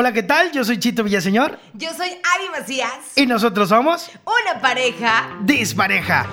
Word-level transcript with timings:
Hola, 0.00 0.12
¿qué 0.12 0.22
tal? 0.22 0.52
Yo 0.52 0.62
soy 0.62 0.78
Chito 0.78 1.02
Villaseñor. 1.02 1.58
Yo 1.74 1.92
soy 1.92 2.10
Abby 2.10 2.48
Macías. 2.56 3.16
Y 3.16 3.26
nosotros 3.26 3.68
somos. 3.68 4.08
Una 4.24 4.60
pareja. 4.60 5.36
Dispareja. 5.40 6.24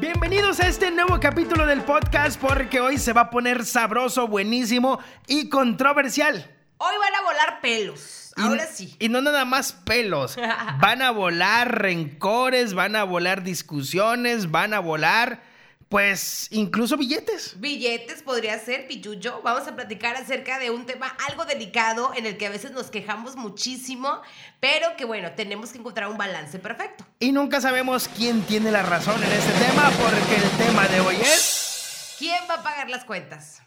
Bienvenidos 0.00 0.58
a 0.58 0.68
este 0.68 0.90
nuevo 0.90 1.20
capítulo 1.20 1.66
del 1.66 1.82
podcast 1.82 2.40
porque 2.40 2.80
hoy 2.80 2.96
se 2.96 3.12
va 3.12 3.20
a 3.20 3.30
poner 3.30 3.66
sabroso, 3.66 4.26
buenísimo 4.26 5.00
y 5.26 5.50
controversial. 5.50 6.50
Hoy 6.78 6.94
van 6.98 7.14
a 7.14 7.20
volar 7.20 7.60
pelos. 7.60 8.19
Ahora 8.36 8.66
sí. 8.66 8.94
Y 8.98 9.08
no 9.08 9.20
nada 9.20 9.44
más 9.44 9.72
pelos. 9.72 10.36
Van 10.80 11.02
a 11.02 11.10
volar 11.10 11.80
rencores, 11.80 12.74
van 12.74 12.96
a 12.96 13.04
volar 13.04 13.42
discusiones, 13.42 14.50
van 14.50 14.74
a 14.74 14.80
volar, 14.80 15.42
pues, 15.88 16.48
incluso 16.50 16.96
billetes. 16.96 17.60
Billetes 17.60 18.22
podría 18.22 18.58
ser, 18.58 18.86
Pichucho. 18.86 19.40
Vamos 19.42 19.66
a 19.66 19.74
platicar 19.74 20.16
acerca 20.16 20.58
de 20.58 20.70
un 20.70 20.86
tema 20.86 21.14
algo 21.28 21.44
delicado 21.44 22.12
en 22.16 22.26
el 22.26 22.36
que 22.36 22.46
a 22.46 22.50
veces 22.50 22.70
nos 22.70 22.90
quejamos 22.90 23.36
muchísimo, 23.36 24.22
pero 24.60 24.96
que 24.96 25.04
bueno, 25.04 25.32
tenemos 25.32 25.72
que 25.72 25.78
encontrar 25.78 26.08
un 26.08 26.18
balance 26.18 26.58
perfecto. 26.58 27.04
Y 27.18 27.32
nunca 27.32 27.60
sabemos 27.60 28.08
quién 28.08 28.42
tiene 28.42 28.70
la 28.70 28.82
razón 28.82 29.22
en 29.22 29.32
este 29.32 29.52
tema 29.64 29.90
porque 29.90 30.36
el 30.36 30.66
tema 30.66 30.86
de 30.88 31.00
hoy 31.00 31.16
es... 31.16 32.16
¿Quién 32.18 32.44
va 32.48 32.54
a 32.56 32.62
pagar 32.62 32.90
las 32.90 33.04
cuentas? 33.04 33.59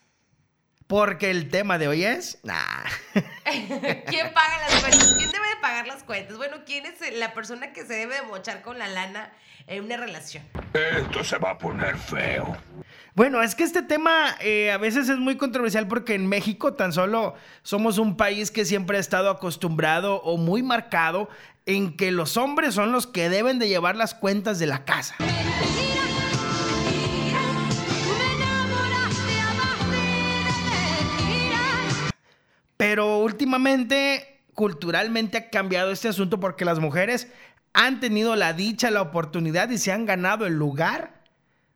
Porque 0.87 1.31
el 1.31 1.49
tema 1.49 1.77
de 1.77 1.87
hoy 1.87 2.03
es. 2.03 2.39
Nah. 2.43 2.83
¿Quién 3.43 4.33
paga 4.33 4.57
las 4.69 4.81
cuentas? 4.81 5.13
¿Quién 5.17 5.31
debe 5.31 5.47
de 5.47 5.55
pagar 5.61 5.87
las 5.87 6.03
cuentas? 6.03 6.37
Bueno, 6.37 6.57
¿quién 6.65 6.85
es 6.85 7.13
la 7.13 7.33
persona 7.33 7.73
que 7.73 7.85
se 7.85 7.93
debe 7.93 8.15
de 8.15 8.21
mochar 8.23 8.61
con 8.61 8.77
la 8.77 8.87
lana 8.87 9.31
en 9.67 9.85
una 9.85 9.97
relación? 9.97 10.43
Esto 10.73 11.23
se 11.23 11.37
va 11.37 11.51
a 11.51 11.57
poner 11.57 11.97
feo. 11.97 12.57
Bueno, 13.15 13.43
es 13.43 13.53
que 13.53 13.63
este 13.63 13.83
tema 13.83 14.35
eh, 14.41 14.71
a 14.71 14.77
veces 14.77 15.07
es 15.07 15.17
muy 15.17 15.37
controversial 15.37 15.87
porque 15.87 16.15
en 16.15 16.27
México 16.27 16.73
tan 16.73 16.91
solo 16.91 17.35
somos 17.61 17.99
un 17.99 18.17
país 18.17 18.49
que 18.49 18.65
siempre 18.65 18.97
ha 18.97 18.99
estado 18.99 19.29
acostumbrado 19.29 20.15
o 20.23 20.37
muy 20.37 20.63
marcado 20.63 21.29
en 21.65 21.95
que 21.95 22.11
los 22.11 22.37
hombres 22.37 22.73
son 22.73 22.91
los 22.91 23.05
que 23.05 23.29
deben 23.29 23.59
de 23.59 23.67
llevar 23.67 23.95
las 23.95 24.15
cuentas 24.15 24.57
de 24.57 24.65
la 24.65 24.83
casa. 24.83 25.15
Pero 32.83 33.19
últimamente, 33.19 34.41
culturalmente 34.53 35.37
ha 35.37 35.49
cambiado 35.49 35.89
este 35.89 36.09
asunto 36.09 36.41
porque 36.41 36.65
las 36.65 36.79
mujeres 36.79 37.29
han 37.71 38.01
tenido 38.01 38.35
la 38.35 38.51
dicha, 38.51 38.91
la 38.91 39.01
oportunidad 39.01 39.69
y 39.69 39.77
se 39.77 39.93
han 39.93 40.05
ganado 40.05 40.45
el 40.45 40.55
lugar 40.55 41.23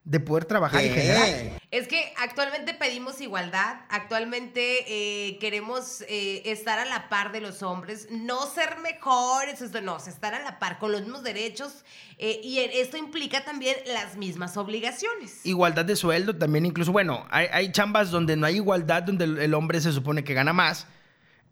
de 0.04 0.20
poder 0.20 0.44
trabajar 0.44 0.84
en 0.84 0.94
general. 0.94 1.60
Es 1.72 1.88
que 1.88 2.14
actualmente 2.18 2.74
pedimos 2.74 3.22
igualdad, 3.22 3.78
actualmente 3.90 4.84
eh, 4.88 5.38
queremos 5.40 6.02
eh, 6.10 6.42
estar 6.46 6.78
a 6.78 6.86
la 6.86 7.08
par 7.08 7.32
de 7.32 7.40
los 7.40 7.64
hombres, 7.64 8.10
no 8.12 8.46
ser 8.46 8.78
mejores, 8.80 9.62
esto, 9.62 9.80
no, 9.80 9.98
estar 9.98 10.34
a 10.34 10.42
la 10.42 10.60
par 10.60 10.78
con 10.78 10.92
los 10.92 11.02
mismos 11.02 11.24
derechos 11.24 11.86
eh, 12.18 12.42
y 12.44 12.60
esto 12.60 12.98
implica 12.98 13.46
también 13.46 13.78
las 13.86 14.18
mismas 14.18 14.58
obligaciones. 14.58 15.46
Igualdad 15.46 15.86
de 15.86 15.96
sueldo 15.96 16.36
también, 16.36 16.66
incluso, 16.66 16.92
bueno, 16.92 17.26
hay, 17.30 17.48
hay 17.52 17.72
chambas 17.72 18.12
donde 18.12 18.36
no 18.36 18.46
hay 18.46 18.56
igualdad, 18.56 19.04
donde 19.04 19.24
el 19.24 19.54
hombre 19.54 19.80
se 19.80 19.94
supone 19.94 20.26
que 20.26 20.34
gana 20.34 20.52
más 20.52 20.86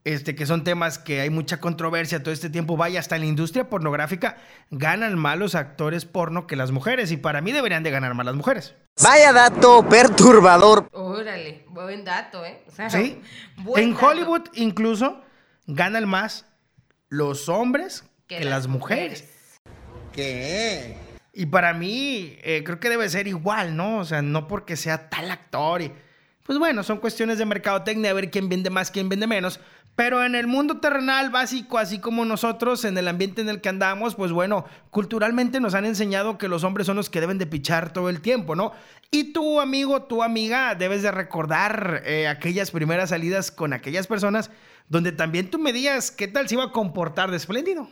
este, 0.05 0.35
que 0.35 0.45
son 0.45 0.63
temas 0.63 0.99
que 0.99 1.19
hay 1.19 1.31
mucha 1.31 1.59
controversia 1.59 2.21
todo 2.21 2.31
este 2.31 2.51
tiempo, 2.51 2.77
vaya, 2.77 2.99
hasta 2.99 3.15
en 3.15 3.23
la 3.23 3.27
industria 3.27 3.69
pornográfica 3.69 4.37
ganan 4.69 5.17
más 5.17 5.37
los 5.37 5.55
actores 5.55 6.05
porno 6.05 6.45
que 6.45 6.55
las 6.55 6.71
mujeres 6.71 7.11
y 7.11 7.17
para 7.17 7.41
mí 7.41 7.51
deberían 7.51 7.81
de 7.81 7.89
ganar 7.89 8.13
más 8.13 8.25
las 8.27 8.35
mujeres. 8.35 8.75
Vaya 9.03 9.33
dato 9.33 9.89
perturbador. 9.89 10.87
Órale, 10.91 11.65
buen 11.69 12.05
dato, 12.05 12.45
¿eh? 12.45 12.63
sí. 12.87 13.19
En 13.75 13.97
Hollywood 13.99 14.43
incluso 14.53 15.21
ganan 15.65 16.07
más 16.07 16.45
los 17.09 17.49
hombres 17.49 18.05
que, 18.27 18.45
las, 18.45 18.67
mujeres. 18.67 19.59
¿Qué? 20.13 20.97
Y 21.33 21.47
para 21.47 21.73
mí 21.73 22.37
eh, 22.43 22.61
creo 22.63 22.79
que 22.79 22.89
debe 22.89 23.09
ser 23.09 23.27
igual, 23.27 23.75
¿no? 23.75 23.97
O 23.97 24.05
sea, 24.05 24.21
no 24.21 24.47
porque 24.47 24.75
sea 24.75 25.09
tal 25.09 25.31
actor 25.31 25.81
y... 25.81 25.91
Pues 26.45 26.59
bueno, 26.59 26.83
son 26.83 26.99
cuestiones 26.99 27.39
de 27.39 27.45
mercadotecnia, 27.45 28.11
a 28.11 28.13
ver 28.13 28.29
quién 28.29 28.49
vende 28.49 28.69
más, 28.69 28.91
quién 28.91 29.09
vende 29.09 29.25
menos. 29.25 29.59
Pero 29.95 30.25
en 30.25 30.35
el 30.35 30.45
mundo 30.45 30.79
terrenal 30.79 31.29
básico, 31.29 31.77
así 31.77 31.99
como 31.99 32.25
nosotros, 32.25 32.83
en 32.83 32.97
el 32.97 33.07
ambiente 33.07 33.41
en 33.41 33.49
el 33.49 33.61
que 33.61 33.69
andamos, 33.69 34.15
pues 34.15 34.31
bueno, 34.31 34.65
culturalmente 34.89 35.61
nos 35.61 35.73
han 35.73 35.85
enseñado 35.85 36.37
que 36.37 36.49
los 36.49 36.65
hombres 36.65 36.87
son 36.87 36.97
los 36.97 37.09
que 37.09 37.21
deben 37.21 37.37
de 37.37 37.45
pichar 37.45 37.93
todo 37.93 38.09
el 38.09 38.19
tiempo, 38.19 38.55
¿no? 38.55 38.73
Y 39.09 39.31
tu 39.31 39.61
amigo, 39.61 40.03
tu 40.03 40.21
amiga, 40.21 40.75
debes 40.75 41.01
de 41.01 41.11
recordar 41.11 42.01
eh, 42.05 42.27
aquellas 42.27 42.71
primeras 42.71 43.11
salidas 43.11 43.51
con 43.51 43.71
aquellas 43.71 44.07
personas 44.07 44.51
donde 44.89 45.11
también 45.11 45.49
tú 45.49 45.59
me 45.59 45.71
digas 45.71 46.11
qué 46.11 46.27
tal 46.27 46.47
se 46.47 46.55
iba 46.55 46.65
a 46.65 46.71
comportar 46.71 47.31
de 47.31 47.37
espléndido. 47.37 47.89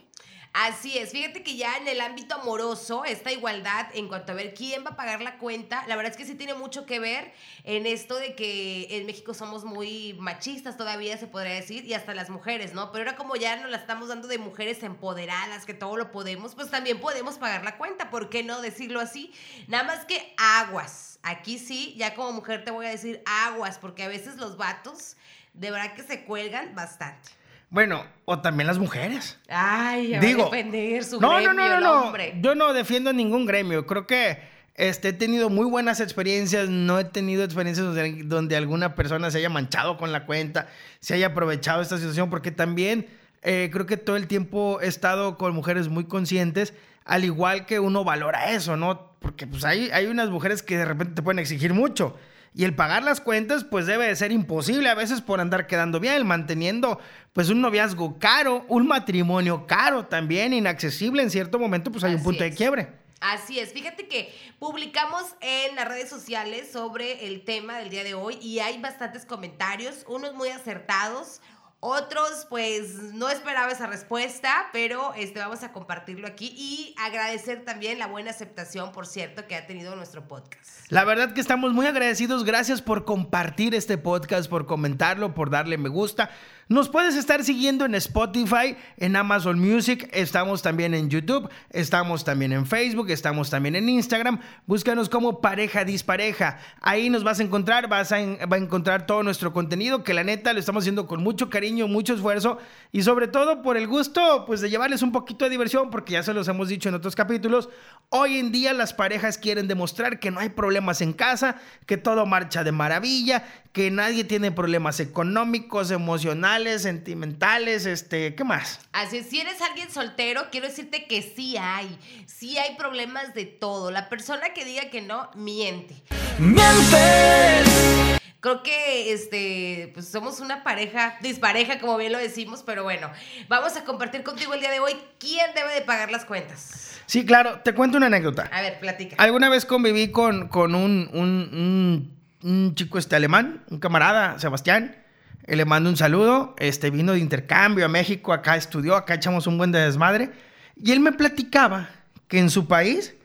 Así 0.53 0.99
es, 0.99 1.11
fíjate 1.11 1.41
que 1.41 1.55
ya 1.55 1.77
en 1.77 1.87
el 1.87 1.99
ámbito 1.99 2.35
amoroso, 2.35 3.05
esta 3.05 3.31
igualdad 3.31 3.87
en 3.95 4.07
cuanto 4.07 4.33
a 4.33 4.35
ver 4.35 4.53
quién 4.53 4.85
va 4.85 4.91
a 4.91 4.95
pagar 4.95 5.19
la 5.23 5.39
cuenta, 5.39 5.83
la 5.87 5.95
verdad 5.95 6.11
es 6.11 6.17
que 6.17 6.25
sí 6.25 6.35
tiene 6.35 6.53
mucho 6.53 6.85
que 6.85 6.99
ver 6.99 7.33
en 7.63 7.87
esto 7.87 8.17
de 8.17 8.35
que 8.35 8.85
en 8.91 9.07
México 9.07 9.33
somos 9.33 9.65
muy 9.65 10.13
machistas 10.19 10.77
todavía, 10.77 11.17
se 11.17 11.25
podría 11.25 11.55
decir, 11.55 11.85
y 11.85 11.95
hasta 11.95 12.13
las 12.13 12.29
mujeres, 12.29 12.75
¿no? 12.75 12.91
Pero 12.91 13.03
ahora 13.03 13.17
como 13.17 13.35
ya 13.35 13.55
nos 13.55 13.71
la 13.71 13.77
estamos 13.77 14.09
dando 14.09 14.27
de 14.27 14.37
mujeres 14.37 14.83
empoderadas, 14.83 15.65
que 15.65 15.73
todo 15.73 15.97
lo 15.97 16.11
podemos, 16.11 16.53
pues 16.53 16.69
también 16.69 16.99
podemos 16.99 17.39
pagar 17.39 17.63
la 17.63 17.79
cuenta, 17.79 18.11
¿por 18.11 18.29
qué 18.29 18.43
no 18.43 18.61
decirlo 18.61 18.99
así? 18.99 19.33
Nada 19.67 19.85
más 19.85 20.05
que 20.05 20.35
aguas, 20.37 21.17
aquí 21.23 21.57
sí, 21.57 21.95
ya 21.97 22.13
como 22.13 22.31
mujer 22.31 22.63
te 22.63 22.69
voy 22.69 22.85
a 22.85 22.89
decir 22.89 23.23
aguas, 23.25 23.79
porque 23.79 24.03
a 24.03 24.07
veces 24.07 24.37
los 24.37 24.55
vatos 24.55 25.17
de 25.55 25.71
verdad 25.71 25.95
que 25.95 26.03
se 26.03 26.25
cuelgan 26.25 26.75
bastante. 26.75 27.42
Bueno, 27.73 28.05
o 28.25 28.39
también 28.39 28.67
las 28.67 28.77
mujeres. 28.77 29.39
Ay, 29.49 30.19
Digo, 30.19 30.43
va 30.43 30.49
a 30.49 30.51
defender 30.51 31.03
su 31.03 31.19
no, 31.19 31.31
gremio, 31.31 31.53
no, 31.53 31.69
no, 31.69 31.79
no, 31.79 32.11
no. 32.11 32.17
Yo 32.39 32.53
no 32.53 32.71
defiendo 32.71 33.11
ningún 33.13 33.47
gremio. 33.47 33.87
Creo 33.87 34.05
que 34.05 34.37
este, 34.75 35.07
he 35.07 35.13
tenido 35.13 35.49
muy 35.49 35.65
buenas 35.65 35.99
experiencias. 35.99 36.69
No 36.69 36.99
he 36.99 37.03
tenido 37.03 37.43
experiencias 37.43 37.87
donde, 38.25 38.55
alguna 38.55 38.93
persona 38.93 39.31
se 39.31 39.39
haya 39.39 39.49
manchado 39.49 39.97
con 39.97 40.11
la 40.11 40.27
cuenta, 40.27 40.67
se 40.99 41.15
haya 41.15 41.27
aprovechado 41.27 41.81
esta 41.81 41.97
situación, 41.97 42.29
porque 42.29 42.51
también 42.51 43.07
eh, 43.41 43.71
creo 43.73 43.87
que 43.87 43.97
todo 43.97 44.17
el 44.17 44.27
tiempo 44.27 44.79
he 44.79 44.87
estado 44.87 45.39
con 45.39 45.55
mujeres 45.55 45.89
muy 45.89 46.03
conscientes, 46.03 46.75
al 47.05 47.25
igual 47.25 47.65
que 47.65 47.79
uno 47.79 48.03
valora 48.03 48.51
eso, 48.51 48.77
¿no? 48.77 49.15
Porque 49.17 49.47
pues 49.47 49.65
hay, 49.65 49.89
hay 49.89 50.05
unas 50.05 50.29
mujeres 50.29 50.61
que 50.61 50.77
de 50.77 50.85
repente 50.85 51.15
te 51.15 51.23
pueden 51.23 51.39
exigir 51.39 51.73
mucho. 51.73 52.15
Y 52.55 52.65
el 52.65 52.75
pagar 52.75 53.03
las 53.03 53.19
cuentas, 53.19 53.63
pues 53.63 53.87
debe 53.87 54.07
de 54.07 54.15
ser 54.15 54.31
imposible 54.31 54.89
a 54.89 54.95
veces 54.95 55.21
por 55.21 55.39
andar 55.39 55.65
quedando 55.65 55.99
bien, 55.99 56.25
manteniendo 56.27 56.99
pues 57.33 57.49
un 57.49 57.61
noviazgo 57.61 58.19
caro, 58.19 58.65
un 58.67 58.87
matrimonio 58.87 59.65
caro 59.65 60.05
también, 60.05 60.53
inaccesible 60.53 61.23
en 61.23 61.31
cierto 61.31 61.57
momento, 61.57 61.91
pues 61.91 62.03
hay 62.03 62.13
un 62.13 62.23
punto 62.23 62.43
de 62.43 62.53
quiebre. 62.53 63.03
Así 63.23 63.57
es, 63.57 63.71
fíjate 63.71 64.09
que 64.09 64.35
publicamos 64.59 65.23
en 65.39 65.77
las 65.77 65.87
redes 65.87 66.09
sociales 66.09 66.69
sobre 66.69 67.25
el 67.25 67.45
tema 67.45 67.77
del 67.77 67.89
día 67.89 68.03
de 68.03 68.13
hoy 68.13 68.37
y 68.41 68.59
hay 68.59 68.81
bastantes 68.81 69.25
comentarios, 69.25 70.03
unos 70.09 70.33
muy 70.33 70.49
acertados, 70.49 71.39
otros, 71.83 72.47
pues 72.49 73.13
no 73.13 73.29
esperaba 73.29 73.69
esa 73.69 73.87
respuesta, 73.87 74.69
pero 74.71 75.13
este, 75.15 75.39
vamos 75.39 75.63
a 75.63 75.73
compartirlo 75.73 76.27
aquí 76.27 76.53
y 76.57 76.95
agradecer 76.97 77.65
también 77.65 77.99
la 77.99 78.07
buena 78.07 78.31
aceptación, 78.31 78.93
por 78.93 79.05
cierto, 79.05 79.47
que 79.47 79.55
ha 79.55 79.67
tenido 79.67 79.93
nuestro 79.97 80.25
podcast. 80.25 80.85
La 80.87 81.03
verdad 81.03 81.33
que 81.33 81.41
estamos 81.41 81.73
muy 81.73 81.85
agradecidos. 81.85 82.45
Gracias 82.45 82.81
por 82.81 83.03
compartir 83.03 83.75
este 83.75 83.97
podcast, 83.97 84.49
por 84.49 84.65
comentarlo, 84.65 85.33
por 85.33 85.49
darle 85.49 85.77
me 85.77 85.89
gusta. 85.89 86.29
Nos 86.69 86.87
puedes 86.87 87.17
estar 87.17 87.43
siguiendo 87.43 87.83
en 87.83 87.93
Spotify, 87.95 88.77
en 88.95 89.17
Amazon 89.17 89.59
Music, 89.59 90.09
estamos 90.13 90.61
también 90.61 90.93
en 90.93 91.09
YouTube, 91.09 91.49
estamos 91.69 92.23
también 92.23 92.53
en 92.53 92.65
Facebook, 92.65 93.09
estamos 93.09 93.49
también 93.49 93.75
en 93.75 93.89
Instagram. 93.89 94.39
Búscanos 94.65 95.09
como 95.09 95.41
Pareja 95.41 95.83
Dispareja. 95.83 96.59
Ahí 96.79 97.09
nos 97.09 97.25
vas 97.25 97.41
a 97.41 97.43
encontrar, 97.43 97.89
vas 97.89 98.13
a, 98.13 98.15
a 98.15 98.57
encontrar 98.57 99.05
todo 99.05 99.23
nuestro 99.23 99.51
contenido, 99.51 100.05
que 100.05 100.13
la 100.13 100.23
neta 100.23 100.53
lo 100.53 100.59
estamos 100.59 100.83
haciendo 100.83 101.05
con 101.05 101.21
mucho 101.21 101.49
cariño, 101.49 101.89
mucho 101.89 102.13
esfuerzo 102.13 102.57
y 102.93 103.03
sobre 103.03 103.27
todo 103.27 103.61
por 103.61 103.75
el 103.75 103.85
gusto 103.85 104.45
pues 104.45 104.61
de 104.61 104.69
llevarles 104.69 105.01
un 105.01 105.11
poquito 105.11 105.43
de 105.43 105.51
diversión, 105.51 105.89
porque 105.89 106.13
ya 106.13 106.23
se 106.23 106.33
los 106.33 106.47
hemos 106.47 106.69
dicho 106.69 106.87
en 106.87 106.95
otros 106.95 107.13
capítulos. 107.13 107.67
Hoy 108.07 108.37
en 108.37 108.53
día 108.53 108.71
las 108.73 108.93
parejas 108.93 109.37
quieren 109.37 109.67
demostrar 109.67 110.17
que 110.19 110.31
no 110.31 110.39
hay 110.39 110.49
problemas 110.49 111.01
en 111.01 111.11
casa, 111.11 111.57
que 111.85 111.97
todo 111.97 112.25
marcha 112.25 112.63
de 112.63 112.71
maravilla, 112.71 113.43
que 113.73 113.89
nadie 113.89 114.23
tiene 114.23 114.51
problemas 114.51 114.99
económicos, 114.99 115.89
emocionales, 115.89 116.52
sentimentales, 116.53 117.85
este, 117.87 118.35
¿qué 118.35 118.43
más? 118.43 118.79
Así 118.91 119.23
si 119.23 119.39
eres 119.41 119.59
alguien 119.61 119.89
soltero, 119.91 120.43
quiero 120.51 120.67
decirte 120.67 121.05
que 121.05 121.21
sí 121.21 121.57
hay, 121.57 121.97
sí 122.27 122.57
hay 122.57 122.75
problemas 122.75 123.33
de 123.33 123.45
todo. 123.45 123.89
La 123.91 124.07
persona 124.09 124.53
que 124.53 124.63
diga 124.65 124.89
que 124.91 125.01
no, 125.01 125.29
miente. 125.35 125.95
¡Mientes! 126.37 128.19
Creo 128.39 128.61
que 128.61 129.13
este, 129.13 129.91
pues 129.93 130.09
somos 130.09 130.39
una 130.41 130.63
pareja, 130.63 131.15
dispareja, 131.21 131.79
como 131.79 131.97
bien 131.97 132.11
lo 132.11 132.17
decimos, 132.19 132.61
pero 132.65 132.83
bueno, 132.83 133.09
vamos 133.47 133.75
a 133.77 133.85
compartir 133.85 134.21
contigo 134.23 134.53
el 134.53 134.59
día 134.59 134.69
de 134.71 134.79
hoy 134.81 134.93
quién 135.17 135.53
debe 135.55 135.73
de 135.73 135.81
pagar 135.81 136.11
las 136.11 136.25
cuentas. 136.25 136.99
Sí, 137.05 137.25
claro, 137.25 137.61
te 137.61 137.73
cuento 137.73 137.97
una 137.97 138.07
anécdota. 138.07 138.49
A 138.51 138.61
ver, 138.61 138.79
platica. 138.79 139.15
Alguna 139.17 139.49
vez 139.49 139.65
conviví 139.65 140.11
con, 140.11 140.49
con 140.49 140.75
un, 140.75 141.09
un- 141.13 141.49
un- 141.53 142.23
un 142.49 142.75
chico 142.75 142.97
este 142.97 143.15
alemán, 143.15 143.63
un 143.69 143.79
camarada, 143.79 144.37
Sebastián. 144.39 145.02
Eh, 145.45 145.55
Le 145.55 145.65
mando 145.65 145.89
un 145.89 145.97
saludo. 145.97 146.55
Este 146.57 146.89
vino 146.89 147.13
de 147.13 147.19
intercambio 147.19 147.85
a 147.85 147.89
México, 147.89 148.33
acá 148.33 148.55
estudió, 148.55 148.95
acá 148.95 149.15
echamos 149.15 149.47
un 149.47 149.57
buen 149.57 149.71
de 149.71 149.79
desmadre. 149.79 150.31
Y 150.75 150.91
él 150.91 150.99
me 150.99 151.11
platicaba 151.11 151.89
que 152.27 152.39
en 152.39 152.49
su 152.49 152.67
país, 152.67 153.15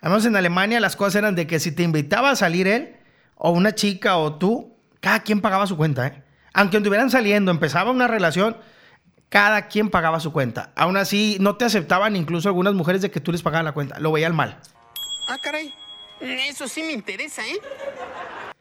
al 0.00 0.10
menos 0.10 0.24
en 0.26 0.36
Alemania, 0.36 0.80
las 0.80 0.96
cosas 0.96 1.16
eran 1.16 1.34
de 1.34 1.46
que 1.46 1.60
si 1.60 1.72
te 1.72 1.82
invitaba 1.82 2.30
a 2.30 2.36
salir 2.36 2.66
él, 2.66 2.96
o 3.36 3.50
una 3.50 3.74
chica, 3.74 4.16
o 4.16 4.34
tú, 4.36 4.76
cada 5.00 5.20
quien 5.20 5.40
pagaba 5.40 5.66
su 5.66 5.76
cuenta, 5.76 6.06
¿eh? 6.06 6.22
Aunque 6.54 6.78
estuvieran 6.78 7.10
saliendo, 7.10 7.50
empezaba 7.50 7.90
una 7.90 8.08
relación, 8.08 8.56
cada 9.28 9.68
quien 9.68 9.90
pagaba 9.90 10.20
su 10.20 10.32
cuenta. 10.32 10.72
Aún 10.74 10.96
así, 10.96 11.36
no 11.38 11.56
te 11.56 11.66
aceptaban 11.66 12.16
incluso 12.16 12.48
algunas 12.48 12.72
mujeres 12.72 13.02
de 13.02 13.10
que 13.10 13.20
tú 13.20 13.30
les 13.30 13.42
pagabas 13.42 13.64
la 13.66 13.72
cuenta. 13.72 14.00
Lo 14.00 14.10
veían 14.10 14.34
mal. 14.34 14.58
Ah, 15.28 15.36
caray. 15.42 15.74
Eso 16.20 16.66
sí 16.66 16.82
me 16.82 16.92
interesa, 16.92 17.42
¿eh? 17.46 17.60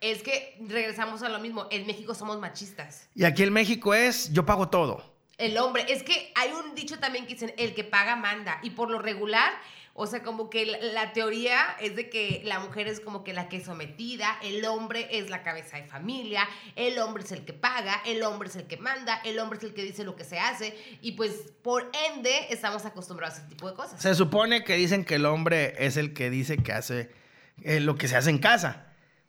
Es 0.01 0.21
que 0.23 0.57
regresamos 0.67 1.23
a 1.23 1.29
lo 1.29 1.39
mismo. 1.39 1.67
En 1.71 1.87
México 1.87 2.13
somos 2.13 2.39
machistas. 2.39 3.07
Y 3.15 3.23
aquí 3.23 3.43
en 3.43 3.53
México 3.53 3.93
es, 3.93 4.31
yo 4.33 4.45
pago 4.45 4.69
todo. 4.69 5.15
El 5.37 5.57
hombre, 5.57 5.85
es 5.89 6.03
que 6.03 6.31
hay 6.35 6.51
un 6.51 6.75
dicho 6.75 6.99
también 6.99 7.25
que 7.25 7.33
dicen, 7.33 7.53
el 7.57 7.73
que 7.73 7.83
paga 7.83 8.15
manda. 8.15 8.59
Y 8.63 8.69
por 8.71 8.89
lo 8.89 8.99
regular, 8.99 9.51
o 9.93 10.07
sea, 10.07 10.23
como 10.23 10.49
que 10.49 10.65
la, 10.65 10.77
la 10.79 11.13
teoría 11.13 11.75
es 11.81 11.95
de 11.95 12.09
que 12.09 12.41
la 12.45 12.59
mujer 12.59 12.87
es 12.87 13.01
como 13.01 13.23
que 13.23 13.33
la 13.33 13.49
que 13.49 13.57
es 13.57 13.65
sometida, 13.65 14.37
el 14.43 14.63
hombre 14.65 15.07
es 15.11 15.29
la 15.29 15.43
cabeza 15.43 15.77
de 15.77 15.83
familia, 15.85 16.47
el 16.75 16.99
hombre 16.99 17.23
es 17.23 17.31
el 17.33 17.43
que 17.43 17.53
paga, 17.53 18.01
el 18.05 18.23
hombre 18.23 18.47
es 18.49 18.55
el 18.55 18.67
que 18.67 18.77
manda, 18.77 19.21
el 19.25 19.39
hombre 19.39 19.57
es 19.57 19.63
el 19.65 19.73
que 19.73 19.83
dice 19.83 20.05
lo 20.05 20.15
que 20.15 20.23
se 20.23 20.39
hace. 20.39 20.77
Y 21.01 21.13
pues, 21.13 21.53
por 21.61 21.91
ende, 22.13 22.47
estamos 22.49 22.85
acostumbrados 22.85 23.39
a 23.39 23.41
ese 23.41 23.49
tipo 23.49 23.69
de 23.69 23.75
cosas. 23.75 24.01
Se 24.01 24.15
supone 24.15 24.63
que 24.63 24.75
dicen 24.75 25.03
que 25.03 25.15
el 25.15 25.25
hombre 25.25 25.75
es 25.79 25.97
el 25.97 26.13
que 26.13 26.29
dice 26.29 26.57
que 26.57 26.71
hace 26.71 27.11
eh, 27.61 27.79
lo 27.79 27.97
que 27.97 28.07
se 28.07 28.15
hace 28.15 28.29
en 28.29 28.37
casa. 28.37 28.84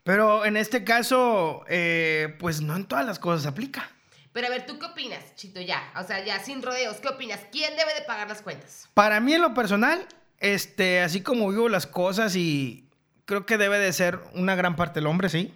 Pero 0.06 0.44
en 0.44 0.56
este 0.56 0.84
caso, 0.84 1.64
eh, 1.66 2.36
pues 2.38 2.60
no 2.60 2.76
en 2.76 2.84
todas 2.84 3.04
las 3.04 3.18
cosas 3.18 3.42
se 3.42 3.48
aplica. 3.48 3.90
Pero 4.32 4.46
a 4.46 4.50
ver, 4.50 4.64
¿tú 4.64 4.78
qué 4.78 4.86
opinas, 4.86 5.34
Chito? 5.34 5.60
Ya, 5.60 5.82
o 5.98 6.04
sea, 6.04 6.24
ya 6.24 6.38
sin 6.38 6.62
rodeos, 6.62 6.98
¿qué 6.98 7.08
opinas? 7.08 7.40
¿Quién 7.50 7.76
debe 7.76 7.92
de 7.92 8.02
pagar 8.02 8.28
las 8.28 8.40
cuentas? 8.40 8.88
Para 8.94 9.18
mí 9.18 9.34
en 9.34 9.42
lo 9.42 9.52
personal, 9.52 10.06
este, 10.38 11.00
así 11.00 11.22
como 11.22 11.48
vivo 11.48 11.68
las 11.68 11.88
cosas 11.88 12.36
y 12.36 12.88
creo 13.24 13.46
que 13.46 13.58
debe 13.58 13.80
de 13.80 13.92
ser 13.92 14.20
una 14.34 14.54
gran 14.54 14.76
parte 14.76 15.00
el 15.00 15.08
hombre, 15.08 15.28
sí. 15.28 15.52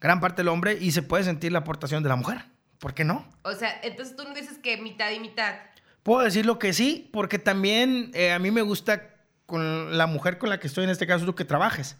Gran 0.00 0.20
parte 0.20 0.42
el 0.42 0.48
hombre 0.48 0.78
y 0.80 0.92
se 0.92 1.02
puede 1.02 1.24
sentir 1.24 1.50
la 1.50 1.58
aportación 1.58 2.04
de 2.04 2.10
la 2.10 2.16
mujer. 2.16 2.44
¿Por 2.78 2.94
qué 2.94 3.02
no? 3.02 3.26
O 3.42 3.54
sea, 3.54 3.80
entonces 3.82 4.14
tú 4.14 4.22
no 4.22 4.34
dices 4.34 4.58
que 4.58 4.76
mitad 4.76 5.10
y 5.10 5.18
mitad. 5.18 5.56
Puedo 6.04 6.22
decirlo 6.22 6.60
que 6.60 6.72
sí, 6.72 7.10
porque 7.12 7.40
también 7.40 8.12
eh, 8.14 8.30
a 8.30 8.38
mí 8.38 8.52
me 8.52 8.62
gusta 8.62 9.16
con 9.46 9.98
la 9.98 10.06
mujer 10.06 10.38
con 10.38 10.48
la 10.48 10.60
que 10.60 10.68
estoy, 10.68 10.84
en 10.84 10.90
este 10.90 11.08
caso 11.08 11.26
tú, 11.26 11.34
que 11.34 11.44
trabajes. 11.44 11.96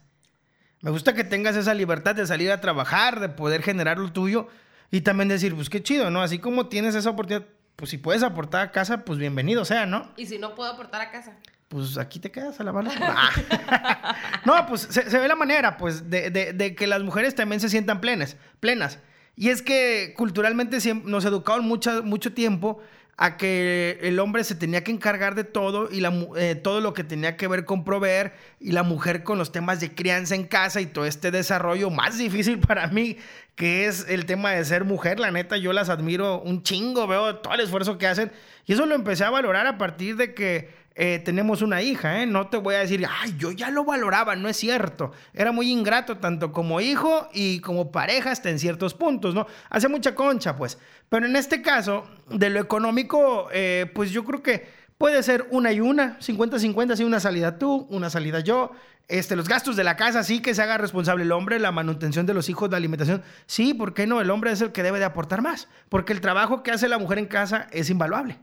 Me 0.85 0.91
gusta 0.91 1.15
que 1.15 1.25
tengas 1.25 1.57
esa 1.57 1.73
libertad 1.73 2.15
de 2.15 2.27
salir 2.27 2.53
a 2.53 2.61
trabajar, 2.61 3.19
de 3.19 3.31
poder 3.31 3.63
generar 3.63 3.99
lo 3.99 4.13
tuyo 4.13 4.49
y 4.91 5.01
también 5.01 5.29
decir, 5.29 5.55
pues 5.55 5.71
qué 5.71 5.83
chido, 5.83 6.11
¿no? 6.11 6.21
Así 6.23 6.39
como 6.39 6.67
tienes 6.67 6.95
esa 6.95 7.09
oportunidad, 7.11 7.47
pues 7.75 7.91
si 7.91 7.97
puedes 7.97 8.23
aportar 8.23 8.61
a 8.69 8.71
casa, 8.71 8.99
pues 9.05 9.19
bienvenido 9.19 9.65
sea, 9.65 9.87
¿no? 9.87 10.13
Y 10.19 10.27
si 10.27 10.39
no 10.39 10.55
puedo 10.55 10.71
aportar 10.71 11.01
a 11.01 11.11
casa. 11.11 11.33
Pues 11.69 11.97
aquí 11.97 12.21
te 12.21 12.31
quedas 12.31 12.61
a 12.61 12.65
la 12.65 12.73
mano. 12.73 12.91
No, 14.45 14.67
pues 14.67 14.83
se, 14.83 15.09
se 15.11 15.19
ve 15.19 15.27
la 15.27 15.37
manera, 15.37 15.79
pues, 15.79 16.11
de, 16.11 16.31
de- 16.31 16.53
de 16.53 16.75
que 16.75 16.87
las 16.87 17.03
mujeres 17.03 17.35
también 17.35 17.61
se 17.61 17.71
sientan 17.71 18.01
plenas, 18.03 18.37
plenas. 18.61 18.99
Y 19.37 19.49
es 19.49 19.63
que 19.63 20.13
culturalmente 20.17 20.79
nos 21.05 21.25
educaron 21.25 21.65
mucha- 21.67 22.03
mucho 22.03 22.35
tiempo 22.35 22.81
a 23.17 23.37
que 23.37 23.99
el 24.03 24.19
hombre 24.19 24.43
se 24.45 24.55
tenía 24.55 24.83
que 24.83 24.91
encargar 24.91 25.35
de 25.35 25.45
todo 25.45 25.89
y 25.91 26.01
la, 26.01 26.13
eh, 26.37 26.55
todo 26.57 26.81
lo 26.81 26.95
que 26.95 27.05
tenía 27.05 27.37
que 27.37 27.47
ver 27.47 27.65
con 27.65 27.85
proveer 27.85 28.33
y 28.59 28.73
la 28.73 28.83
mujer 28.83 29.23
con 29.23 29.39
los 29.39 29.53
temas 29.53 29.81
de 29.81 29.95
crianza 29.95 30.35
en 30.35 30.45
casa 30.45 30.81
y 30.81 30.87
todo 30.87 31.07
este 31.07 31.31
desarrollo 31.31 31.91
más 31.91 32.19
difícil 32.19 32.59
para 32.59 32.89
mí, 32.89 33.17
que 33.55 33.87
es 33.87 34.07
el 34.09 34.27
tema 34.27 34.51
de 34.51 34.65
ser 34.65 34.85
mujer. 34.85 35.21
La 35.21 35.31
neta, 35.31 35.57
yo 35.57 35.73
las 35.73 35.89
admiro 35.89 36.41
un 36.41 36.63
chingo, 36.63 37.07
veo 37.07 37.37
todo 37.37 37.55
el 37.55 37.61
esfuerzo 37.61 37.99
que 37.99 38.07
hacen 38.07 38.33
y 38.67 38.73
eso 38.73 38.87
lo 38.87 38.95
empecé 38.95 39.25
a 39.25 39.31
valorar 39.31 39.67
a 39.67 39.79
partir 39.79 40.17
de 40.17 40.35
que 40.35 40.84
eh, 40.97 41.19
tenemos 41.25 41.61
una 41.61 41.83
hija, 41.83 42.23
¿eh? 42.23 42.27
No 42.27 42.47
te 42.47 42.57
voy 42.57 42.77
a 42.77 42.79
decir, 42.79 43.05
ay, 43.21 43.35
yo 43.37 43.51
ya 43.51 43.71
lo 43.71 43.85
valoraba, 43.85 44.37
no 44.37 44.49
es 44.49 44.57
cierto. 44.57 45.11
Era 45.33 45.51
muy 45.51 45.71
ingrato 45.71 46.19
tanto 46.19 46.53
como 46.53 46.81
hijo 46.81 47.29
y 47.33 47.59
como 47.61 47.91
pareja 47.91 48.31
hasta 48.31 48.49
en 48.49 48.61
ciertos 48.61 48.95
puntos, 48.95 49.35
¿no? 49.35 49.47
Hace 49.71 49.89
mucha 49.89 50.15
concha, 50.15 50.57
pues. 50.57 50.79
Pero 51.09 51.27
en 51.27 51.35
este 51.35 51.63
caso, 51.63 52.07
de 52.31 52.49
lo 52.49 52.61
económico, 52.61 53.49
eh, 53.53 53.91
pues 53.93 54.13
yo 54.13 54.25
creo 54.25 54.41
que 54.41 54.69
puede 54.97 55.23
ser 55.25 55.49
una 55.51 55.73
y 55.73 55.81
una, 55.81 56.17
50-50, 56.21 56.93
así 56.93 57.03
una 57.03 57.19
salida 57.19 57.59
tú, 57.59 57.89
una 57.91 58.09
salida 58.09 58.39
yo. 58.39 58.71
Este, 59.09 59.35
los 59.35 59.49
gastos 59.49 59.75
de 59.75 59.85
la 59.85 59.97
casa, 59.97 60.23
sí 60.23 60.41
que 60.41 60.55
se 60.55 60.63
haga 60.63 60.79
responsable 60.79 61.25
el 61.25 61.33
hombre, 61.33 61.59
la 61.59 61.73
manutención 61.73 62.25
de 62.25 62.35
los 62.35 62.49
hijos, 62.49 62.71
la 62.71 62.77
alimentación. 62.77 63.23
Sí, 63.47 63.75
¿por 63.75 63.95
qué 63.95 64.07
no? 64.07 64.21
El 64.21 64.31
hombre 64.31 64.53
es 64.53 64.61
el 64.61 64.71
que 64.71 64.85
debe 64.85 65.01
de 65.01 65.05
aportar 65.07 65.43
más, 65.43 65.69
porque 65.89 66.13
el 66.13 66.21
trabajo 66.21 66.63
que 66.63 66.71
hace 66.71 66.89
la 66.89 66.99
mujer 66.99 67.19
en 67.19 67.27
casa 67.27 67.67
es 67.73 67.91
invaluable. 67.91 68.39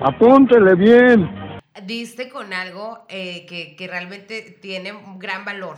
Apúntele 0.00 0.74
bien. 0.74 1.53
Diste 1.82 2.28
con 2.28 2.52
algo 2.52 3.04
eh, 3.08 3.46
que, 3.46 3.74
que 3.76 3.88
realmente 3.88 4.42
tiene 4.42 4.94
gran 5.16 5.44
valor. 5.44 5.76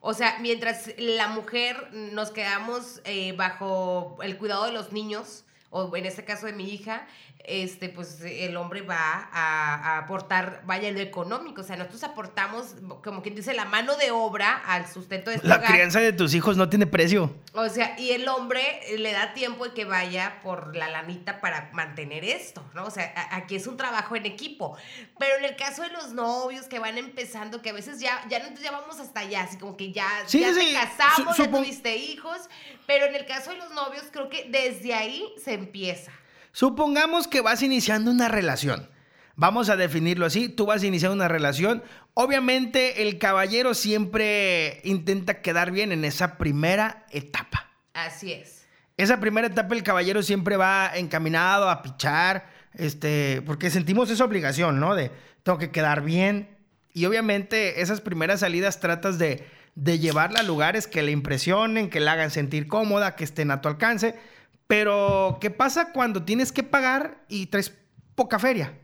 O 0.00 0.14
sea, 0.14 0.38
mientras 0.40 0.90
la 0.98 1.28
mujer 1.28 1.88
nos 1.92 2.30
quedamos 2.30 3.00
eh, 3.04 3.32
bajo 3.32 4.18
el 4.22 4.36
cuidado 4.36 4.66
de 4.66 4.72
los 4.72 4.92
niños, 4.92 5.45
o 5.70 5.94
en 5.96 6.06
este 6.06 6.24
caso 6.24 6.46
de 6.46 6.52
mi 6.52 6.70
hija, 6.70 7.06
este, 7.44 7.88
pues 7.88 8.20
el 8.22 8.56
hombre 8.56 8.80
va 8.82 9.28
a, 9.32 9.74
a 9.74 9.98
aportar, 9.98 10.62
vaya, 10.64 10.90
lo 10.90 10.98
económico. 11.00 11.60
O 11.60 11.64
sea, 11.64 11.76
nosotros 11.76 12.02
aportamos, 12.02 12.74
como 13.04 13.22
quien 13.22 13.34
dice, 13.36 13.54
la 13.54 13.64
mano 13.66 13.94
de 13.96 14.10
obra 14.10 14.62
al 14.66 14.88
sustento 14.88 15.30
de 15.30 15.36
este 15.36 15.48
La 15.48 15.56
hogar. 15.56 15.70
crianza 15.70 16.00
de 16.00 16.12
tus 16.12 16.34
hijos 16.34 16.56
no 16.56 16.68
tiene 16.68 16.86
precio. 16.86 17.32
O 17.52 17.68
sea, 17.68 17.98
y 18.00 18.10
el 18.12 18.26
hombre 18.28 18.80
le 18.98 19.12
da 19.12 19.32
tiempo 19.34 19.64
de 19.66 19.74
que 19.74 19.84
vaya 19.84 20.40
por 20.42 20.74
la 20.74 20.88
lanita 20.88 21.40
para 21.40 21.70
mantener 21.72 22.24
esto, 22.24 22.64
¿no? 22.74 22.84
O 22.84 22.90
sea, 22.90 23.12
a- 23.14 23.36
aquí 23.36 23.54
es 23.54 23.66
un 23.68 23.76
trabajo 23.76 24.16
en 24.16 24.26
equipo. 24.26 24.76
Pero 25.18 25.36
en 25.38 25.44
el 25.44 25.56
caso 25.56 25.82
de 25.82 25.90
los 25.90 26.12
novios 26.12 26.66
que 26.66 26.78
van 26.80 26.98
empezando, 26.98 27.62
que 27.62 27.70
a 27.70 27.74
veces 27.74 28.00
ya, 28.00 28.26
ya, 28.28 28.52
ya 28.54 28.70
vamos 28.72 28.98
hasta 28.98 29.20
allá, 29.20 29.42
así 29.42 29.56
como 29.56 29.76
que 29.76 29.92
ya, 29.92 30.08
Sí, 30.26 30.40
ya 30.40 30.52
sí, 30.52 30.66
te 30.66 30.72
casamos, 30.72 31.36
su- 31.36 31.44
ya 31.44 31.50
tuviste 31.50 31.96
hijos, 31.96 32.38
pero 32.86 33.06
en 33.06 33.14
el 33.14 33.26
caso 33.26 33.50
de 33.50 33.58
los 33.58 33.72
novios 33.72 34.04
creo 34.10 34.28
que 34.28 34.48
desde 34.50 34.94
ahí 34.94 35.24
se 35.42 35.54
empieza. 35.54 36.12
Supongamos 36.52 37.28
que 37.28 37.40
vas 37.40 37.62
iniciando 37.62 38.10
una 38.10 38.28
relación. 38.28 38.88
Vamos 39.34 39.68
a 39.68 39.76
definirlo 39.76 40.24
así. 40.24 40.48
Tú 40.48 40.64
vas 40.64 40.82
a 40.82 40.86
iniciar 40.86 41.12
una 41.12 41.28
relación. 41.28 41.82
Obviamente 42.14 43.02
el 43.02 43.18
caballero 43.18 43.74
siempre 43.74 44.80
intenta 44.84 45.42
quedar 45.42 45.70
bien 45.70 45.92
en 45.92 46.06
esa 46.06 46.38
primera 46.38 47.04
etapa. 47.10 47.70
Así 47.92 48.32
es. 48.32 48.66
Esa 48.96 49.20
primera 49.20 49.48
etapa 49.48 49.74
el 49.74 49.82
caballero 49.82 50.22
siempre 50.22 50.56
va 50.56 50.90
encaminado 50.94 51.68
a 51.68 51.82
pichar, 51.82 52.46
este, 52.72 53.42
porque 53.44 53.68
sentimos 53.68 54.08
esa 54.08 54.24
obligación, 54.24 54.80
¿no? 54.80 54.94
De 54.94 55.10
tengo 55.42 55.58
que 55.58 55.70
quedar 55.70 56.02
bien. 56.02 56.55
Y 56.96 57.04
obviamente 57.04 57.82
esas 57.82 58.00
primeras 58.00 58.40
salidas 58.40 58.80
tratas 58.80 59.18
de, 59.18 59.46
de 59.74 59.98
llevarla 59.98 60.40
a 60.40 60.42
lugares 60.42 60.86
que 60.86 61.02
le 61.02 61.12
impresionen, 61.12 61.90
que 61.90 62.00
la 62.00 62.12
hagan 62.12 62.30
sentir 62.30 62.68
cómoda, 62.68 63.16
que 63.16 63.24
estén 63.24 63.50
a 63.50 63.60
tu 63.60 63.68
alcance. 63.68 64.18
Pero, 64.66 65.36
¿qué 65.38 65.50
pasa 65.50 65.92
cuando 65.92 66.24
tienes 66.24 66.52
que 66.52 66.62
pagar 66.62 67.22
y 67.28 67.48
traes 67.48 67.74
poca 68.14 68.38
feria? 68.38 68.78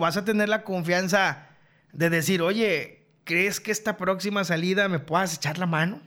Vas 0.00 0.16
a 0.16 0.24
tener 0.24 0.48
la 0.48 0.64
confianza 0.64 1.50
de 1.92 2.10
decir, 2.10 2.42
oye, 2.42 3.06
¿crees 3.22 3.60
que 3.60 3.70
esta 3.70 3.96
próxima 3.96 4.42
salida 4.42 4.88
me 4.88 4.98
puedas 4.98 5.36
echar 5.36 5.56
la 5.56 5.66
mano? 5.66 6.02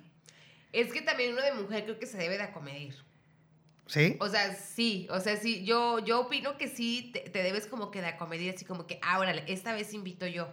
Es 0.74 0.92
que 0.92 1.02
también 1.02 1.32
uno 1.32 1.42
de 1.42 1.54
mujer 1.54 1.86
creo 1.86 2.00
que 2.00 2.06
se 2.06 2.18
debe 2.18 2.36
de 2.36 2.44
acomedir. 2.44 2.98
¿Sí? 3.88 4.18
O 4.20 4.28
sea, 4.28 4.54
sí, 4.56 5.08
o 5.10 5.22
sea, 5.22 5.38
sí, 5.38 5.64
yo, 5.64 6.00
yo 6.00 6.20
opino 6.20 6.58
que 6.58 6.68
sí 6.68 7.12
te, 7.14 7.22
te 7.22 7.44
debes 7.44 7.66
como 7.66 7.92
que 7.92 8.02
de 8.02 8.08
acomedir, 8.08 8.54
así 8.54 8.66
como 8.66 8.88
que, 8.88 9.00
ah, 9.02 9.20
órale, 9.20 9.46
esta 9.48 9.72
vez 9.72 9.94
invito 9.94 10.28
yo. 10.28 10.50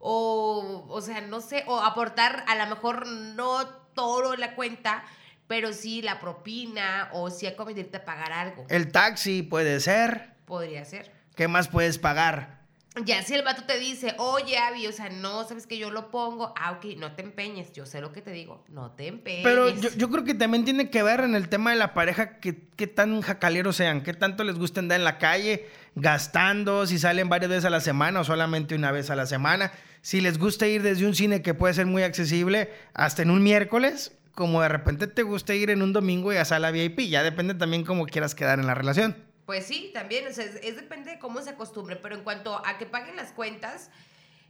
O, 0.00 0.86
o 0.88 1.00
sea, 1.00 1.20
no 1.20 1.40
sé, 1.40 1.64
o 1.66 1.78
aportar 1.78 2.44
a 2.48 2.56
lo 2.56 2.66
mejor 2.66 3.06
no 3.06 3.66
todo 3.94 4.34
la 4.36 4.54
cuenta, 4.54 5.04
pero 5.46 5.72
sí 5.72 6.00
la 6.02 6.20
propina, 6.20 7.10
o 7.12 7.30
sí 7.30 7.46
acomedirte 7.46 7.98
a 7.98 8.04
pagar 8.04 8.32
algo. 8.32 8.66
El 8.68 8.90
taxi 8.90 9.42
puede 9.42 9.80
ser. 9.80 10.34
Podría 10.46 10.84
ser. 10.84 11.12
¿Qué 11.36 11.48
más 11.48 11.68
puedes 11.68 11.98
pagar? 11.98 12.60
Ya 13.04 13.22
si 13.22 13.34
el 13.34 13.44
vato 13.44 13.62
te 13.64 13.78
dice, 13.78 14.14
oye, 14.18 14.58
Abby, 14.58 14.88
o 14.88 14.92
sea, 14.92 15.10
no, 15.10 15.44
sabes 15.44 15.68
que 15.68 15.78
yo 15.78 15.92
lo 15.92 16.10
pongo, 16.10 16.52
ah, 16.56 16.72
ok, 16.72 16.96
no 16.96 17.12
te 17.12 17.22
empeñes, 17.22 17.72
yo 17.72 17.86
sé 17.86 18.00
lo 18.00 18.12
que 18.12 18.20
te 18.20 18.32
digo, 18.32 18.64
no 18.68 18.90
te 18.90 19.06
empeñes. 19.06 19.44
Pero 19.44 19.70
yo, 19.70 19.90
yo 19.90 20.10
creo 20.10 20.24
que 20.24 20.34
también 20.34 20.64
tiene 20.64 20.90
que 20.90 21.02
ver 21.04 21.20
en 21.20 21.36
el 21.36 21.48
tema 21.48 21.70
de 21.70 21.76
la 21.76 21.94
pareja 21.94 22.40
que, 22.40 22.68
qué 22.76 22.88
tan 22.88 23.20
jacaleros 23.20 23.76
sean, 23.76 24.02
qué 24.02 24.12
tanto 24.12 24.42
les 24.42 24.58
gusta 24.58 24.80
andar 24.80 24.98
en 24.98 25.04
la 25.04 25.18
calle 25.18 25.68
gastando, 25.94 26.84
si 26.86 26.98
salen 26.98 27.28
varias 27.28 27.48
veces 27.48 27.64
a 27.64 27.70
la 27.70 27.80
semana 27.80 28.20
o 28.20 28.24
solamente 28.24 28.74
una 28.74 28.90
vez 28.90 29.08
a 29.10 29.14
la 29.14 29.26
semana, 29.26 29.70
si 30.02 30.20
les 30.20 30.38
gusta 30.38 30.66
ir 30.66 30.82
desde 30.82 31.06
un 31.06 31.14
cine 31.14 31.42
que 31.42 31.54
puede 31.54 31.74
ser 31.74 31.86
muy 31.86 32.02
accesible 32.02 32.70
hasta 32.94 33.22
en 33.22 33.30
un 33.30 33.42
miércoles, 33.42 34.12
como 34.34 34.62
de 34.62 34.68
repente 34.68 35.06
te 35.06 35.22
gusta 35.22 35.54
ir 35.54 35.70
en 35.70 35.82
un 35.82 35.92
domingo 35.92 36.32
y 36.32 36.36
a 36.36 36.44
sala 36.44 36.70
VIP, 36.70 37.00
ya 37.08 37.22
depende 37.22 37.54
también 37.54 37.84
cómo 37.84 38.06
quieras 38.06 38.34
quedar 38.34 38.58
en 38.58 38.66
la 38.66 38.74
relación. 38.74 39.16
Pues 39.46 39.66
sí, 39.66 39.90
también, 39.92 40.26
o 40.28 40.32
sea, 40.32 40.44
es, 40.44 40.56
es 40.62 40.76
depende 40.76 41.10
de 41.10 41.18
cómo 41.18 41.42
se 41.42 41.50
acostumbre, 41.50 41.96
pero 41.96 42.14
en 42.14 42.22
cuanto 42.22 42.64
a 42.64 42.78
que 42.78 42.86
paguen 42.86 43.16
las 43.16 43.32
cuentas, 43.32 43.90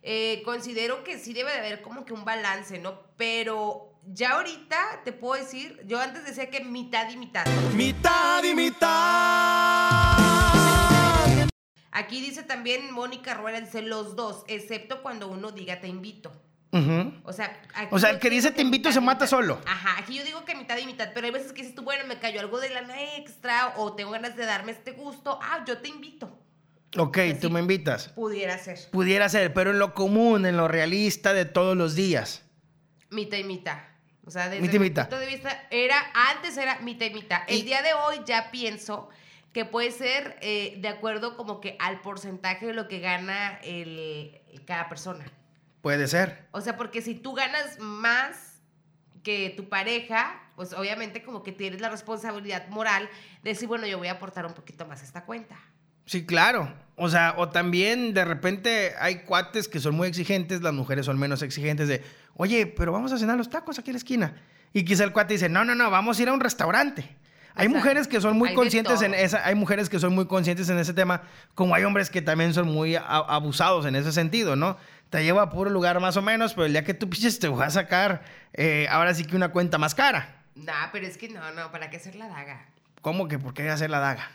eh, 0.02 0.42
considero 0.44 1.04
que 1.04 1.18
sí 1.18 1.32
debe 1.32 1.50
de 1.52 1.58
haber 1.58 1.82
como 1.82 2.04
que 2.04 2.12
un 2.12 2.24
balance, 2.24 2.78
¿no? 2.78 3.00
Pero 3.16 3.92
ya 4.06 4.32
ahorita 4.32 5.02
te 5.04 5.12
puedo 5.12 5.42
decir, 5.42 5.80
yo 5.86 6.00
antes 6.00 6.24
decía 6.24 6.50
que 6.50 6.64
mitad 6.64 7.10
y 7.10 7.16
mitad. 7.16 7.46
Mitad 7.74 8.42
y 8.44 8.54
mitad. 8.54 10.09
Aquí 11.92 12.20
dice 12.20 12.42
también 12.42 12.92
Mónica 12.92 13.34
Rueda, 13.34 13.60
dice 13.60 13.82
los 13.82 14.14
dos, 14.16 14.44
excepto 14.46 15.02
cuando 15.02 15.28
uno 15.28 15.50
diga 15.52 15.80
te 15.80 15.88
invito. 15.88 16.32
O 17.24 17.32
sea, 17.32 17.60
O 17.90 17.98
sea, 17.98 18.10
el 18.10 18.20
que 18.20 18.30
dice 18.30 18.52
te 18.52 18.62
invito 18.62 18.92
se 18.92 19.00
mata 19.00 19.24
mitad. 19.24 19.30
solo. 19.30 19.60
Ajá, 19.66 19.96
aquí 19.98 20.14
yo 20.16 20.24
digo 20.24 20.44
que 20.44 20.54
mitad 20.54 20.78
y 20.78 20.86
mitad, 20.86 21.10
pero 21.12 21.26
hay 21.26 21.32
veces 21.32 21.52
que 21.52 21.62
dices 21.62 21.74
tú, 21.74 21.82
bueno, 21.82 22.04
me 22.06 22.20
cayó 22.20 22.38
algo 22.40 22.60
de 22.60 22.70
lana 22.70 23.16
extra 23.16 23.74
o 23.76 23.94
tengo 23.94 24.12
ganas 24.12 24.36
de 24.36 24.46
darme 24.46 24.70
este 24.70 24.92
gusto, 24.92 25.38
ah, 25.42 25.64
yo 25.66 25.78
te 25.78 25.88
invito. 25.88 26.38
Ok, 26.96 27.18
Así. 27.18 27.34
tú 27.40 27.50
me 27.50 27.58
invitas. 27.60 28.08
Pudiera 28.10 28.56
ser. 28.58 28.78
Pudiera 28.92 29.28
ser, 29.28 29.52
pero 29.52 29.70
en 29.72 29.80
lo 29.80 29.94
común, 29.94 30.46
en 30.46 30.56
lo 30.56 30.68
realista 30.68 31.32
de 31.32 31.44
todos 31.44 31.76
los 31.76 31.96
días. 31.96 32.42
Mitad 33.10 33.38
y 33.38 33.44
mitad. 33.44 33.78
O 34.24 34.30
sea, 34.30 34.48
desde 34.48 34.78
mi 34.78 34.78
mitad. 34.78 35.08
punto 35.08 35.18
de 35.18 35.26
vista, 35.26 35.66
era, 35.70 35.96
antes 36.30 36.56
era 36.56 36.78
mitad 36.80 37.06
y 37.06 37.14
mitad. 37.14 37.40
El 37.48 37.58
Y- 37.58 37.62
día 37.62 37.82
de 37.82 37.94
hoy 37.94 38.20
ya 38.26 38.50
pienso 38.52 39.08
que 39.52 39.64
puede 39.64 39.90
ser 39.90 40.36
eh, 40.40 40.78
de 40.78 40.88
acuerdo 40.88 41.36
como 41.36 41.60
que 41.60 41.76
al 41.80 42.00
porcentaje 42.00 42.66
de 42.66 42.74
lo 42.74 42.88
que 42.88 43.00
gana 43.00 43.58
el, 43.62 44.40
cada 44.66 44.88
persona. 44.88 45.24
Puede 45.82 46.06
ser. 46.06 46.46
O 46.52 46.60
sea, 46.60 46.76
porque 46.76 47.02
si 47.02 47.14
tú 47.14 47.34
ganas 47.34 47.78
más 47.80 48.60
que 49.22 49.52
tu 49.56 49.68
pareja, 49.68 50.40
pues 50.56 50.72
obviamente 50.72 51.22
como 51.22 51.42
que 51.42 51.52
tienes 51.52 51.80
la 51.80 51.88
responsabilidad 51.88 52.68
moral 52.68 53.08
de 53.42 53.50
decir, 53.50 53.66
bueno, 53.66 53.86
yo 53.86 53.98
voy 53.98 54.08
a 54.08 54.12
aportar 54.12 54.46
un 54.46 54.54
poquito 54.54 54.86
más 54.86 55.02
a 55.02 55.04
esta 55.04 55.24
cuenta. 55.24 55.56
Sí, 56.06 56.26
claro. 56.26 56.72
O 56.96 57.08
sea, 57.08 57.34
o 57.38 57.48
también 57.48 58.14
de 58.14 58.24
repente 58.24 58.94
hay 58.98 59.22
cuates 59.22 59.68
que 59.68 59.80
son 59.80 59.94
muy 59.94 60.08
exigentes, 60.08 60.60
las 60.60 60.74
mujeres 60.74 61.06
son 61.06 61.18
menos 61.18 61.42
exigentes 61.42 61.88
de, 61.88 62.02
oye, 62.34 62.66
pero 62.66 62.92
vamos 62.92 63.12
a 63.12 63.18
cenar 63.18 63.36
los 63.36 63.48
tacos 63.48 63.78
aquí 63.78 63.90
en 63.90 63.94
la 63.94 63.98
esquina. 63.98 64.34
Y 64.72 64.84
quizá 64.84 65.04
el 65.04 65.12
cuate 65.12 65.34
dice, 65.34 65.48
no, 65.48 65.64
no, 65.64 65.74
no, 65.74 65.90
vamos 65.90 66.18
a 66.18 66.22
ir 66.22 66.28
a 66.28 66.32
un 66.32 66.40
restaurante. 66.40 67.16
Hay 67.60 67.66
Exacto. 67.66 67.78
mujeres 67.78 68.08
que 68.08 68.20
son 68.20 68.38
muy 68.38 68.48
Hay 68.48 68.54
conscientes 68.54 69.02
en 69.02 69.12
esa, 69.14 69.44
hay 69.46 69.54
mujeres 69.54 69.90
que 69.90 69.98
son 69.98 70.14
muy 70.14 70.26
conscientes 70.26 70.68
en 70.70 70.78
ese 70.78 70.94
tema, 70.94 71.22
como 71.54 71.74
hay 71.74 71.84
hombres 71.84 72.08
que 72.08 72.22
también 72.22 72.54
son 72.54 72.68
muy 72.68 72.96
a- 72.96 73.02
abusados 73.02 73.84
en 73.84 73.94
ese 73.96 74.12
sentido, 74.12 74.56
¿no? 74.56 74.78
Te 75.10 75.22
lleva 75.24 75.42
a 75.42 75.50
puro 75.50 75.68
lugar 75.68 76.00
más 76.00 76.16
o 76.16 76.22
menos, 76.22 76.54
pero 76.54 76.64
el 76.64 76.72
día 76.72 76.84
que 76.84 76.94
tú 76.94 77.10
piches 77.10 77.38
te 77.38 77.48
vas 77.48 77.76
a 77.76 77.82
sacar 77.82 78.22
eh, 78.54 78.86
ahora 78.90 79.12
sí 79.12 79.24
que 79.24 79.36
una 79.36 79.50
cuenta 79.50 79.76
más 79.76 79.94
cara. 79.94 80.36
Nah, 80.54 80.88
pero 80.90 81.06
es 81.06 81.18
que 81.18 81.28
no, 81.28 81.50
no, 81.52 81.70
¿para 81.70 81.90
qué 81.90 81.98
hacer 81.98 82.14
la 82.16 82.28
daga? 82.28 82.64
¿Cómo 83.02 83.28
que 83.28 83.38
por 83.38 83.52
qué 83.52 83.68
hacer 83.68 83.90
la 83.90 83.98
daga? 84.00 84.30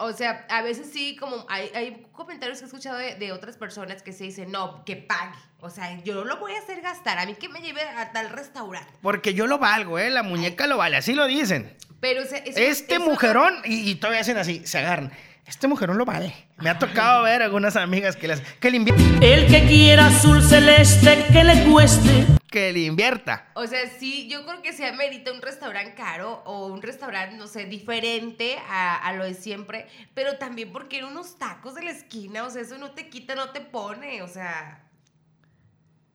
O 0.00 0.12
sea, 0.12 0.46
a 0.48 0.62
veces 0.62 0.88
sí, 0.92 1.16
como 1.16 1.44
hay, 1.48 1.70
hay 1.74 2.06
comentarios 2.12 2.58
que 2.58 2.64
he 2.64 2.68
escuchado 2.68 2.96
de, 2.98 3.16
de 3.16 3.32
otras 3.32 3.56
personas 3.56 4.02
que 4.02 4.12
se 4.12 4.24
dicen, 4.24 4.52
no, 4.52 4.84
que 4.84 4.94
pague. 4.96 5.34
O 5.60 5.70
sea, 5.70 6.00
yo 6.04 6.14
no 6.14 6.24
lo 6.24 6.36
voy 6.38 6.52
a 6.54 6.58
hacer 6.60 6.80
gastar, 6.82 7.18
a 7.18 7.26
mí 7.26 7.34
que 7.34 7.48
me 7.48 7.60
lleve 7.60 7.82
a 7.82 8.12
tal 8.12 8.30
restaurante. 8.30 8.92
Porque 9.02 9.34
yo 9.34 9.48
lo 9.48 9.58
valgo, 9.58 9.98
¿eh? 9.98 10.08
La 10.10 10.22
muñeca 10.22 10.68
lo 10.68 10.76
vale, 10.76 10.96
así 10.96 11.14
lo 11.14 11.26
dicen. 11.26 11.76
Pero 12.00 12.22
o 12.22 12.26
sea, 12.26 12.38
eso- 12.38 12.58
Este 12.60 12.94
eso- 12.94 13.04
mujerón, 13.04 13.54
y, 13.64 13.90
y 13.90 13.94
todavía 13.96 14.20
hacen 14.20 14.36
así, 14.38 14.62
se 14.64 14.78
agarran. 14.78 15.10
Este 15.46 15.66
mujerón 15.66 15.98
lo 15.98 16.04
vale. 16.04 16.32
Me 16.58 16.70
ha 16.70 16.78
tocado 16.78 17.24
ver 17.24 17.42
algunas 17.42 17.74
amigas 17.74 18.14
que, 18.14 18.28
les, 18.28 18.40
que, 18.40 18.70
le, 18.70 18.78
invi- 18.78 19.18
El 19.22 19.46
que 19.48 19.66
quiera 19.66 20.06
azul 20.06 20.42
celeste 20.44 21.26
que 21.32 21.42
le 21.42 21.64
cueste. 21.64 22.37
Que 22.50 22.72
le 22.72 22.80
invierta. 22.80 23.46
O 23.54 23.66
sea, 23.66 23.88
sí, 23.88 24.28
yo 24.28 24.44
creo 24.44 24.62
que 24.62 24.72
se 24.72 24.86
amerita 24.86 25.32
un 25.32 25.42
restaurante 25.42 25.94
caro 25.94 26.42
o 26.44 26.66
un 26.66 26.82
restaurante, 26.82 27.36
no 27.36 27.46
sé, 27.46 27.66
diferente 27.66 28.58
a, 28.68 28.96
a 28.96 29.12
lo 29.12 29.24
de 29.24 29.34
siempre, 29.34 29.86
pero 30.14 30.38
también 30.38 30.72
porque 30.72 30.98
en 30.98 31.06
unos 31.06 31.38
tacos 31.38 31.74
de 31.74 31.82
la 31.82 31.90
esquina, 31.90 32.44
o 32.44 32.50
sea, 32.50 32.62
eso 32.62 32.78
no 32.78 32.92
te 32.92 33.08
quita, 33.08 33.34
no 33.34 33.50
te 33.50 33.60
pone, 33.60 34.22
o 34.22 34.28
sea, 34.28 34.87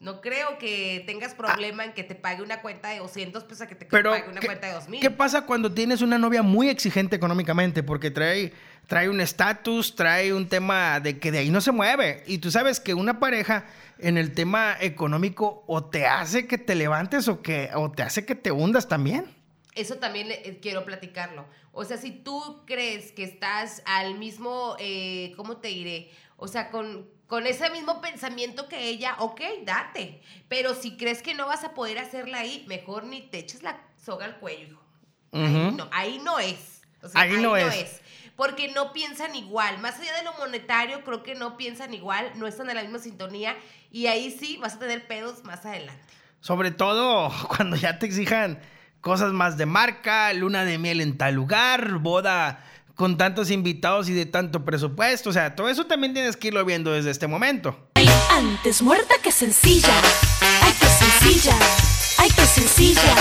no 0.04 0.20
creo 0.20 0.58
que 0.58 1.02
tengas 1.06 1.34
problema 1.34 1.86
en 1.86 1.94
que 1.94 2.04
te 2.04 2.14
pague 2.14 2.44
una 2.44 2.62
cuenta 2.62 2.90
de 2.90 3.00
200 3.00 3.46
pesos 3.46 3.62
a 3.62 3.68
que 3.68 3.76
te 3.76 3.86
Pero, 3.86 4.12
pague 4.12 4.30
una 4.30 4.42
¿qué, 4.42 4.48
cuenta 4.48 4.68
de 4.68 4.74
2000. 4.74 5.00
qué 5.00 5.10
pasa 5.10 5.46
cuando 5.46 5.72
tienes 5.74 6.02
una 6.02 6.18
novia 6.18 6.42
muy 6.44 6.68
exigente 6.68 7.16
económicamente? 7.16 7.84
Porque 7.84 8.12
trae, 8.12 8.52
trae 8.88 9.08
un 9.08 9.22
estatus, 9.22 9.96
trae 9.96 10.34
un 10.34 10.50
tema 10.50 11.00
de 11.00 11.20
que 11.20 11.32
de 11.32 11.40
ahí 11.40 11.50
no 11.50 11.62
se 11.62 11.72
mueve. 11.72 12.22
Y 12.28 12.40
tú 12.40 12.52
sabes 12.52 12.82
que 12.82 12.94
una 12.94 13.18
pareja 13.18 13.66
en 13.98 14.18
el 14.18 14.34
tema 14.34 14.76
económico 14.82 15.64
o 15.68 15.86
te 15.86 16.06
hace 16.06 16.48
que 16.48 16.58
te 16.58 16.76
levantes 16.76 17.30
o, 17.30 17.42
que, 17.42 17.70
o 17.74 17.90
te 17.90 18.04
hace 18.04 18.26
que 18.26 18.36
te 18.36 18.52
hundas 18.52 18.90
también. 18.90 19.26
Eso 19.74 19.96
también 19.96 20.28
eh, 20.32 20.60
quiero 20.62 20.84
platicarlo. 20.84 21.46
O 21.72 21.86
sea, 21.86 21.96
si 21.96 22.12
tú 22.12 22.62
crees 22.66 23.14
que 23.14 23.24
estás 23.24 23.82
al 23.86 24.20
mismo, 24.20 24.76
eh, 24.80 25.32
¿cómo 25.38 25.58
te 25.58 25.70
diré? 25.70 26.12
O 26.36 26.50
sea, 26.50 26.70
con, 26.72 27.08
con 27.34 27.48
ese 27.48 27.72
mismo 27.72 28.00
pensamiento 28.00 28.70
que 28.70 28.90
ella, 28.90 29.16
ok, 29.18 29.42
date. 29.66 30.22
Pero 30.50 30.76
si 30.76 30.98
crees 30.98 31.24
que 31.24 31.34
no 31.34 31.48
vas 31.48 31.64
a 31.64 31.74
poder 31.74 31.98
hacerla 31.98 32.38
ahí, 32.38 32.64
mejor 32.68 33.06
ni 33.06 33.24
te 33.24 33.40
eches 33.40 33.64
la 33.64 33.82
soga 33.98 34.26
al 34.26 34.38
cuello, 34.38 34.68
hijo. 34.68 34.84
Ahí, 35.32 35.74
no, 35.76 35.90
ahí 35.92 36.22
no 36.24 36.38
es. 36.38 36.84
O 37.02 37.10
sea, 37.10 37.22
Ahí 37.22 37.38
no 37.38 37.58
es. 37.58 38.02
Porque 38.36 38.68
no 38.68 38.94
piensan 38.94 39.34
igual. 39.34 39.80
Más 39.80 40.00
allá 40.00 40.16
de 40.16 40.24
lo 40.24 40.34
monetario, 40.34 41.04
creo 41.04 41.24
que 41.24 41.34
no 41.34 41.58
piensan 41.58 41.96
igual, 41.96 42.34
no 42.36 42.46
están 42.46 42.70
en 42.70 42.76
la 42.76 42.84
misma 42.84 43.00
sintonía. 43.00 43.58
Y 43.90 44.06
ahí 44.06 44.30
sí 44.30 44.58
vas 44.58 44.76
a 44.76 44.80
tener 44.80 45.08
pedos 45.08 45.44
más 45.44 45.66
adelante. 45.66 46.04
Sobre 46.40 46.70
todo 46.70 47.32
cuando 47.48 47.78
ya 47.78 47.98
te 47.98 48.06
exijan 48.06 48.60
cosas 49.02 49.34
más 49.34 49.58
de 49.58 49.66
marca, 49.66 50.32
luna 50.34 50.66
de 50.66 50.78
miel 50.78 51.02
en 51.02 51.18
tal 51.18 51.34
lugar, 51.34 51.98
boda 51.98 52.64
con 52.96 53.18
tantos 53.18 53.50
invitados 53.52 54.10
y 54.10 54.14
de 54.14 54.26
tanto 54.26 54.64
presupuesto. 54.66 55.30
O 55.30 55.34
sea, 55.34 55.56
todo 55.56 55.70
eso 55.70 55.86
también 55.86 56.14
tienes 56.14 56.38
que 56.38 56.50
irlo 56.50 56.64
viendo 56.66 56.92
desde 56.92 57.12
este 57.12 57.28
momento. 57.28 57.90
Antes 58.30 58.82
muerta 58.82 59.16
que 59.22 59.32
sencilla. 59.32 59.94
Ay, 60.62 60.74
que 60.74 60.86
sencilla. 60.88 61.56
Ay, 62.18 62.30
que 62.32 62.46
sencilla. 62.46 63.16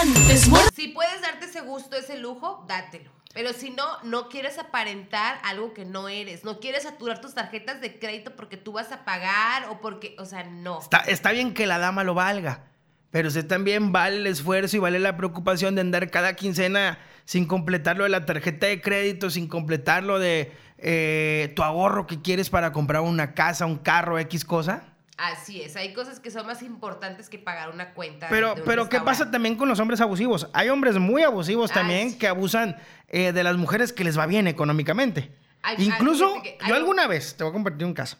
Antes 0.00 0.48
muerta. 0.48 0.70
Si 0.74 0.88
puedes 0.88 1.20
darte 1.20 1.46
ese 1.46 1.60
gusto, 1.60 1.96
ese 1.96 2.18
lujo, 2.18 2.64
dátelo. 2.68 3.10
Pero 3.34 3.52
si 3.54 3.70
no, 3.70 3.84
no 4.02 4.28
quieres 4.28 4.58
aparentar 4.58 5.40
algo 5.42 5.72
que 5.72 5.84
no 5.84 6.08
eres. 6.08 6.44
No 6.44 6.60
quieres 6.60 6.82
saturar 6.82 7.20
tus 7.20 7.34
tarjetas 7.34 7.80
de 7.80 7.98
crédito 7.98 8.36
porque 8.36 8.58
tú 8.58 8.72
vas 8.72 8.92
a 8.92 9.04
pagar 9.04 9.70
o 9.70 9.80
porque, 9.80 10.16
o 10.18 10.26
sea, 10.26 10.44
no. 10.44 10.80
Está, 10.80 10.98
está 10.98 11.32
bien 11.32 11.54
que 11.54 11.66
la 11.66 11.78
dama 11.78 12.04
lo 12.04 12.14
valga, 12.14 12.71
pero 13.12 13.28
usted 13.28 13.46
también 13.46 13.92
vale 13.92 14.16
el 14.16 14.26
esfuerzo 14.26 14.76
y 14.76 14.80
vale 14.80 14.98
la 14.98 15.16
preocupación 15.16 15.76
de 15.76 15.82
andar 15.82 16.10
cada 16.10 16.34
quincena 16.34 16.98
sin 17.24 17.46
completar 17.46 17.96
lo 17.96 18.02
de 18.02 18.10
la 18.10 18.26
tarjeta 18.26 18.66
de 18.66 18.80
crédito, 18.80 19.30
sin 19.30 19.46
completar 19.46 20.02
lo 20.02 20.18
de 20.18 20.50
eh, 20.78 21.52
tu 21.54 21.62
ahorro 21.62 22.08
que 22.08 22.20
quieres 22.20 22.50
para 22.50 22.72
comprar 22.72 23.02
una 23.02 23.34
casa, 23.34 23.64
un 23.66 23.76
carro, 23.78 24.18
X 24.18 24.44
cosa. 24.44 24.82
Así 25.16 25.62
es. 25.62 25.76
Hay 25.76 25.92
cosas 25.92 26.18
que 26.18 26.32
son 26.32 26.46
más 26.46 26.62
importantes 26.62 27.28
que 27.28 27.38
pagar 27.38 27.70
una 27.70 27.94
cuenta. 27.94 28.26
Pero, 28.28 28.54
de 28.56 28.62
un 28.62 28.66
pero 28.66 28.88
¿qué 28.88 28.98
pasa 29.00 29.30
también 29.30 29.54
con 29.54 29.68
los 29.68 29.78
hombres 29.78 30.00
abusivos? 30.00 30.48
Hay 30.52 30.68
hombres 30.70 30.96
muy 30.98 31.22
abusivos 31.22 31.70
Ah, 31.70 31.74
también 31.74 32.10
sí. 32.10 32.18
que 32.18 32.26
abusan 32.26 32.76
eh, 33.08 33.30
de 33.30 33.44
las 33.44 33.56
mujeres 33.56 33.92
que 33.92 34.02
les 34.02 34.18
va 34.18 34.26
bien 34.26 34.48
económicamente. 34.48 35.30
Ay, 35.62 35.76
Incluso, 35.78 36.42
yo 36.42 36.66
un- 36.66 36.72
alguna 36.72 37.06
vez, 37.06 37.36
te 37.36 37.44
voy 37.44 37.50
a 37.50 37.52
compartir 37.52 37.86
un 37.86 37.94
caso. 37.94 38.16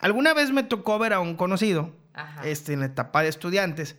Alguna 0.00 0.34
vez 0.34 0.50
me 0.50 0.64
tocó 0.64 0.98
ver 0.98 1.12
a 1.12 1.20
un 1.20 1.36
conocido, 1.36 1.94
Ajá. 2.14 2.44
este, 2.44 2.72
en 2.72 2.80
la 2.80 2.86
etapa 2.86 3.22
de 3.22 3.28
estudiantes, 3.28 3.94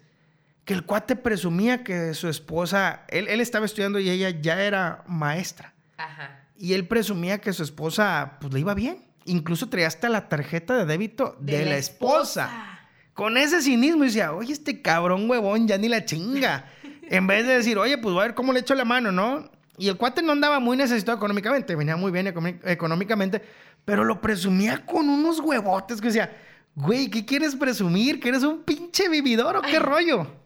que 0.65 0.73
el 0.73 0.83
cuate 0.83 1.15
presumía 1.15 1.83
que 1.83 2.13
su 2.15 2.27
esposa, 2.27 3.05
él, 3.07 3.27
él 3.27 3.39
estaba 3.39 3.65
estudiando 3.65 3.99
y 3.99 4.09
ella 4.09 4.31
ya 4.31 4.61
era 4.61 5.03
maestra. 5.07 5.73
Ajá. 5.97 6.45
Y 6.57 6.73
él 6.73 6.87
presumía 6.87 7.39
que 7.39 7.53
su 7.53 7.63
esposa, 7.63 8.37
pues 8.41 8.51
le 8.51 8.59
iba 8.59 8.73
bien. 8.73 9.05
Incluso 9.25 9.69
traía 9.69 9.87
hasta 9.87 10.09
la 10.09 10.27
tarjeta 10.27 10.75
de 10.75 10.85
débito 10.85 11.37
de, 11.39 11.65
la, 11.65 11.77
esposa. 11.77 12.79
Con 13.13 13.37
ese 13.37 13.61
cinismo 13.61 14.03
decía, 14.03 14.33
oye, 14.33 14.53
este 14.53 14.81
cabrón 14.81 15.29
huevón 15.29 15.67
ya 15.67 15.77
ni 15.77 15.87
la 15.87 16.03
chinga. 16.03 16.65
en 17.09 17.27
vez 17.27 17.45
de 17.45 17.53
decir, 17.57 17.77
oye, 17.77 17.97
pues 17.97 18.13
voy 18.13 18.23
a 18.23 18.27
ver 18.27 18.35
cómo 18.35 18.51
le 18.51 18.61
echo 18.61 18.73
la 18.73 18.85
mano, 18.85 19.11
¿no? 19.11 19.49
Y 19.77 19.87
el 19.89 19.97
cuate 19.97 20.21
no 20.21 20.31
andaba 20.31 20.59
muy 20.59 20.77
necesitado 20.77 21.17
económicamente, 21.17 21.75
venía 21.75 21.97
muy 21.97 22.11
bien 22.11 22.33
económicamente, 22.63 23.41
pero 23.83 24.05
lo 24.05 24.21
presumía 24.21 24.85
con 24.85 25.09
unos 25.09 25.41
huevotes 25.41 25.99
que 25.99 26.07
decía, 26.07 26.33
güey, 26.75 27.09
¿qué 27.09 27.25
quieres 27.25 27.55
presumir? 27.55 28.21
¿Que 28.21 28.29
eres 28.29 28.43
un 28.43 28.63
pinche 28.63 29.09
vividor 29.09 29.57
o 29.57 29.61
qué 29.61 29.79
rollo? 29.79 30.44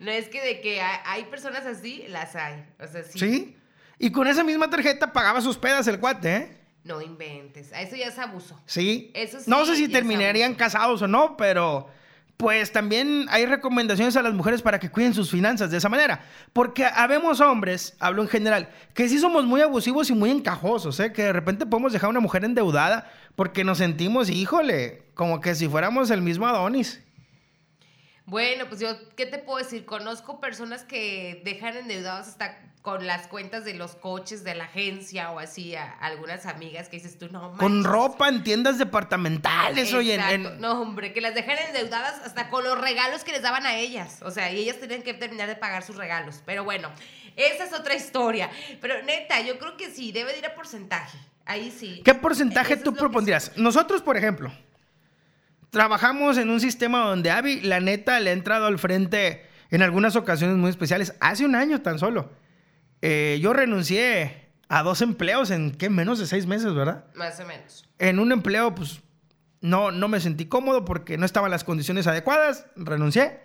No 0.00 0.10
es 0.10 0.28
que 0.28 0.42
de 0.42 0.60
que 0.60 0.80
hay, 0.80 1.24
personas 1.24 1.66
así, 1.66 2.04
las 2.08 2.34
hay. 2.36 2.64
O 2.80 2.86
sea, 2.86 3.02
sí. 3.04 3.18
¿Sí? 3.18 3.56
Y 3.98 4.10
con 4.10 4.26
esa 4.26 4.42
misma 4.42 4.68
tarjeta 4.68 5.12
pagaba 5.12 5.40
sus 5.40 5.56
pedas 5.56 5.86
el 5.86 6.00
cuate, 6.00 6.36
¿eh? 6.36 6.56
No 6.84 7.00
inventes. 7.00 7.72
A 7.72 7.80
Eso 7.80 7.94
ya 7.94 8.06
es 8.06 8.18
abuso. 8.18 8.60
Sí. 8.66 9.10
Eso 9.14 9.38
sí, 9.38 9.48
no 9.48 9.64
sé 9.64 9.76
si 9.76 9.88
terminarían 9.88 10.54
casados 10.54 11.00
o 11.02 11.06
no, 11.06 11.36
pero 11.36 11.88
pues 12.36 12.72
también 12.72 13.26
hay 13.30 13.46
recomendaciones 13.46 14.16
a 14.16 14.22
las 14.22 14.34
mujeres 14.34 14.62
para 14.62 14.80
que 14.80 14.90
cuiden 14.90 15.14
sus 15.14 15.30
finanzas 15.30 15.70
de 15.70 15.76
esa 15.76 15.88
manera. 15.88 16.24
Porque 16.52 16.84
habemos 16.84 17.40
hombres, 17.40 17.94
hablo 18.00 18.22
en 18.22 18.28
general, 18.28 18.68
que 18.94 19.08
sí 19.08 19.20
somos 19.20 19.44
muy 19.44 19.60
abusivos 19.60 20.10
y 20.10 20.14
muy 20.14 20.30
encajosos, 20.32 20.98
¿eh? 20.98 21.12
Que 21.12 21.22
de 21.22 21.32
repente 21.32 21.66
podemos 21.66 21.92
dejar 21.92 22.08
a 22.08 22.10
una 22.10 22.20
mujer 22.20 22.44
endeudada 22.44 23.08
porque 23.36 23.62
nos 23.62 23.78
sentimos, 23.78 24.28
híjole, 24.28 25.04
como 25.14 25.40
que 25.40 25.54
si 25.54 25.68
fuéramos 25.68 26.10
el 26.10 26.20
mismo 26.20 26.48
Adonis. 26.48 27.00
Bueno, 28.26 28.66
pues 28.68 28.80
yo, 28.80 28.88
¿qué 29.16 29.26
te 29.26 29.38
puedo 29.38 29.58
decir? 29.58 29.84
Conozco 29.84 30.40
personas 30.40 30.84
que 30.84 31.42
dejan 31.44 31.76
endeudados 31.76 32.28
hasta 32.28 32.58
con 32.82 33.06
las 33.06 33.28
cuentas 33.28 33.64
de 33.64 33.74
los 33.74 33.94
coches 33.94 34.42
de 34.42 34.54
la 34.56 34.64
agencia 34.64 35.30
o 35.30 35.38
así 35.38 35.74
a 35.76 35.88
algunas 36.00 36.46
amigas 36.46 36.88
que 36.88 36.96
dices 36.96 37.16
tú, 37.18 37.28
no 37.30 37.52
Con 37.56 37.74
manches". 37.76 37.90
ropa 37.92 38.28
en 38.28 38.42
tiendas 38.42 38.76
departamentales, 38.78 39.92
oye, 39.94 40.14
en- 40.14 40.60
No, 40.60 40.80
hombre, 40.82 41.12
que 41.12 41.20
las 41.20 41.34
dejan 41.34 41.58
endeudadas 41.58 42.20
hasta 42.24 42.48
con 42.48 42.64
los 42.64 42.80
regalos 42.80 43.22
que 43.24 43.32
les 43.32 43.42
daban 43.42 43.66
a 43.66 43.76
ellas. 43.76 44.18
O 44.22 44.30
sea, 44.30 44.50
y 44.52 44.58
ellas 44.58 44.78
tenían 44.80 45.02
que 45.02 45.14
terminar 45.14 45.48
de 45.48 45.54
pagar 45.56 45.84
sus 45.84 45.96
regalos. 45.96 46.42
Pero 46.44 46.64
bueno, 46.64 46.90
esa 47.36 47.64
es 47.64 47.72
otra 47.72 47.94
historia. 47.94 48.50
Pero 48.80 49.02
neta, 49.04 49.40
yo 49.42 49.58
creo 49.58 49.76
que 49.76 49.90
sí, 49.90 50.10
debe 50.10 50.32
de 50.32 50.38
ir 50.38 50.46
a 50.46 50.54
porcentaje. 50.54 51.18
Ahí 51.44 51.70
sí. 51.76 52.02
¿Qué 52.04 52.14
porcentaje 52.14 52.74
Eso 52.74 52.82
tú 52.84 52.94
propondrías? 52.94 53.56
Nosotros, 53.56 54.00
por 54.02 54.16
ejemplo, 54.16 54.52
trabajamos 55.72 56.36
en 56.36 56.50
un 56.50 56.60
sistema 56.60 57.06
donde 57.06 57.30
Avi, 57.30 57.62
la 57.62 57.80
neta, 57.80 58.20
le 58.20 58.30
ha 58.30 58.32
entrado 58.34 58.66
al 58.66 58.78
frente 58.78 59.46
en 59.70 59.80
algunas 59.80 60.14
ocasiones 60.16 60.56
muy 60.58 60.68
especiales. 60.68 61.14
Hace 61.18 61.46
un 61.46 61.54
año 61.54 61.80
tan 61.80 61.98
solo. 61.98 62.30
Eh, 63.00 63.38
yo 63.40 63.54
renuncié 63.54 64.50
a 64.68 64.82
dos 64.82 65.00
empleos 65.00 65.50
en, 65.50 65.72
¿qué? 65.72 65.88
Menos 65.88 66.18
de 66.18 66.26
seis 66.26 66.46
meses, 66.46 66.74
¿verdad? 66.74 67.06
Más 67.14 67.40
o 67.40 67.46
menos. 67.46 67.88
En 67.98 68.18
un 68.18 68.32
empleo, 68.32 68.74
pues, 68.74 69.00
no, 69.62 69.90
no 69.90 70.08
me 70.08 70.20
sentí 70.20 70.44
cómodo 70.44 70.84
porque 70.84 71.16
no 71.16 71.24
estaban 71.24 71.50
las 71.50 71.64
condiciones 71.64 72.06
adecuadas. 72.06 72.66
Renuncié. 72.76 73.40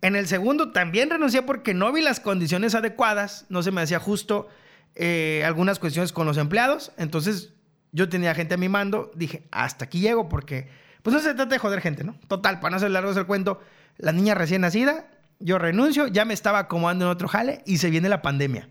En 0.00 0.14
el 0.14 0.28
segundo 0.28 0.70
también 0.70 1.10
renuncié 1.10 1.42
porque 1.42 1.74
no 1.74 1.92
vi 1.92 2.02
las 2.02 2.20
condiciones 2.20 2.76
adecuadas. 2.76 3.46
No 3.48 3.64
se 3.64 3.72
me 3.72 3.80
hacía 3.80 3.98
justo 3.98 4.48
eh, 4.94 5.42
algunas 5.44 5.80
cuestiones 5.80 6.12
con 6.12 6.24
los 6.24 6.36
empleados. 6.36 6.92
Entonces, 6.98 7.52
yo 7.90 8.08
tenía 8.08 8.32
gente 8.36 8.54
a 8.54 8.58
mi 8.58 8.68
mando. 8.68 9.10
Dije, 9.16 9.48
hasta 9.50 9.86
aquí 9.86 9.98
llego 9.98 10.28
porque, 10.28 10.68
pues, 11.04 11.14
no 11.14 11.20
se 11.20 11.34
trata 11.34 11.50
de 11.50 11.58
joder 11.58 11.82
gente, 11.82 12.02
¿no? 12.02 12.18
Total, 12.28 12.60
para 12.60 12.70
no 12.70 12.76
hacer 12.78 12.90
largo 12.90 13.12
el 13.12 13.26
cuento, 13.26 13.60
la 13.98 14.10
niña 14.10 14.34
recién 14.34 14.62
nacida, 14.62 15.06
yo 15.38 15.58
renuncio, 15.58 16.06
ya 16.06 16.24
me 16.24 16.32
estaba 16.32 16.60
acomodando 16.60 17.04
en 17.04 17.10
otro 17.10 17.28
jale 17.28 17.60
y 17.66 17.76
se 17.76 17.90
viene 17.90 18.08
la 18.08 18.22
pandemia. 18.22 18.70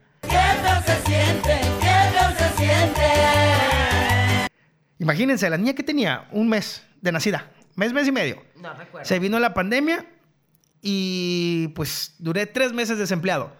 Imagínense, 4.97 5.47
la 5.47 5.57
niña 5.57 5.73
que 5.73 5.83
tenía 5.83 6.27
un 6.31 6.49
mes 6.49 6.83
de 7.01 7.11
nacida, 7.11 7.51
mes, 7.75 7.93
mes 7.93 8.07
y 8.07 8.11
medio. 8.11 8.41
No 8.55 8.73
recuerdo. 8.73 9.07
Se 9.07 9.19
vino 9.19 9.39
la 9.39 9.53
pandemia 9.53 10.03
y 10.81 11.67
pues 11.75 12.15
duré 12.17 12.47
tres 12.47 12.73
meses 12.73 12.97
desempleado. 12.97 13.55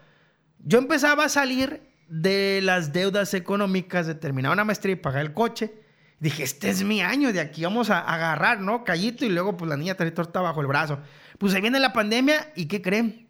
Yo 0.58 0.80
empezaba 0.80 1.26
a 1.26 1.30
salir 1.30 1.94
de 2.08 2.62
las 2.64 2.92
deudas 2.92 3.36
económicas 3.36 4.08
de 4.08 4.16
terminar 4.16 4.52
una 4.52 4.64
maestría 4.64 4.94
y 4.94 4.96
pagar 4.96 5.22
el 5.22 5.34
coche. 5.34 5.83
Dije, 6.24 6.44
este 6.44 6.70
es 6.70 6.86
mi 6.86 7.02
año, 7.02 7.34
de 7.34 7.42
aquí 7.42 7.66
vamos 7.66 7.90
a 7.90 8.00
agarrar, 8.00 8.62
¿no? 8.62 8.86
Callito 8.86 9.26
y 9.26 9.30
luego 9.30 9.58
pues 9.58 9.68
la 9.68 9.76
niña 9.76 9.96
trae 9.96 10.10
torta 10.10 10.40
bajo 10.40 10.62
el 10.62 10.68
brazo. 10.68 11.00
Pues 11.38 11.52
se 11.52 11.60
viene 11.60 11.82
la 11.82 11.92
pandemia 11.92 12.54
y 12.56 12.68
¿qué 12.68 12.82
creen? 12.82 13.28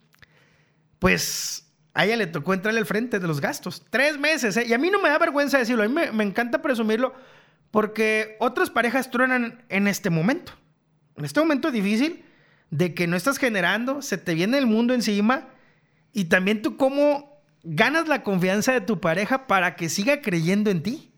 Pues 0.99 1.73
a 1.95 2.05
ella 2.05 2.17
le 2.17 2.27
tocó 2.27 2.53
entrarle 2.53 2.79
al 2.79 2.85
frente 2.85 3.17
de 3.17 3.25
los 3.25 3.41
gastos. 3.41 3.83
Tres 3.89 4.19
meses, 4.19 4.57
¿eh? 4.57 4.65
Y 4.67 4.73
a 4.73 4.77
mí 4.77 4.91
no 4.91 5.01
me 5.01 5.09
da 5.09 5.17
vergüenza 5.17 5.57
decirlo, 5.57 5.81
a 5.81 5.87
mí 5.87 5.93
me, 5.93 6.11
me 6.11 6.23
encanta 6.23 6.61
presumirlo 6.61 7.15
porque 7.71 8.37
otras 8.39 8.69
parejas 8.69 9.09
truenan 9.09 9.65
en 9.69 9.87
este 9.87 10.11
momento. 10.11 10.51
En 11.17 11.25
este 11.25 11.39
momento 11.39 11.71
difícil 11.71 12.23
de 12.69 12.93
que 12.93 13.07
no 13.07 13.17
estás 13.17 13.39
generando, 13.39 14.03
se 14.03 14.19
te 14.19 14.35
viene 14.35 14.59
el 14.59 14.67
mundo 14.67 14.93
encima 14.93 15.47
y 16.11 16.25
también 16.25 16.61
tú 16.61 16.77
cómo 16.77 17.41
ganas 17.63 18.07
la 18.07 18.21
confianza 18.21 18.71
de 18.71 18.81
tu 18.81 19.01
pareja 19.01 19.47
para 19.47 19.75
que 19.75 19.89
siga 19.89 20.21
creyendo 20.21 20.69
en 20.69 20.83
ti. 20.83 21.12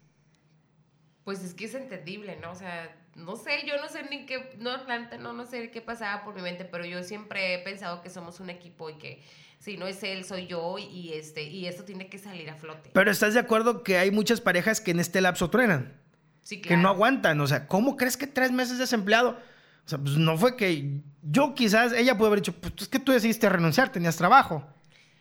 Pues 1.25 1.43
es 1.43 1.53
que 1.53 1.65
es 1.65 1.75
entendible, 1.75 2.37
¿no? 2.41 2.51
O 2.51 2.55
sea, 2.55 2.95
no 3.15 3.35
sé, 3.35 3.65
yo 3.67 3.75
no 3.81 3.89
sé 3.89 4.03
ni 4.09 4.25
qué, 4.25 4.55
no, 4.59 4.77
no, 5.19 5.33
no 5.33 5.45
sé 5.45 5.71
qué 5.71 5.81
pasaba 5.81 6.23
por 6.23 6.35
mi 6.35 6.41
mente, 6.41 6.63
pero 6.63 6.85
yo 6.85 7.03
siempre 7.03 7.55
he 7.55 7.59
pensado 7.59 8.01
que 8.01 8.09
somos 8.09 8.39
un 8.39 8.49
equipo 8.49 8.89
y 8.89 8.93
que 8.93 9.23
si 9.59 9.75
no 9.75 9.87
es 9.87 10.03
él, 10.03 10.23
soy 10.23 10.47
yo 10.47 10.77
y 10.77 11.13
este, 11.13 11.43
y 11.43 11.65
esto 11.65 11.83
tiene 11.83 12.07
que 12.07 12.19
salir 12.19 12.49
a 12.49 12.55
flote. 12.55 12.91
Pero 12.93 13.11
estás 13.11 13.33
de 13.33 13.39
acuerdo 13.39 13.83
que 13.83 13.97
hay 13.97 14.11
muchas 14.11 14.39
parejas 14.39 14.79
que 14.79 14.91
en 14.91 14.99
este 14.99 15.19
lapso 15.19 15.49
truenan, 15.49 15.99
Sí, 16.43 16.61
que 16.61 16.77
no 16.77 16.89
aguantan. 16.89 17.41
O 17.41 17.47
sea, 17.47 17.67
¿cómo 17.67 17.97
crees 17.97 18.17
que 18.17 18.27
tres 18.27 18.51
meses 18.51 18.77
desempleado? 18.77 19.31
O 19.31 19.89
sea, 19.89 19.97
pues 19.97 20.17
no 20.17 20.37
fue 20.37 20.55
que 20.55 21.01
yo 21.23 21.55
quizás, 21.55 21.91
ella 21.93 22.15
pudo 22.15 22.27
haber 22.27 22.41
dicho, 22.41 22.53
pues 22.53 22.73
es 22.81 22.87
que 22.87 22.99
tú 22.99 23.11
decidiste 23.11 23.49
renunciar, 23.49 23.91
tenías 23.91 24.15
trabajo. 24.15 24.63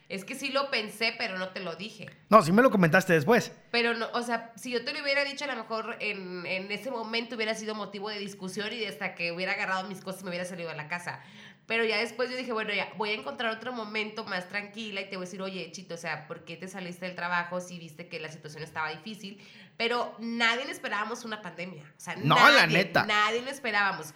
Es 0.08 0.24
que 0.24 0.34
sí 0.34 0.50
lo 0.50 0.70
pensé, 0.70 1.14
pero 1.16 1.38
no 1.38 1.48
te 1.48 1.60
lo 1.60 1.76
dije. 1.76 2.10
No, 2.28 2.42
sí 2.42 2.52
me 2.52 2.62
lo 2.62 2.70
comentaste 2.70 3.14
después. 3.14 3.52
Pero 3.70 3.94
no, 3.94 4.06
o 4.12 4.22
sea, 4.22 4.52
si 4.54 4.70
yo 4.70 4.84
te 4.84 4.92
lo 4.92 5.02
hubiera 5.02 5.24
dicho, 5.24 5.44
a 5.44 5.48
lo 5.48 5.56
mejor 5.56 5.96
en, 6.00 6.44
en 6.46 6.70
ese 6.70 6.90
momento 6.90 7.36
hubiera 7.36 7.54
sido 7.54 7.74
motivo 7.74 8.10
de 8.10 8.18
discusión 8.18 8.72
y 8.72 8.84
hasta 8.84 9.14
que 9.14 9.32
hubiera 9.32 9.52
agarrado 9.52 9.88
mis 9.88 10.00
cosas 10.02 10.20
y 10.20 10.24
me 10.24 10.30
hubiera 10.30 10.44
salido 10.44 10.68
de 10.68 10.76
la 10.76 10.88
casa. 10.88 11.20
Pero 11.66 11.84
ya 11.86 11.96
después 11.96 12.30
yo 12.30 12.36
dije, 12.36 12.52
bueno, 12.52 12.74
ya 12.74 12.92
voy 12.98 13.10
a 13.10 13.14
encontrar 13.14 13.50
otro 13.54 13.72
momento 13.72 14.24
más 14.24 14.48
tranquila 14.50 15.00
y 15.00 15.08
te 15.08 15.16
voy 15.16 15.24
a 15.24 15.26
decir, 15.26 15.40
oye, 15.40 15.72
Chito, 15.72 15.94
o 15.94 15.96
sea, 15.96 16.26
¿por 16.26 16.44
qué 16.44 16.56
te 16.56 16.68
saliste 16.68 17.06
del 17.06 17.14
trabajo 17.14 17.58
si 17.60 17.78
viste 17.78 18.06
que 18.08 18.20
la 18.20 18.28
situación 18.30 18.62
estaba 18.62 18.90
difícil? 18.90 19.42
Pero 19.78 20.14
nadie 20.18 20.66
le 20.66 20.72
esperábamos 20.72 21.24
una 21.24 21.40
pandemia. 21.40 21.82
O 21.96 22.00
sea, 22.00 22.16
No, 22.16 22.34
nadie, 22.34 22.56
la 22.56 22.66
neta. 22.66 23.06
Nadie 23.06 23.40
lo 23.40 23.50
esperábamos. 23.50 24.12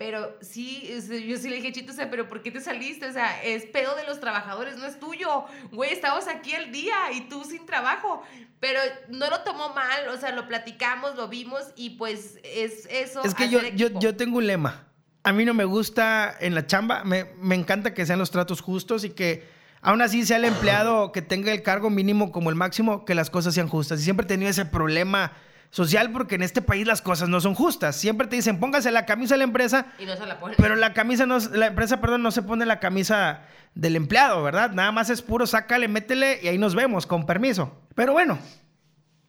Pero 0.00 0.34
sí, 0.40 0.88
yo 1.28 1.36
sí 1.36 1.50
le 1.50 1.56
dije, 1.56 1.72
Chito, 1.72 1.92
o 1.92 1.94
sea, 1.94 2.08
pero 2.10 2.26
¿por 2.26 2.40
qué 2.40 2.50
te 2.50 2.62
saliste? 2.62 3.06
O 3.06 3.12
sea, 3.12 3.44
es 3.44 3.66
pedo 3.66 3.94
de 3.96 4.04
los 4.04 4.18
trabajadores, 4.18 4.78
no 4.78 4.86
es 4.86 4.98
tuyo. 4.98 5.44
Güey, 5.72 5.92
estamos 5.92 6.26
aquí 6.26 6.54
al 6.54 6.72
día 6.72 6.94
y 7.12 7.28
tú 7.28 7.44
sin 7.44 7.66
trabajo. 7.66 8.22
Pero 8.60 8.80
no 9.10 9.28
lo 9.28 9.40
tomó 9.40 9.74
mal, 9.74 10.08
o 10.08 10.16
sea, 10.16 10.32
lo 10.32 10.48
platicamos, 10.48 11.16
lo 11.16 11.28
vimos 11.28 11.64
y 11.76 11.90
pues 11.90 12.38
es 12.44 12.88
eso. 12.90 13.22
Es 13.24 13.34
que 13.34 13.50
yo, 13.50 13.60
yo, 13.74 13.88
yo 14.00 14.16
tengo 14.16 14.38
un 14.38 14.46
lema. 14.46 14.86
A 15.22 15.34
mí 15.34 15.44
no 15.44 15.52
me 15.52 15.66
gusta 15.66 16.34
en 16.40 16.54
la 16.54 16.66
chamba, 16.66 17.04
me, 17.04 17.26
me 17.36 17.54
encanta 17.54 17.92
que 17.92 18.06
sean 18.06 18.18
los 18.18 18.30
tratos 18.30 18.62
justos 18.62 19.04
y 19.04 19.10
que 19.10 19.46
aún 19.82 20.00
así 20.00 20.24
sea 20.24 20.38
el 20.38 20.46
empleado 20.46 21.12
que 21.12 21.20
tenga 21.20 21.52
el 21.52 21.62
cargo 21.62 21.90
mínimo 21.90 22.32
como 22.32 22.48
el 22.48 22.56
máximo, 22.56 23.04
que 23.04 23.14
las 23.14 23.28
cosas 23.28 23.52
sean 23.52 23.68
justas. 23.68 24.00
Y 24.00 24.04
siempre 24.04 24.24
he 24.24 24.28
tenido 24.28 24.50
ese 24.50 24.64
problema 24.64 25.32
social 25.70 26.10
porque 26.10 26.34
en 26.34 26.42
este 26.42 26.62
país 26.62 26.86
las 26.86 27.00
cosas 27.02 27.28
no 27.28 27.40
son 27.40 27.54
justas. 27.54 27.96
Siempre 27.96 28.26
te 28.26 28.36
dicen, 28.36 28.58
póngase 28.60 28.90
la 28.90 29.06
camisa 29.06 29.34
de 29.34 29.38
la 29.38 29.44
empresa, 29.44 29.86
Y 29.98 30.04
no 30.04 30.16
se 30.16 30.26
la 30.26 30.38
ponen. 30.40 30.56
pero 30.58 30.74
la 30.76 30.92
camisa 30.92 31.26
no, 31.26 31.38
la 31.38 31.68
empresa, 31.68 32.00
perdón, 32.00 32.22
no 32.22 32.30
se 32.30 32.42
pone 32.42 32.66
la 32.66 32.80
camisa 32.80 33.42
del 33.74 33.94
empleado, 33.96 34.42
¿verdad? 34.42 34.72
Nada 34.72 34.90
más 34.92 35.10
es 35.10 35.22
puro, 35.22 35.46
sácale, 35.46 35.86
métele 35.86 36.40
y 36.42 36.48
ahí 36.48 36.58
nos 36.58 36.74
vemos, 36.74 37.06
con 37.06 37.24
permiso. 37.24 37.80
Pero 37.94 38.12
bueno, 38.12 38.38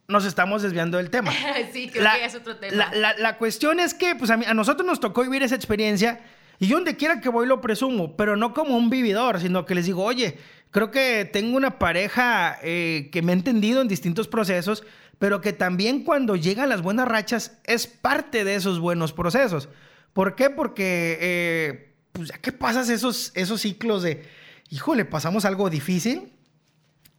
nos 0.07 0.25
estamos 0.25 0.61
desviando 0.63 0.97
del 0.97 1.09
tema. 1.09 1.31
sí, 1.73 1.89
creo 1.89 2.03
la, 2.03 2.15
que 2.15 2.25
es 2.25 2.35
otro 2.35 2.57
tema. 2.57 2.75
la- 2.75 2.93
la- 2.95 3.17
la 3.17 3.37
cuestión 3.37 3.79
es 3.79 3.93
que 3.93 4.15
pues 4.15 4.31
a, 4.31 4.37
mí- 4.37 4.45
a 4.45 4.53
nosotros 4.53 4.85
nos 4.85 4.99
tocó 4.99 5.21
vivir 5.21 5.43
esa 5.43 5.55
experiencia 5.55 6.19
y 6.59 6.67
yo 6.67 6.75
donde 6.75 6.95
quiera 6.97 7.21
que 7.21 7.29
voy 7.29 7.47
lo 7.47 7.61
presumo, 7.61 8.15
pero 8.17 8.35
no 8.35 8.53
como 8.53 8.75
un 8.77 8.89
vividor, 8.89 9.39
sino 9.39 9.65
que 9.65 9.73
les 9.75 9.85
digo, 9.85 10.03
oye, 10.03 10.37
creo 10.71 10.91
que 10.91 11.29
tengo 11.31 11.55
una 11.57 11.79
pareja 11.79 12.57
eh, 12.61 13.09
que 13.11 13.21
me 13.21 13.31
ha 13.31 13.35
entendido 13.35 13.81
en 13.81 13.87
distintos 13.87 14.27
procesos, 14.27 14.83
pero 15.21 15.39
que 15.39 15.53
también 15.53 16.03
cuando 16.03 16.35
llegan 16.35 16.67
las 16.67 16.81
buenas 16.81 17.07
rachas 17.07 17.59
es 17.65 17.85
parte 17.85 18.43
de 18.43 18.55
esos 18.55 18.79
buenos 18.79 19.13
procesos. 19.13 19.69
¿Por 20.13 20.33
qué? 20.33 20.49
Porque, 20.49 21.19
eh, 21.21 21.93
pues 22.11 22.29
ya 22.29 22.39
que 22.39 22.51
pasas 22.51 22.89
esos, 22.89 23.31
esos 23.35 23.61
ciclos 23.61 24.01
de, 24.01 24.25
híjole, 24.71 25.05
pasamos 25.05 25.45
algo 25.45 25.69
difícil, 25.69 26.33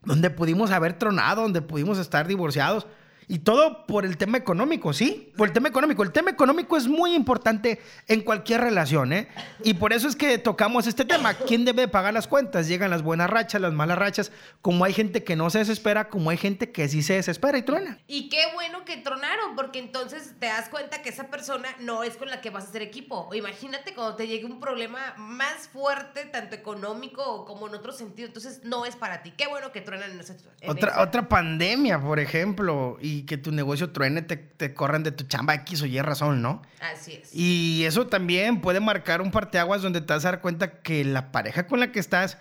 donde 0.03 0.31
pudimos 0.31 0.73
haber 0.73 0.99
tronado, 0.99 1.43
donde 1.43 1.63
pudimos 1.63 1.97
estar 1.99 2.27
divorciados. 2.27 2.89
Y 3.29 3.39
todo 3.41 3.87
por 3.87 4.05
el 4.05 4.17
tema 4.17 4.37
económico, 4.39 4.93
¿sí? 4.93 5.33
Por 5.37 5.49
el 5.49 5.55
tema 5.55 5.69
económico. 5.69 6.03
El 6.03 6.13
tema 6.13 6.31
económico 6.31 6.77
es 6.77 6.87
muy 6.89 7.15
importante 7.15 7.81
en 8.09 8.21
cualquier 8.23 8.61
relación, 8.61 9.13
¿eh? 9.13 9.29
Y 9.65 9.75
por 9.75 9.93
eso 9.93 10.09
es 10.09 10.17
que 10.17 10.39
tocamos 10.39 10.87
este 10.87 11.05
tema. 11.05 11.35
¿Quién 11.35 11.65
debe 11.65 11.89
pagar 11.89 12.13
las 12.15 12.27
cuentas? 12.27 12.69
Llegan 12.69 12.91
las 12.91 13.03
buenas 13.03 13.31
rachas, 13.31 13.61
las 13.61 13.73
malas 13.73 13.99
rachas. 13.99 14.33
Como 14.61 14.85
hay 14.85 14.93
gente 14.93 15.23
que 15.25 15.37
no 15.37 15.51
se 15.51 15.59
desespera, 15.59 16.09
como 16.09 16.31
hay 16.31 16.37
gente 16.37 16.73
que 16.73 16.89
sí 16.89 17.03
se 17.03 17.15
desespera 17.15 17.57
y 17.59 17.63
truena. 17.63 17.99
Y 18.07 18.29
qué 18.29 18.43
bueno 18.55 18.85
que 18.85 18.97
tronaron, 18.99 19.55
porque 19.57 19.79
entonces 19.79 20.35
te 20.39 20.47
das 20.47 20.69
cuenta 20.69 21.03
que 21.03 21.09
esa 21.09 21.29
persona 21.29 21.69
no 21.81 22.03
es 22.05 22.17
con 22.17 22.29
la 22.29 22.41
que 22.41 22.51
vas 22.51 22.65
a 22.65 22.69
hacer 22.69 22.83
equipo. 22.83 23.29
O 23.31 23.35
imagínate 23.35 23.95
cuando 23.95 24.17
te 24.17 24.27
llegue 24.27 24.47
un 24.47 24.61
problema 24.61 25.15
más 25.17 25.69
fuerte, 25.69 26.25
tanto 26.27 26.55
económico 26.57 27.45
como 27.45 27.69
en 27.69 27.75
otro 27.75 27.93
sentido. 27.93 28.27
Entonces 28.27 28.61
no 28.65 28.85
es 28.85 28.97
para 28.97 29.23
ti. 29.23 29.33
Qué 29.37 29.47
bueno 29.47 29.73
que 29.73 29.81
truenan 29.81 30.11
en 30.11 30.21
ese. 30.21 30.37
en 30.61 30.71
Otra, 30.71 30.91
ese- 30.91 31.01
otra 31.01 31.29
pandemia, 31.29 32.01
por 32.01 32.19
ejemplo, 32.19 32.99
y 33.13 33.23
que 33.25 33.37
tu 33.37 33.53
negocio 33.53 33.91
truene, 33.91 34.23
te, 34.23 34.37
te 34.37 34.73
corran 34.75 35.03
de 35.03 35.13
tu 35.13 35.25
chamba 35.25 35.55
X 35.57 35.83
o 35.83 35.87
Y 35.87 36.01
razón, 36.01 36.41
¿no? 36.41 36.63
Así 36.81 37.15
es. 37.15 37.35
Y 37.35 37.85
eso 37.85 38.07
también 38.07 38.61
puede 38.61 38.81
marcar 38.81 39.21
un 39.21 39.31
parteaguas 39.31 39.83
donde 39.83 40.01
te 40.01 40.13
vas 40.13 40.25
a 40.25 40.33
dar 40.33 40.41
cuenta 40.41 40.81
que 40.81 41.05
la 41.05 41.31
pareja 41.33 41.67
con 41.67 41.81
la 41.81 41.93
que 41.93 42.01
estás, 42.01 42.39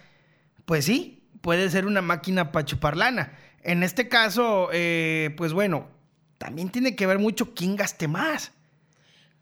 pues 0.65 0.85
sí, 0.85 1.27
puede 1.41 1.69
ser 1.69 1.85
una 1.85 2.01
máquina 2.01 2.51
para 2.51 2.65
chupar 2.65 2.95
lana. 2.95 3.37
En 3.63 3.83
este 3.83 4.07
caso, 4.07 4.69
eh, 4.71 5.33
pues 5.37 5.53
bueno, 5.53 5.89
también 6.37 6.69
tiene 6.69 6.95
que 6.95 7.05
ver 7.05 7.19
mucho 7.19 7.53
quién 7.53 7.75
gaste 7.75 8.07
más. 8.07 8.51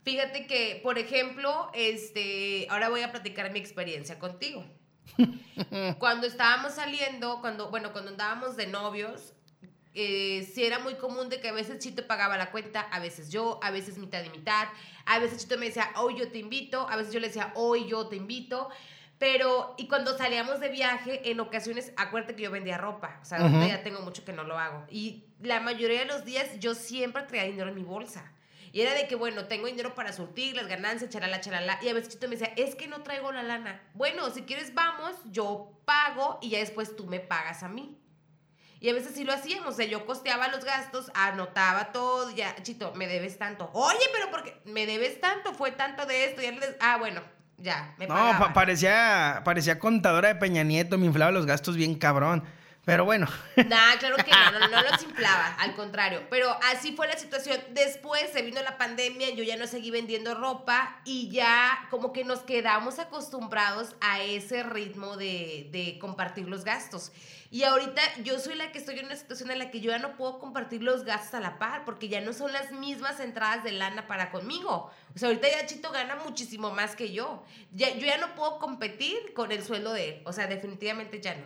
Fíjate 0.04 0.48
que, 0.48 0.80
por 0.84 0.98
ejemplo, 0.98 1.70
este, 1.74 2.68
ahora 2.70 2.90
voy 2.90 3.02
a 3.02 3.12
platicar 3.12 3.52
mi 3.52 3.60
experiencia 3.60 4.18
contigo. 4.18 4.66
cuando 6.00 6.28
estábamos 6.28 6.74
saliendo, 6.74 7.40
cuando, 7.42 7.70
bueno, 7.70 7.92
cuando 7.92 8.12
andábamos 8.12 8.56
de 8.56 8.68
novios, 8.68 9.34
eh, 9.94 10.50
sí 10.54 10.64
era 10.64 10.80
muy 10.80 10.96
común 10.96 11.30
de 11.30 11.40
que 11.42 11.50
a 11.50 11.54
veces 11.54 11.80
Chito 11.80 12.06
pagaba 12.08 12.38
la 12.38 12.52
cuenta, 12.52 12.82
a 12.82 13.00
veces 13.00 13.30
yo, 13.30 13.60
a 13.64 13.72
veces 13.72 13.98
mitad 13.98 14.24
y 14.24 14.30
mitad, 14.30 14.68
a 15.06 15.20
veces 15.20 15.40
Chito 15.40 15.58
me 15.58 15.66
decía, 15.68 15.92
hoy 15.96 16.18
yo 16.18 16.32
te 16.32 16.38
invito, 16.38 16.88
a 16.90 16.96
veces 16.96 17.12
yo 17.14 17.20
le 17.20 17.28
decía, 17.28 17.52
hoy 17.56 17.88
yo 17.88 18.08
te 18.08 18.16
invito, 18.16 18.70
Pero, 19.18 19.76
y 19.78 19.90
cuando 19.90 20.18
salíamos 20.18 20.62
de 20.62 20.70
viaje, 20.70 21.30
en 21.30 21.42
ocasiones, 21.42 21.92
acuérdate 21.98 22.36
que 22.38 22.44
yo 22.44 22.52
vendía 22.52 22.78
ropa. 22.78 23.20
O 23.22 23.26
sea, 23.26 23.40
Ujú. 23.40 23.48
ahorita 23.48 23.68
ya 23.68 23.84
tengo 23.84 24.00
mucho 24.00 24.24
que 24.24 24.32
no 24.32 24.46
lo 24.46 24.58
hago. 24.58 24.86
Y 24.90 25.26
la 25.42 25.60
mayoría 25.60 26.00
de 26.00 26.06
los 26.06 26.24
días 26.24 26.58
yo 26.60 26.74
siempre 26.74 27.24
traía 27.24 27.44
dinero 27.44 27.68
en 27.68 27.76
mi 27.76 27.84
bolsa. 27.84 28.32
Y 28.72 28.80
era 28.80 28.94
de 28.94 29.08
que, 29.10 29.16
bueno, 29.16 29.46
tengo 29.48 29.66
dinero 29.68 29.94
para 29.94 30.14
surtir 30.14 30.56
las 30.56 30.68
ganancias, 30.68 31.10
charala, 31.10 31.42
charala. 31.42 31.80
Y 31.82 31.90
a 31.90 31.94
veces 31.94 32.14
Chito 32.14 32.30
me 32.30 32.38
decía, 32.38 32.54
es 32.56 32.76
que 32.76 32.88
no 32.88 33.02
traigo 33.02 33.34
la 33.34 33.44
lana. 33.44 33.82
Bueno, 33.94 34.30
si 34.30 34.44
quieres, 34.44 34.74
vamos, 34.74 35.12
yo 35.32 35.82
pago 35.84 36.40
y 36.42 36.52
ya 36.52 36.60
después 36.60 36.96
tú 36.96 37.06
me 37.06 37.20
pagas 37.20 37.62
a 37.64 37.68
mí. 37.68 37.98
Y 38.82 38.90
a 38.90 38.94
veces 38.94 39.14
sí 39.16 39.24
lo 39.26 39.34
hacíamos, 39.34 39.74
o 39.74 39.78
sea, 39.78 39.86
yo 39.86 40.06
costeaba 40.06 40.48
los 40.48 40.64
gastos, 40.64 41.12
anotaba 41.14 41.92
todo, 41.92 42.32
ya, 42.32 42.56
Chito, 42.64 42.94
me 42.96 43.08
debes 43.08 43.38
tanto. 43.38 43.70
Oye, 43.74 44.00
pero 44.14 44.32
¿por 44.32 44.44
qué? 44.44 44.56
Me 44.66 44.86
debes 44.86 45.20
tanto, 45.20 45.54
fue 45.54 45.72
tanto 45.72 46.06
de 46.06 46.26
esto, 46.26 46.42
ya 46.42 46.52
le 46.52 46.60
des- 46.62 46.76
Ah, 46.80 46.98
bueno, 46.98 47.22
ya, 47.58 47.94
me 47.98 48.08
No, 48.08 48.16
pa- 48.16 48.54
parecía, 48.54 49.42
parecía 49.44 49.80
contadora 49.80 50.30
de 50.30 50.36
Peña 50.36 50.64
Nieto, 50.64 50.98
me 50.98 51.08
inflaba 51.08 51.32
los 51.32 51.46
gastos 51.46 51.76
bien 51.76 51.96
cabrón. 51.96 52.44
Pero 52.86 53.04
bueno, 53.06 53.28
Nah, 53.58 53.98
claro 54.00 54.16
que 54.16 54.32
no, 54.32 54.52
no, 54.52 54.60
no, 54.62 54.68
no 54.70 54.82
los 54.90 55.04
inflaba, 55.04 55.56
al 55.60 55.76
contrario. 55.76 56.24
Pero 56.30 56.58
así 56.72 56.94
fue 56.96 57.08
la 57.08 57.18
situación. 57.18 57.60
Después 57.72 58.32
se 58.32 58.42
vino 58.42 58.64
la 58.64 58.78
pandemia, 58.78 59.30
yo 59.32 59.44
ya 59.44 59.58
no 59.58 59.68
seguí 59.68 59.92
vendiendo 59.92 60.34
ropa 60.36 61.02
y 61.04 61.30
ya 61.30 61.86
como 61.92 62.14
que 62.14 62.24
nos 62.24 62.40
quedamos 62.40 62.98
acostumbrados 62.98 63.96
a 64.02 64.22
ese 64.22 64.64
ritmo 64.64 65.18
de, 65.18 65.68
de 65.72 66.00
compartir 66.00 66.48
los 66.48 66.64
gastos. 66.64 67.12
Y 67.52 67.64
ahorita 67.64 68.02
yo 68.24 68.38
soy 68.40 68.54
la 68.56 68.72
que 68.72 68.78
estoy 68.78 69.00
en 69.00 69.08
una 69.08 69.16
situación 69.16 69.50
en 69.50 69.58
la 69.58 69.72
que 69.72 69.82
yo 69.82 69.90
ya 69.90 69.98
no 69.98 70.16
puedo 70.18 70.38
compartir 70.38 70.84
los 70.84 71.04
gastos 71.04 71.34
a 71.34 71.40
la 71.40 71.58
par 71.58 71.84
porque 71.84 72.08
ya 72.08 72.22
no 72.22 72.32
son 72.32 72.54
las 72.54 72.72
mismas 72.72 73.20
entradas 73.20 73.64
de 73.64 73.72
lana 73.72 74.06
para 74.06 74.30
conmigo. 74.30 74.92
O 75.16 75.18
sea, 75.18 75.30
ahorita 75.30 75.48
ya 75.50 75.66
Chito 75.66 75.92
gana 75.92 76.16
muchísimo 76.24 76.70
más 76.72 76.96
que 76.96 77.12
yo. 77.12 77.44
Ya, 77.74 77.90
yo 77.96 78.06
ya 78.06 78.20
no 78.20 78.36
puedo 78.36 78.60
competir 78.60 79.34
con 79.34 79.52
el 79.52 79.64
sueldo 79.64 79.94
de 79.94 80.10
él. 80.10 80.22
O 80.26 80.34
sea, 80.34 80.46
definitivamente 80.46 81.20
ya 81.22 81.34
no. 81.36 81.44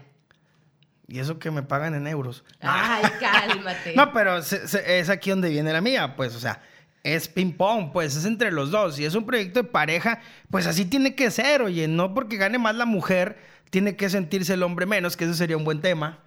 y 1.07 1.19
eso 1.19 1.39
que 1.39 1.51
me 1.51 1.63
pagan 1.63 1.93
en 1.95 2.05
euros. 2.07 2.43
Ay, 2.59 3.03
cálmate. 3.21 3.93
No, 3.95 4.11
pero 4.11 4.41
se- 4.41 4.67
se- 4.67 4.99
es 4.99 5.09
aquí 5.09 5.29
donde 5.29 5.49
viene 5.49 5.71
la 5.71 5.79
mía, 5.81 6.15
pues, 6.17 6.35
o 6.35 6.39
sea, 6.39 6.61
es 7.03 7.27
ping 7.29 7.51
pong, 7.53 7.91
pues, 7.93 8.15
es 8.15 8.25
entre 8.25 8.51
los 8.51 8.71
dos. 8.71 8.95
Si 8.95 9.05
es 9.05 9.15
un 9.15 9.25
proyecto 9.25 9.61
de 9.63 9.69
pareja, 9.69 10.19
pues 10.49 10.67
así 10.67 10.83
tiene 10.85 11.15
que 11.15 11.31
ser, 11.31 11.61
oye, 11.61 11.87
no 11.87 12.13
porque 12.13 12.37
gane 12.37 12.57
más 12.57 12.75
la 12.75 12.85
mujer, 12.85 13.37
tiene 13.73 13.95
que 13.95 14.07
sentirse 14.07 14.53
el 14.53 14.61
hombre 14.61 14.85
menos, 14.85 15.17
que 15.17 15.25
eso 15.25 15.33
sería 15.33 15.57
un 15.57 15.63
buen 15.63 15.81
tema, 15.81 16.19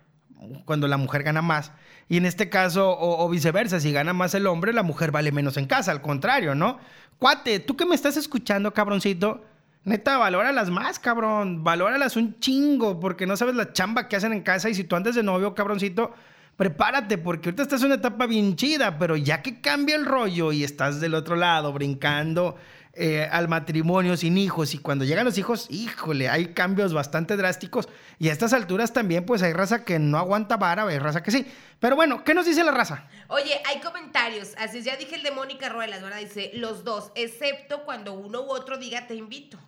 cuando 0.65 0.89
la 0.89 0.97
mujer 0.97 1.23
gana 1.23 1.43
más. 1.43 1.71
Y 2.09 2.17
en 2.17 2.27
este 2.27 2.51
caso, 2.51 2.97
o, 2.99 3.29
viceversa, 3.29 3.79
si 3.79 3.93
gana 3.93 4.13
más 4.13 4.35
el 4.35 4.49
hombre, 4.49 4.73
la 4.73 4.83
mujer 4.83 5.13
vale 5.13 5.31
menos 5.31 5.57
en 5.57 5.67
casa, 5.67 5.93
al 5.93 6.03
contrario, 6.03 6.57
¿no? 6.57 6.81
Cuate, 7.21 7.61
tú 7.61 7.77
que 7.77 7.87
me 7.87 7.95
estás 7.95 8.17
escuchando, 8.17 8.75
cabroncito, 8.75 9.45
neta, 9.85 10.19
valóralas 10.19 10.71
más, 10.71 10.99
cabrón, 10.99 11.63
valóralas 11.63 12.17
un 12.17 12.37
chingo, 12.41 12.99
porque 12.99 13.27
no 13.27 13.37
sabes 13.37 13.55
la 13.55 13.73
chamba 13.73 14.09
que 14.09 14.17
hacen 14.17 14.33
en 14.33 14.43
casa 14.43 14.69
y 14.69 14.75
si 14.75 14.83
tú 14.83 14.97
andas 14.97 15.15
de 15.15 15.23
novio, 15.23 15.55
cabroncito, 15.55 16.15
prepárate, 16.57 17.17
porque 17.17 17.51
ahorita 17.51 17.63
estás 17.63 17.81
en 17.83 17.87
una 17.87 17.95
etapa 17.95 18.27
bien 18.27 18.57
chida, 18.57 18.99
pero 18.99 19.17
ya 19.17 19.41
que 19.41 19.61
cambia 19.61 19.95
el 19.95 20.05
rollo 20.05 20.51
y 20.51 20.65
estás 20.65 21.01
del 21.01 21.15
otro 21.15 21.37
lado 21.37 21.73
brincando 21.73 22.57
eh, 22.99 23.29
al 23.31 23.47
matrimonio 23.49 24.17
sin 24.17 24.39
hijos 24.39 24.75
y 24.75 24.79
cuando 24.79 25.05
llegan 25.05 25.27
los 25.27 25.37
hijos, 25.37 25.67
híjole, 25.69 26.29
hay 26.29 26.55
cambios 26.55 26.95
bastante 26.95 27.37
drásticos 27.37 27.89
y 28.19 28.31
a 28.31 28.33
estas 28.33 28.53
alturas 28.53 28.93
también 28.93 29.27
pues 29.27 29.43
hay 29.43 29.53
raza 29.53 29.85
que 29.85 29.99
no 29.99 30.19
aguanta 30.19 30.57
vara, 30.57 30.87
hay 30.87 30.99
raza 30.99 31.23
que 31.23 31.31
sí. 31.31 31.47
Pero 31.79 31.95
bueno, 31.95 32.25
¿qué 32.25 32.33
nos 32.33 32.47
dice 32.47 32.65
la 32.65 32.71
raza? 32.71 33.07
Oye, 33.29 33.61
hay 33.67 33.81
comentarios. 33.81 34.55
Así 34.57 34.83
ya 34.83 34.97
dije 34.97 35.17
el 35.17 35.23
de 35.23 35.31
Mónica 35.31 35.69
Ruelas, 35.69 36.03
¿verdad? 36.03 36.21
Dice, 36.21 36.51
los 36.55 36.85
dos, 36.85 37.13
excepto 37.15 37.85
cuando 37.85 38.15
uno 38.15 38.43
u 38.43 38.51
otro 38.51 38.79
diga 38.79 39.07
te 39.07 39.15
invito. 39.15 39.59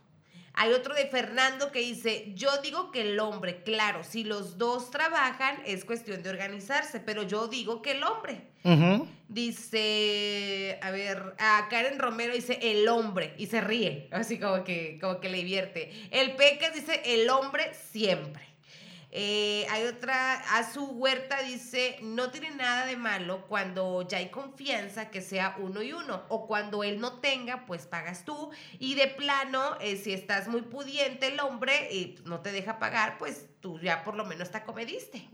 Hay 0.60 0.72
otro 0.72 0.92
de 0.92 1.06
Fernando 1.06 1.70
que 1.70 1.78
dice, 1.78 2.32
yo 2.34 2.50
digo 2.64 2.90
que 2.90 3.02
el 3.02 3.20
hombre, 3.20 3.62
claro, 3.62 4.02
si 4.02 4.24
los 4.24 4.58
dos 4.58 4.90
trabajan 4.90 5.62
es 5.64 5.84
cuestión 5.84 6.20
de 6.24 6.30
organizarse, 6.30 6.98
pero 6.98 7.22
yo 7.22 7.46
digo 7.46 7.80
que 7.80 7.92
el 7.92 8.02
hombre. 8.02 8.40
Dice, 9.28 10.80
a 10.82 10.90
ver, 10.90 11.36
a 11.38 11.68
Karen 11.70 12.00
Romero 12.00 12.34
dice 12.34 12.58
el 12.60 12.88
hombre 12.88 13.34
y 13.38 13.46
se 13.46 13.60
ríe, 13.60 14.08
así 14.10 14.40
como 14.40 14.64
que, 14.64 14.98
como 15.00 15.20
que 15.20 15.28
le 15.28 15.38
divierte. 15.38 15.92
El 16.10 16.34
Pecas 16.34 16.74
dice 16.74 17.02
el 17.04 17.30
hombre 17.30 17.72
siempre. 17.92 18.47
Eh, 19.20 19.66
hay 19.68 19.82
otra, 19.82 20.34
a 20.56 20.72
su 20.72 20.84
huerta 20.84 21.42
dice, 21.42 21.96
no 22.02 22.30
tiene 22.30 22.52
nada 22.52 22.86
de 22.86 22.96
malo 22.96 23.46
cuando 23.48 24.06
ya 24.06 24.18
hay 24.18 24.28
confianza 24.28 25.10
que 25.10 25.22
sea 25.22 25.56
uno 25.58 25.82
y 25.82 25.92
uno, 25.92 26.22
o 26.28 26.46
cuando 26.46 26.84
él 26.84 27.00
no 27.00 27.14
tenga, 27.14 27.66
pues 27.66 27.88
pagas 27.88 28.24
tú, 28.24 28.50
y 28.78 28.94
de 28.94 29.08
plano, 29.08 29.76
eh, 29.80 29.96
si 29.96 30.12
estás 30.12 30.46
muy 30.46 30.62
pudiente 30.62 31.26
el 31.26 31.40
hombre 31.40 31.92
y 31.92 32.20
no 32.26 32.42
te 32.42 32.52
deja 32.52 32.78
pagar, 32.78 33.18
pues 33.18 33.46
tú 33.58 33.80
ya 33.80 34.04
por 34.04 34.14
lo 34.14 34.24
menos 34.24 34.52
te 34.52 34.58
acomediste. 34.58 35.28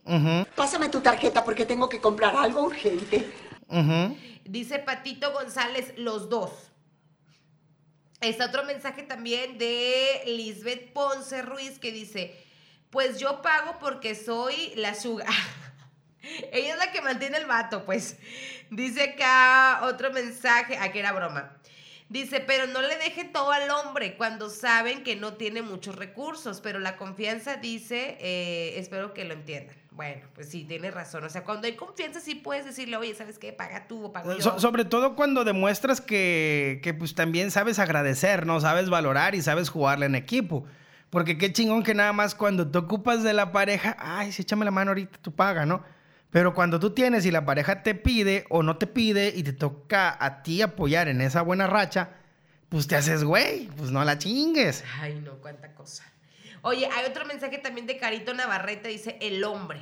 Pásame 0.57 0.88
tu 0.88 1.03
tarjeta 1.03 1.44
porque 1.44 1.66
tengo 1.66 1.90
que 1.90 2.01
comprar 2.01 2.35
algo 2.35 2.62
urgente. 2.62 3.31
Dice 4.47 4.79
Patito 4.79 5.31
González, 5.35 5.92
los 5.99 6.31
dos. 6.31 6.51
Está 8.23 8.47
otro 8.47 8.64
mensaje 8.64 9.03
también 9.03 9.59
de 9.59 10.23
Lisbeth 10.25 10.94
Ponce 10.94 11.42
Ruiz 11.42 11.79
que 11.79 11.92
dice, 11.92 12.35
pues 12.95 13.19
yo 13.19 13.43
pago 13.43 13.77
porque 13.79 14.15
soy 14.15 14.73
la 14.77 14.95
sugar. 14.95 15.29
Ella 16.53 16.73
es 16.73 16.79
la 16.79 16.91
que 16.93 17.03
mantiene 17.03 17.37
el 17.37 17.45
vato, 17.47 17.85
pues. 17.85 18.17
Dice 18.71 19.03
acá 19.03 19.81
otro 19.85 20.11
mensaje, 20.11 20.79
aquí 20.79 21.01
era 21.01 21.13
broma. 21.13 21.59
Dice, 22.09 22.41
pero 22.41 22.67
no 22.67 22.81
le 22.83 22.97
deje 22.97 23.25
todo 23.25 23.51
al 23.51 23.69
hombre 23.71 24.17
cuando 24.17 24.49
saben 24.49 25.03
que 25.03 25.17
no 25.17 25.35
tiene 25.35 25.63
muchos 25.63 25.97
recursos, 25.97 26.61
pero 26.63 26.79
la 26.79 26.97
confianza 26.97 27.57
dice, 27.57 28.17
eh, 28.21 28.75
espero 28.79 29.13
que 29.13 29.25
lo 29.25 29.35
entiendan. 29.35 29.75
Bueno, 29.91 30.23
pues 30.35 30.49
sí, 30.51 30.65
tiene 30.65 30.91
razón. 30.91 31.25
O 31.25 31.29
sea, 31.31 31.45
cuando 31.45 31.67
hay 31.67 31.75
confianza 31.77 32.21
sí 32.21 32.35
puedes 32.35 32.65
decirle, 32.65 32.97
oye, 32.97 33.15
¿sabes 33.15 33.39
qué? 33.39 33.53
Paga 33.53 33.87
tú 33.87 34.05
o 34.07 34.13
pago 34.13 34.33
yo. 34.35 34.41
So- 34.41 34.59
sobre 34.61 34.85
todo 34.85 35.15
cuando 35.17 35.45
demuestras 35.45 36.01
que, 36.01 36.81
que, 36.83 36.95
pues 36.95 37.15
también 37.15 37.51
sabes 37.51 37.79
agradecer, 37.79 38.47
¿no? 38.47 38.61
Sabes 38.61 38.91
valorar 38.91 39.35
y 39.35 39.43
sabes 39.43 39.69
jugarle 39.69 40.07
en 40.07 40.15
equipo. 40.15 40.65
Porque 41.14 41.38
qué 41.38 41.53
chingón 41.53 41.85
que 41.85 41.94
nada 41.94 42.12
más 42.12 42.35
cuando 42.35 42.68
te 42.68 42.77
ocupas 42.77 43.22
de 43.22 43.33
la 43.33 43.53
pareja, 43.53 43.96
ay, 44.00 44.33
sí, 44.33 44.42
échame 44.42 44.64
la 44.64 44.72
mano 44.72 44.90
ahorita, 44.90 45.16
tú 45.22 45.33
paga, 45.33 45.64
¿no? 45.64 45.85
Pero 46.31 46.53
cuando 46.55 46.81
tú 46.81 46.90
tienes 46.90 47.24
y 47.24 47.31
la 47.31 47.44
pareja 47.46 47.85
te 47.85 47.94
pide 47.94 48.44
o 48.50 48.64
no 48.64 48.79
te 48.79 48.88
pide 48.88 49.33
y 49.35 49.44
te 49.44 49.53
toca 49.53 50.16
a 50.18 50.42
ti 50.42 50.61
apoyar 50.61 51.07
en 51.07 51.20
esa 51.20 51.42
buena 51.42 51.68
racha, 51.68 52.11
pues 52.68 52.88
te 52.88 52.96
haces 52.96 53.22
güey, 53.22 53.68
pues 53.77 53.92
no 53.92 54.03
la 54.05 54.18
chingues. 54.18 54.83
Ay, 55.00 55.20
no, 55.24 55.35
cuánta 55.35 55.72
cosa. 55.74 56.03
Oye, 56.62 56.88
hay 56.92 57.07
otro 57.09 57.24
mensaje 57.27 57.59
también 57.59 57.87
de 57.87 57.96
Carito 57.96 58.35
Navarrete, 58.35 58.88
dice 58.88 59.16
el 59.20 59.44
hombre. 59.44 59.81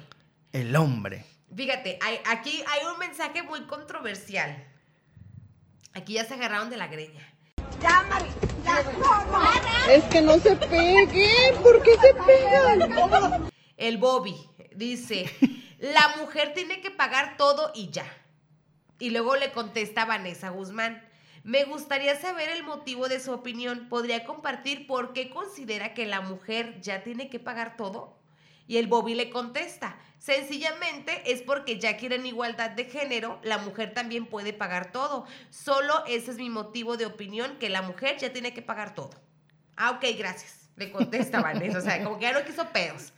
El 0.52 0.76
hombre. 0.76 1.24
Fíjate, 1.56 1.98
hay- 2.02 2.18
aquí 2.30 2.62
hay 2.70 2.86
un 2.92 2.98
mensaje 2.98 3.42
muy 3.42 3.62
controversial. 3.62 4.62
Aquí 5.94 6.12
ya 6.14 6.26
se 6.26 6.34
agarraron 6.34 6.68
de 6.68 6.76
la 6.76 6.88
greña. 6.88 7.26
Es 9.88 10.04
que 10.04 10.22
no 10.22 10.38
se 10.38 10.56
peguen. 10.56 11.62
¿Por 11.62 11.82
qué 11.82 11.96
se 11.96 12.14
pegan? 12.14 13.50
El 13.76 13.98
Bobby 13.98 14.36
dice, 14.74 15.30
la 15.78 16.16
mujer 16.20 16.54
tiene 16.54 16.80
que 16.80 16.90
pagar 16.90 17.36
todo 17.36 17.72
y 17.74 17.90
ya. 17.90 18.06
Y 18.98 19.10
luego 19.10 19.36
le 19.36 19.52
contesta 19.52 20.04
Vanessa 20.04 20.50
Guzmán, 20.50 21.02
me 21.42 21.64
gustaría 21.64 22.20
saber 22.20 22.50
el 22.50 22.62
motivo 22.62 23.08
de 23.08 23.18
su 23.18 23.32
opinión. 23.32 23.88
¿Podría 23.88 24.24
compartir 24.24 24.86
por 24.86 25.12
qué 25.12 25.28
considera 25.28 25.92
que 25.92 26.06
la 26.06 26.20
mujer 26.20 26.80
ya 26.80 27.02
tiene 27.02 27.28
que 27.28 27.40
pagar 27.40 27.76
todo? 27.76 28.21
Y 28.66 28.76
el 28.78 28.86
Bobby 28.86 29.14
le 29.14 29.30
contesta, 29.30 29.96
sencillamente 30.18 31.32
es 31.32 31.42
porque 31.42 31.78
ya 31.78 31.96
quieren 31.96 32.26
igualdad 32.26 32.70
de 32.70 32.84
género, 32.84 33.40
la 33.42 33.58
mujer 33.58 33.92
también 33.92 34.26
puede 34.26 34.52
pagar 34.52 34.92
todo. 34.92 35.26
Solo 35.50 36.04
ese 36.06 36.30
es 36.30 36.36
mi 36.36 36.50
motivo 36.50 36.96
de 36.96 37.06
opinión, 37.06 37.58
que 37.58 37.68
la 37.68 37.82
mujer 37.82 38.18
ya 38.18 38.32
tiene 38.32 38.54
que 38.54 38.62
pagar 38.62 38.94
todo. 38.94 39.10
Ah, 39.76 39.90
ok, 39.92 40.04
gracias. 40.16 40.70
Le 40.76 40.90
contesta 40.92 41.40
Vanessa. 41.42 41.78
O 41.78 41.82
sea, 41.82 42.02
como 42.02 42.18
que 42.18 42.26
ya 42.26 42.32
no 42.32 42.44
quiso 42.44 42.66
pedos. 42.68 43.12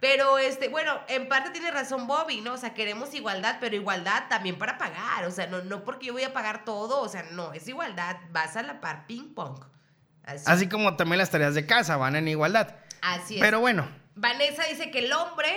Pero, 0.00 0.36
este, 0.38 0.68
bueno, 0.68 1.00
en 1.06 1.28
parte 1.28 1.50
tiene 1.50 1.70
razón 1.70 2.08
Bobby, 2.08 2.40
¿no? 2.40 2.54
O 2.54 2.56
sea, 2.56 2.74
queremos 2.74 3.14
igualdad, 3.14 3.58
pero 3.60 3.76
igualdad 3.76 4.24
también 4.28 4.58
para 4.58 4.76
pagar. 4.76 5.24
O 5.26 5.30
sea, 5.30 5.46
no, 5.46 5.62
no 5.62 5.84
porque 5.84 6.06
yo 6.06 6.12
voy 6.12 6.24
a 6.24 6.32
pagar 6.32 6.64
todo. 6.64 7.00
O 7.00 7.08
sea, 7.08 7.22
no, 7.30 7.52
es 7.52 7.68
igualdad. 7.68 8.16
Vas 8.32 8.56
a 8.56 8.62
la 8.62 8.80
par 8.80 9.06
ping 9.06 9.32
pong. 9.32 9.64
Así, 10.24 10.44
Así 10.46 10.68
como 10.68 10.96
también 10.96 11.18
las 11.18 11.30
tareas 11.30 11.54
de 11.54 11.66
casa 11.66 11.96
van 11.96 12.16
en 12.16 12.26
igualdad. 12.26 12.74
Así 13.00 13.36
es. 13.36 13.40
Pero 13.40 13.60
bueno, 13.60 13.86
Vanessa 14.14 14.64
dice 14.68 14.90
que 14.90 15.00
el 15.00 15.12
hombre, 15.12 15.48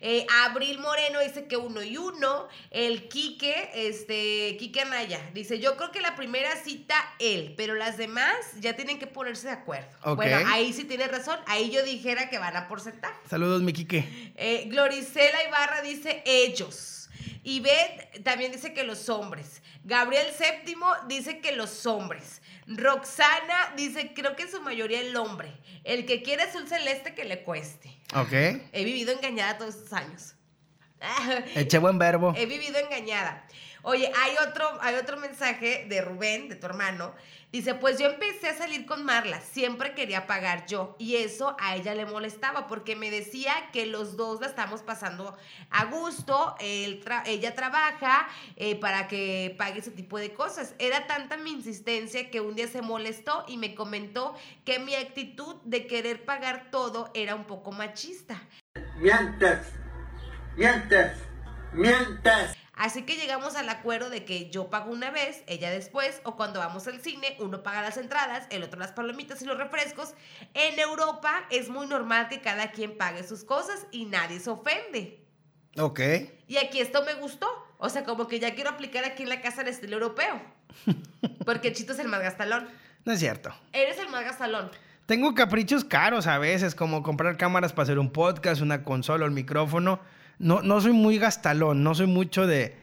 eh, 0.00 0.26
Abril 0.44 0.78
Moreno 0.78 1.20
dice 1.20 1.46
que 1.46 1.56
uno 1.56 1.82
y 1.82 1.96
uno, 1.96 2.48
el 2.70 3.08
Quique, 3.08 3.70
este, 3.74 4.56
Quique 4.58 4.82
Anaya, 4.82 5.30
dice, 5.32 5.58
yo 5.58 5.76
creo 5.76 5.90
que 5.92 6.00
la 6.00 6.14
primera 6.14 6.56
cita 6.56 6.94
él, 7.18 7.54
pero 7.56 7.74
las 7.74 7.96
demás 7.96 8.34
ya 8.60 8.76
tienen 8.76 8.98
que 8.98 9.06
ponerse 9.06 9.46
de 9.46 9.54
acuerdo. 9.54 9.88
Bueno, 10.14 10.38
ahí 10.48 10.72
sí 10.72 10.84
tiene 10.84 11.08
razón, 11.08 11.38
ahí 11.46 11.70
yo 11.70 11.82
dijera 11.82 12.28
que 12.28 12.38
van 12.38 12.56
a 12.56 12.68
porcentaje. 12.68 13.16
saludos, 13.28 13.62
mi 13.62 13.72
Quique. 13.72 14.32
Eh, 14.36 14.66
Gloricela 14.68 15.44
Ibarra 15.48 15.80
dice 15.80 16.22
ellos. 16.26 17.08
Ivette 17.44 18.22
también 18.22 18.52
dice 18.52 18.72
que 18.72 18.84
los 18.84 19.08
hombres. 19.08 19.62
Gabriel 19.84 20.26
Séptimo 20.36 20.86
dice 21.08 21.40
que 21.40 21.52
los 21.52 21.86
hombres. 21.86 22.41
Roxana 22.76 23.74
dice, 23.76 24.12
creo 24.14 24.36
que 24.36 24.44
en 24.44 24.50
su 24.50 24.60
mayoría 24.60 25.00
el 25.00 25.16
hombre. 25.16 25.52
El 25.84 26.06
que 26.06 26.22
quiere 26.22 26.44
azul 26.44 26.68
celeste 26.68 27.14
que 27.14 27.24
le 27.24 27.42
cueste. 27.42 27.96
Ok. 28.14 28.32
He 28.32 28.84
vivido 28.84 29.12
engañada 29.12 29.58
todos 29.58 29.74
estos 29.74 29.92
años. 29.92 30.34
Eche 31.54 31.78
buen 31.78 31.98
verbo. 31.98 32.34
He 32.36 32.46
vivido 32.46 32.78
engañada. 32.78 33.46
Oye, 33.84 34.12
hay 34.16 34.36
otro, 34.48 34.78
hay 34.80 34.94
otro 34.94 35.16
mensaje 35.16 35.86
de 35.88 36.00
Rubén, 36.02 36.48
de 36.48 36.54
tu 36.54 36.66
hermano. 36.66 37.12
Dice, 37.50 37.74
pues 37.74 37.98
yo 37.98 38.08
empecé 38.08 38.48
a 38.48 38.56
salir 38.56 38.86
con 38.86 39.04
Marla, 39.04 39.40
siempre 39.40 39.92
quería 39.94 40.26
pagar 40.26 40.66
yo. 40.66 40.96
Y 40.98 41.16
eso 41.16 41.56
a 41.60 41.74
ella 41.74 41.94
le 41.94 42.06
molestaba 42.06 42.66
porque 42.68 42.96
me 42.96 43.10
decía 43.10 43.52
que 43.72 43.84
los 43.86 44.16
dos 44.16 44.40
la 44.40 44.46
estamos 44.46 44.82
pasando 44.82 45.36
a 45.70 45.84
gusto, 45.86 46.54
ella 46.60 47.54
trabaja 47.54 48.28
eh, 48.56 48.76
para 48.76 49.08
que 49.08 49.54
pague 49.58 49.80
ese 49.80 49.90
tipo 49.90 50.18
de 50.18 50.32
cosas. 50.32 50.74
Era 50.78 51.06
tanta 51.06 51.36
mi 51.36 51.50
insistencia 51.50 52.30
que 52.30 52.40
un 52.40 52.54
día 52.54 52.68
se 52.68 52.82
molestó 52.82 53.44
y 53.48 53.58
me 53.58 53.74
comentó 53.74 54.34
que 54.64 54.78
mi 54.78 54.94
actitud 54.94 55.56
de 55.64 55.86
querer 55.86 56.24
pagar 56.24 56.70
todo 56.70 57.10
era 57.14 57.34
un 57.34 57.44
poco 57.44 57.72
machista. 57.72 58.40
Mientes, 58.96 59.58
mientes, 60.56 61.18
mientes. 61.72 62.61
Así 62.74 63.02
que 63.02 63.16
llegamos 63.16 63.54
al 63.54 63.68
acuerdo 63.68 64.08
de 64.08 64.24
que 64.24 64.50
yo 64.50 64.70
pago 64.70 64.90
una 64.90 65.10
vez, 65.10 65.42
ella 65.46 65.70
después, 65.70 66.20
o 66.24 66.36
cuando 66.36 66.58
vamos 66.58 66.86
al 66.86 67.00
cine, 67.00 67.36
uno 67.38 67.62
paga 67.62 67.82
las 67.82 67.98
entradas, 67.98 68.46
el 68.50 68.62
otro 68.62 68.80
las 68.80 68.92
palomitas 68.92 69.42
y 69.42 69.44
los 69.44 69.58
refrescos. 69.58 70.14
En 70.54 70.78
Europa 70.78 71.44
es 71.50 71.68
muy 71.68 71.86
normal 71.86 72.28
que 72.28 72.40
cada 72.40 72.70
quien 72.72 72.96
pague 72.96 73.24
sus 73.24 73.44
cosas 73.44 73.86
y 73.90 74.06
nadie 74.06 74.40
se 74.40 74.50
ofende. 74.50 75.22
Ok. 75.78 76.00
Y 76.48 76.56
aquí 76.58 76.80
esto 76.80 77.04
me 77.04 77.14
gustó. 77.14 77.46
O 77.78 77.88
sea, 77.88 78.04
como 78.04 78.26
que 78.26 78.38
ya 78.38 78.54
quiero 78.54 78.70
aplicar 78.70 79.04
aquí 79.04 79.22
en 79.22 79.28
la 79.28 79.40
casa 79.40 79.62
el 79.62 79.68
estilo 79.68 79.94
europeo. 79.94 80.40
Porque 81.44 81.72
Chito 81.72 81.92
es 81.92 81.98
el 81.98 82.08
más 82.08 82.22
gastalón. 82.22 82.68
No 83.04 83.12
es 83.12 83.18
cierto. 83.18 83.52
Eres 83.72 83.98
el 83.98 84.08
más 84.08 84.24
gastalón. 84.24 84.70
Tengo 85.06 85.34
caprichos 85.34 85.84
caros 85.84 86.26
a 86.26 86.38
veces, 86.38 86.74
como 86.74 87.02
comprar 87.02 87.36
cámaras 87.36 87.72
para 87.72 87.84
hacer 87.84 87.98
un 87.98 88.12
podcast, 88.12 88.62
una 88.62 88.84
consola, 88.84 89.26
un 89.26 89.34
micrófono. 89.34 90.00
No, 90.42 90.60
no 90.60 90.80
soy 90.80 90.90
muy 90.90 91.18
gastalón, 91.18 91.84
no 91.84 91.94
soy 91.94 92.08
mucho 92.08 92.48
de, 92.48 92.76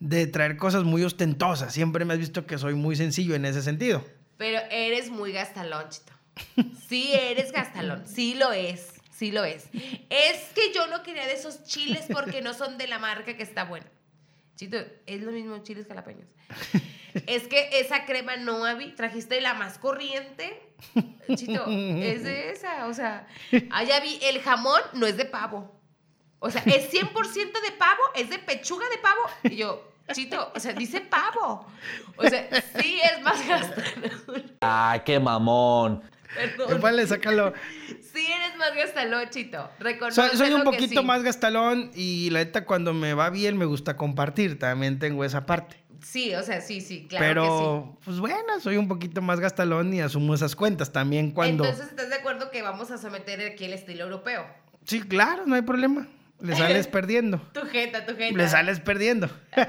de 0.00 0.26
traer 0.26 0.56
cosas 0.56 0.84
muy 0.84 1.04
ostentosas. 1.04 1.72
Siempre 1.72 2.06
me 2.06 2.14
has 2.14 2.18
visto 2.18 2.46
que 2.46 2.56
soy 2.56 2.74
muy 2.74 2.96
sencillo 2.96 3.34
en 3.34 3.44
ese 3.44 3.60
sentido. 3.60 4.02
Pero 4.38 4.58
eres 4.70 5.10
muy 5.10 5.30
gastalón, 5.32 5.84
Chito. 5.90 6.12
Sí, 6.88 7.12
eres 7.12 7.52
gastalón. 7.52 8.08
Sí 8.08 8.34
lo 8.34 8.52
es. 8.52 8.94
Sí 9.10 9.30
lo 9.32 9.44
es. 9.44 9.68
Es 10.10 10.50
que 10.54 10.72
yo 10.74 10.86
no 10.86 11.02
quería 11.02 11.26
de 11.26 11.34
esos 11.34 11.64
chiles 11.64 12.06
porque 12.10 12.40
no 12.40 12.54
son 12.54 12.78
de 12.78 12.88
la 12.88 12.98
marca 12.98 13.36
que 13.36 13.42
está 13.42 13.64
buena. 13.64 13.86
Chito, 14.56 14.78
es 15.06 15.20
lo 15.20 15.30
mismo 15.30 15.58
chiles 15.58 15.86
jalapeños. 15.86 16.26
Es 17.26 17.46
que 17.48 17.68
esa 17.80 18.06
crema 18.06 18.36
no 18.36 18.64
había. 18.64 18.94
Trajiste 18.96 19.40
la 19.42 19.52
más 19.54 19.78
corriente. 19.78 20.74
Chito, 21.36 21.66
es 21.68 22.24
de 22.24 22.50
esa. 22.50 22.86
O 22.86 22.94
sea, 22.94 23.28
allá 23.70 24.00
vi. 24.00 24.18
El 24.22 24.40
jamón 24.40 24.80
no 24.94 25.06
es 25.06 25.16
de 25.16 25.26
pavo. 25.26 25.80
O 26.44 26.50
sea, 26.50 26.62
es 26.66 26.92
100% 26.92 27.12
de 27.14 27.72
pavo, 27.78 28.02
es 28.14 28.28
de 28.28 28.38
pechuga 28.38 28.84
de 28.90 28.98
pavo. 28.98 29.20
Y 29.44 29.56
yo, 29.56 29.82
Chito, 30.12 30.52
o 30.54 30.60
sea, 30.60 30.74
dice 30.74 31.00
pavo. 31.00 31.66
O 32.18 32.28
sea, 32.28 32.46
sí 32.78 33.00
es 33.02 33.22
más 33.22 33.48
gastalón. 33.48 34.52
¡Ay, 34.60 35.00
qué 35.06 35.18
mamón! 35.18 36.02
Perdón. 36.34 36.82
Vale, 36.82 37.06
sácalo. 37.06 37.54
Sí 37.88 38.26
eres 38.30 38.58
más 38.58 38.74
gastalón, 38.74 39.30
Chito. 39.30 39.70
Soy, 40.10 40.36
soy 40.36 40.52
un 40.52 40.58
que 40.58 40.64
poquito 40.64 41.00
sí. 41.00 41.06
más 41.06 41.22
gastalón 41.22 41.90
y 41.94 42.28
la 42.28 42.40
neta 42.40 42.66
cuando 42.66 42.92
me 42.92 43.14
va 43.14 43.30
bien 43.30 43.56
me 43.56 43.64
gusta 43.64 43.96
compartir. 43.96 44.58
También 44.58 44.98
tengo 44.98 45.24
esa 45.24 45.46
parte. 45.46 45.82
Sí, 46.02 46.34
o 46.34 46.42
sea, 46.42 46.60
sí, 46.60 46.82
sí, 46.82 47.06
claro 47.08 47.24
Pero, 47.26 47.98
pues 48.04 48.20
bueno, 48.20 48.60
soy 48.60 48.76
un 48.76 48.88
poquito 48.88 49.22
más 49.22 49.40
gastalón 49.40 49.94
y 49.94 50.02
asumo 50.02 50.34
esas 50.34 50.54
cuentas 50.54 50.92
también 50.92 51.28
que 51.28 51.30
sí. 51.30 51.34
cuando... 51.36 51.64
Entonces, 51.64 51.88
¿estás 51.88 52.10
de 52.10 52.16
acuerdo 52.16 52.50
que 52.50 52.60
vamos 52.60 52.90
a 52.90 52.98
someter 52.98 53.40
aquí 53.40 53.64
el 53.64 53.72
estilo 53.72 54.04
europeo? 54.04 54.44
Sí, 54.84 55.00
claro, 55.00 55.44
no 55.46 55.54
hay 55.54 55.62
problema. 55.62 56.06
Le 56.44 56.54
sales 56.56 56.86
perdiendo. 56.86 57.38
Tu 57.52 57.60
jeta, 57.62 58.04
tu 58.06 58.14
jeta. 58.16 58.36
Le 58.36 58.48
sales 58.48 58.80
perdiendo. 58.80 59.28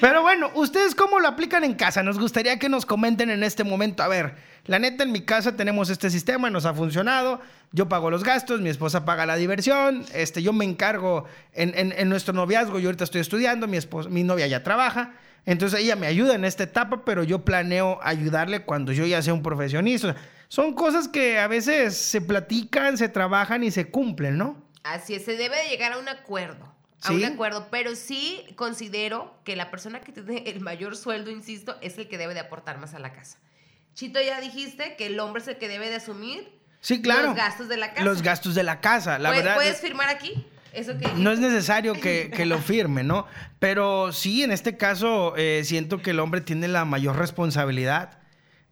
Pero 0.00 0.22
bueno, 0.22 0.50
¿ustedes 0.54 0.94
cómo 0.94 1.20
lo 1.20 1.28
aplican 1.28 1.64
en 1.64 1.74
casa? 1.74 2.02
Nos 2.02 2.18
gustaría 2.18 2.58
que 2.58 2.68
nos 2.68 2.86
comenten 2.86 3.30
en 3.30 3.42
este 3.44 3.62
momento. 3.64 4.02
A 4.02 4.08
ver, 4.08 4.34
la 4.66 4.78
neta, 4.78 5.04
en 5.04 5.12
mi 5.12 5.20
casa 5.22 5.54
tenemos 5.56 5.90
este 5.90 6.10
sistema, 6.10 6.50
nos 6.50 6.64
ha 6.66 6.74
funcionado. 6.74 7.40
Yo 7.72 7.88
pago 7.88 8.10
los 8.10 8.24
gastos, 8.24 8.60
mi 8.60 8.68
esposa 8.70 9.04
paga 9.04 9.26
la 9.26 9.36
diversión. 9.36 10.04
Este, 10.14 10.42
yo 10.42 10.52
me 10.52 10.64
encargo 10.64 11.26
en, 11.54 11.72
en- 11.76 11.92
en 11.92 12.08
nuestro 12.08 12.32
noviazgo. 12.34 12.78
Yo 12.78 12.88
ahorita 12.88 13.04
estoy 13.04 13.20
estudiando, 13.20 13.68
mi, 13.68 13.76
esposa, 13.76 14.08
mi 14.08 14.24
novia 14.24 14.46
ya 14.46 14.62
trabaja. 14.62 15.12
Entonces 15.46 15.80
ella 15.80 15.96
me 15.96 16.06
ayuda 16.06 16.34
en 16.34 16.44
esta 16.44 16.62
etapa, 16.64 17.04
pero 17.04 17.24
yo 17.24 17.44
planeo 17.44 17.98
ayudarle 18.02 18.62
cuando 18.62 18.92
yo 18.92 19.04
ya 19.06 19.20
sea 19.22 19.34
un 19.34 19.42
profesionista. 19.42 20.14
Son 20.52 20.74
cosas 20.74 21.08
que 21.08 21.38
a 21.38 21.46
veces 21.48 21.96
se 21.96 22.20
platican, 22.20 22.98
se 22.98 23.08
trabajan 23.08 23.64
y 23.64 23.70
se 23.70 23.88
cumplen, 23.90 24.36
¿no? 24.36 24.62
Así 24.82 25.14
es, 25.14 25.24
se 25.24 25.34
debe 25.38 25.56
de 25.56 25.70
llegar 25.70 25.94
a 25.94 25.98
un 25.98 26.10
acuerdo. 26.10 26.70
A 27.02 27.08
Sí. 27.08 27.14
un 27.14 27.24
acuerdo, 27.24 27.68
pero 27.70 27.96
sí 27.96 28.44
considero 28.54 29.34
que 29.44 29.56
la 29.56 29.70
persona 29.70 30.02
que 30.02 30.12
tiene 30.12 30.42
el 30.50 30.60
mayor 30.60 30.94
sueldo, 30.98 31.30
insisto, 31.30 31.78
es 31.80 31.96
el 31.96 32.06
que 32.06 32.18
debe 32.18 32.34
de 32.34 32.40
aportar 32.40 32.76
más 32.76 32.92
a 32.92 32.98
la 32.98 33.14
casa. 33.14 33.38
Chito, 33.94 34.20
ya 34.20 34.42
dijiste 34.42 34.94
que 34.98 35.06
el 35.06 35.18
hombre 35.20 35.40
es 35.40 35.48
el 35.48 35.56
que 35.56 35.68
debe 35.68 35.88
de 35.88 35.94
asumir 35.96 36.52
Sí, 36.82 37.00
claro. 37.00 37.28
los 37.28 37.36
gastos 37.36 37.70
de 37.70 37.78
la 37.78 37.94
casa. 37.94 38.04
Los 38.04 38.20
gastos 38.20 38.54
de 38.54 38.62
la 38.62 38.82
casa, 38.82 39.18
la 39.18 39.30
¿Puedes, 39.30 39.44
verdad. 39.44 39.56
¿Puedes 39.56 39.80
firmar 39.80 40.10
aquí? 40.10 40.46
Eso 40.74 40.98
que 40.98 41.08
No 41.16 41.32
es 41.32 41.38
necesario 41.38 41.94
que, 41.94 42.30
que 42.36 42.44
lo 42.44 42.58
firme, 42.58 43.02
¿no? 43.04 43.26
Pero 43.58 44.12
sí, 44.12 44.42
en 44.42 44.50
este 44.50 44.76
caso, 44.76 45.32
eh, 45.38 45.62
siento 45.64 46.02
que 46.02 46.10
el 46.10 46.20
hombre 46.20 46.42
tiene 46.42 46.68
la 46.68 46.84
mayor 46.84 47.16
responsabilidad 47.16 48.18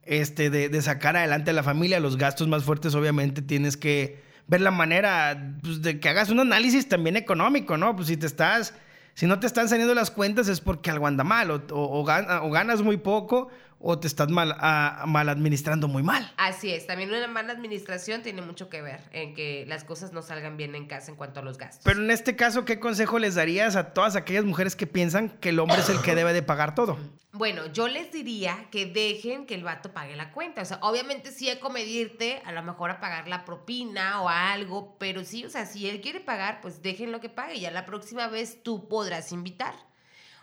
este, 0.04 0.50
de, 0.50 0.68
de 0.68 0.82
sacar 0.82 1.16
adelante 1.16 1.50
a 1.50 1.54
la 1.54 1.62
familia. 1.62 2.00
Los 2.00 2.16
gastos 2.16 2.48
más 2.48 2.64
fuertes, 2.64 2.94
obviamente, 2.94 3.42
tienes 3.42 3.76
que 3.76 4.20
ver 4.46 4.60
la 4.60 4.70
manera 4.70 5.54
pues, 5.62 5.82
de 5.82 6.00
que 6.00 6.08
hagas 6.08 6.30
un 6.30 6.40
análisis 6.40 6.88
también 6.88 7.16
económico, 7.16 7.76
¿no? 7.76 7.94
Pues 7.94 8.08
si 8.08 8.16
te 8.16 8.26
estás, 8.26 8.74
si 9.14 9.26
no 9.26 9.38
te 9.38 9.46
están 9.46 9.68
saliendo 9.68 9.94
las 9.94 10.10
cuentas 10.10 10.48
es 10.48 10.60
porque 10.60 10.90
algo 10.90 11.06
anda 11.06 11.22
mal, 11.24 11.50
o, 11.50 11.62
o- 11.70 12.00
o 12.00 12.04
gana- 12.04 12.42
o 12.42 12.50
ganas 12.50 12.82
muy 12.82 12.96
poco, 12.96 13.48
o 13.80 13.98
te 13.98 14.06
estás 14.06 14.28
mal, 14.28 14.54
ah, 14.58 15.04
mal 15.06 15.28
administrando 15.28 15.88
muy 15.88 16.02
mal. 16.02 16.30
Así 16.36 16.70
es, 16.70 16.86
también 16.86 17.10
una 17.10 17.26
mala 17.26 17.52
administración 17.52 18.22
tiene 18.22 18.42
mucho 18.42 18.68
que 18.68 18.82
ver 18.82 19.00
en 19.12 19.34
que 19.34 19.64
las 19.66 19.84
cosas 19.84 20.12
no 20.12 20.22
salgan 20.22 20.56
bien 20.56 20.74
en 20.74 20.86
casa 20.86 21.10
en 21.10 21.16
cuanto 21.16 21.40
a 21.40 21.42
los 21.42 21.56
gastos. 21.56 21.82
Pero 21.84 22.00
en 22.00 22.10
este 22.10 22.36
caso, 22.36 22.64
¿qué 22.64 22.78
consejo 22.78 23.18
les 23.18 23.34
darías 23.34 23.76
a 23.76 23.94
todas 23.94 24.16
aquellas 24.16 24.44
mujeres 24.44 24.76
que 24.76 24.86
piensan 24.86 25.30
que 25.30 25.48
el 25.48 25.58
hombre 25.58 25.78
es 25.78 25.88
el 25.88 26.00
que 26.02 26.14
debe 26.14 26.32
de 26.32 26.42
pagar 26.42 26.74
todo? 26.74 26.98
Bueno, 27.32 27.66
yo 27.72 27.88
les 27.88 28.12
diría 28.12 28.66
que 28.70 28.86
dejen 28.86 29.46
que 29.46 29.54
el 29.54 29.64
vato 29.64 29.92
pague 29.92 30.16
la 30.16 30.32
cuenta. 30.32 30.62
O 30.62 30.64
sea, 30.64 30.78
obviamente 30.82 31.30
sí 31.30 31.48
acomedirte, 31.48 32.42
a 32.44 32.52
lo 32.52 32.62
mejor 32.62 32.90
a 32.90 33.00
pagar 33.00 33.28
la 33.28 33.44
propina 33.44 34.20
o 34.20 34.28
algo, 34.28 34.96
pero 34.98 35.24
sí, 35.24 35.44
o 35.44 35.50
sea, 35.50 35.64
si 35.64 35.88
él 35.88 36.00
quiere 36.00 36.20
pagar, 36.20 36.60
pues 36.60 36.82
déjenlo 36.82 37.20
que 37.20 37.28
pague. 37.28 37.58
Ya 37.58 37.70
la 37.70 37.86
próxima 37.86 38.26
vez 38.26 38.62
tú 38.62 38.88
podrás 38.88 39.32
invitar. 39.32 39.74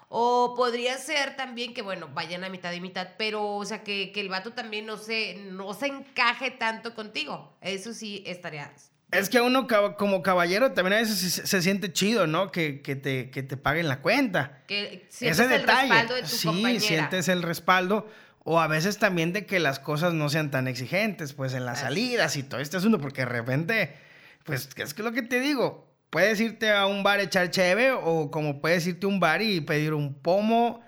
O 0.09 0.53
podría 0.55 0.97
ser 0.97 1.35
también 1.35 1.73
que, 1.73 1.81
bueno, 1.81 2.09
vayan 2.13 2.43
a 2.43 2.49
mitad 2.49 2.71
y 2.71 2.79
mitad, 2.79 3.09
pero, 3.17 3.55
o 3.55 3.65
sea, 3.65 3.83
que, 3.83 4.11
que 4.13 4.21
el 4.21 4.29
vato 4.29 4.53
también 4.53 4.85
no 4.85 4.97
se, 4.97 5.35
no 5.51 5.73
se 5.73 5.87
encaje 5.87 6.51
tanto 6.51 6.95
contigo. 6.95 7.57
Eso 7.61 7.93
sí 7.93 8.23
estaría 8.25 8.71
Es 9.11 9.29
que 9.29 9.41
uno 9.41 9.67
como 9.97 10.21
caballero 10.21 10.71
también 10.71 10.93
a 10.93 10.97
veces 11.01 11.19
se, 11.19 11.45
se 11.45 11.61
siente 11.61 11.91
chido, 11.91 12.25
¿no? 12.25 12.51
Que, 12.51 12.81
que 12.81 12.95
te, 12.95 13.29
que 13.31 13.43
te 13.43 13.57
paguen 13.57 13.89
la 13.89 14.01
cuenta. 14.01 14.63
Que 14.67 15.07
sientes 15.09 15.39
Ese 15.39 15.53
el 15.53 15.61
detalle. 15.61 15.89
respaldo 15.89 16.15
de 16.15 16.21
tu 16.21 16.27
sí, 16.27 16.47
compañera. 16.47 16.79
sientes 16.79 17.27
el 17.27 17.43
respaldo. 17.43 18.07
O 18.49 18.61
a 18.61 18.67
veces 18.67 18.97
también 18.97 19.33
de 19.33 19.45
que 19.45 19.59
las 19.59 19.79
cosas 19.79 20.13
no 20.13 20.29
sean 20.29 20.51
tan 20.51 20.69
exigentes, 20.69 21.33
pues 21.33 21.53
en 21.53 21.65
las 21.65 21.79
Así 21.79 21.85
salidas 21.87 22.37
y 22.37 22.43
todo 22.43 22.61
este 22.61 22.77
asunto, 22.77 22.97
porque 23.01 23.23
de 23.23 23.25
repente, 23.25 23.93
pues, 24.45 24.69
es 24.77 24.93
que 24.93 25.03
lo 25.03 25.11
que 25.11 25.21
te 25.21 25.41
digo, 25.41 25.86
puedes 26.09 26.39
irte 26.39 26.71
a 26.71 26.85
un 26.85 27.03
bar 27.03 27.19
a 27.19 27.23
echar 27.23 27.49
cheve 27.51 27.91
o 27.91 28.31
como 28.31 28.61
puedes 28.61 28.85
irte 28.87 29.05
a 29.05 29.09
un 29.09 29.19
bar 29.19 29.41
y 29.41 29.61
pedir 29.61 29.93
un 29.93 30.13
pomo. 30.13 30.81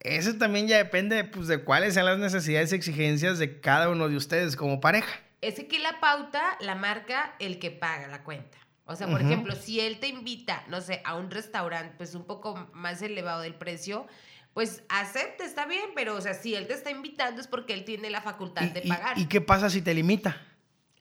Eso 0.00 0.36
también 0.36 0.66
ya 0.66 0.78
depende, 0.78 1.22
pues, 1.24 1.46
de 1.46 1.62
cuáles 1.62 1.94
sean 1.94 2.06
las 2.06 2.18
necesidades 2.18 2.72
y 2.72 2.76
exigencias 2.76 3.38
de 3.38 3.60
cada 3.60 3.88
uno 3.88 4.08
de 4.08 4.16
ustedes 4.16 4.56
como 4.56 4.80
pareja. 4.80 5.12
Es 5.40 5.54
que 5.64 5.78
la 5.78 6.00
pauta 6.00 6.56
la 6.60 6.74
marca 6.74 7.34
el 7.38 7.58
que 7.58 7.70
paga 7.70 8.08
la 8.08 8.22
cuenta. 8.24 8.58
O 8.84 8.96
sea, 8.96 9.06
por 9.06 9.22
ejemplo, 9.22 9.54
si 9.54 9.80
él 9.80 10.00
te 10.00 10.08
invita, 10.08 10.64
no 10.68 10.80
sé, 10.80 11.00
a 11.04 11.14
un 11.14 11.30
restaurante, 11.30 11.94
pues 11.96 12.14
un 12.16 12.24
poco 12.24 12.68
más 12.72 13.00
elevado 13.00 13.40
del 13.42 13.54
precio, 13.54 14.06
pues 14.54 14.82
acepte, 14.88 15.44
está 15.44 15.66
bien, 15.66 15.84
pero 15.94 16.16
o 16.16 16.20
sea, 16.20 16.34
si 16.34 16.54
él 16.54 16.66
te 16.66 16.74
está 16.74 16.90
invitando 16.90 17.40
es 17.40 17.46
porque 17.46 17.72
él 17.74 17.84
tiene 17.84 18.10
la 18.10 18.20
facultad 18.20 18.62
de 18.62 18.82
¿Y, 18.84 18.88
pagar. 18.88 19.18
y 19.18 19.26
qué 19.26 19.40
pasa 19.40 19.70
si 19.70 19.82
te 19.82 19.94
limita? 19.94 20.36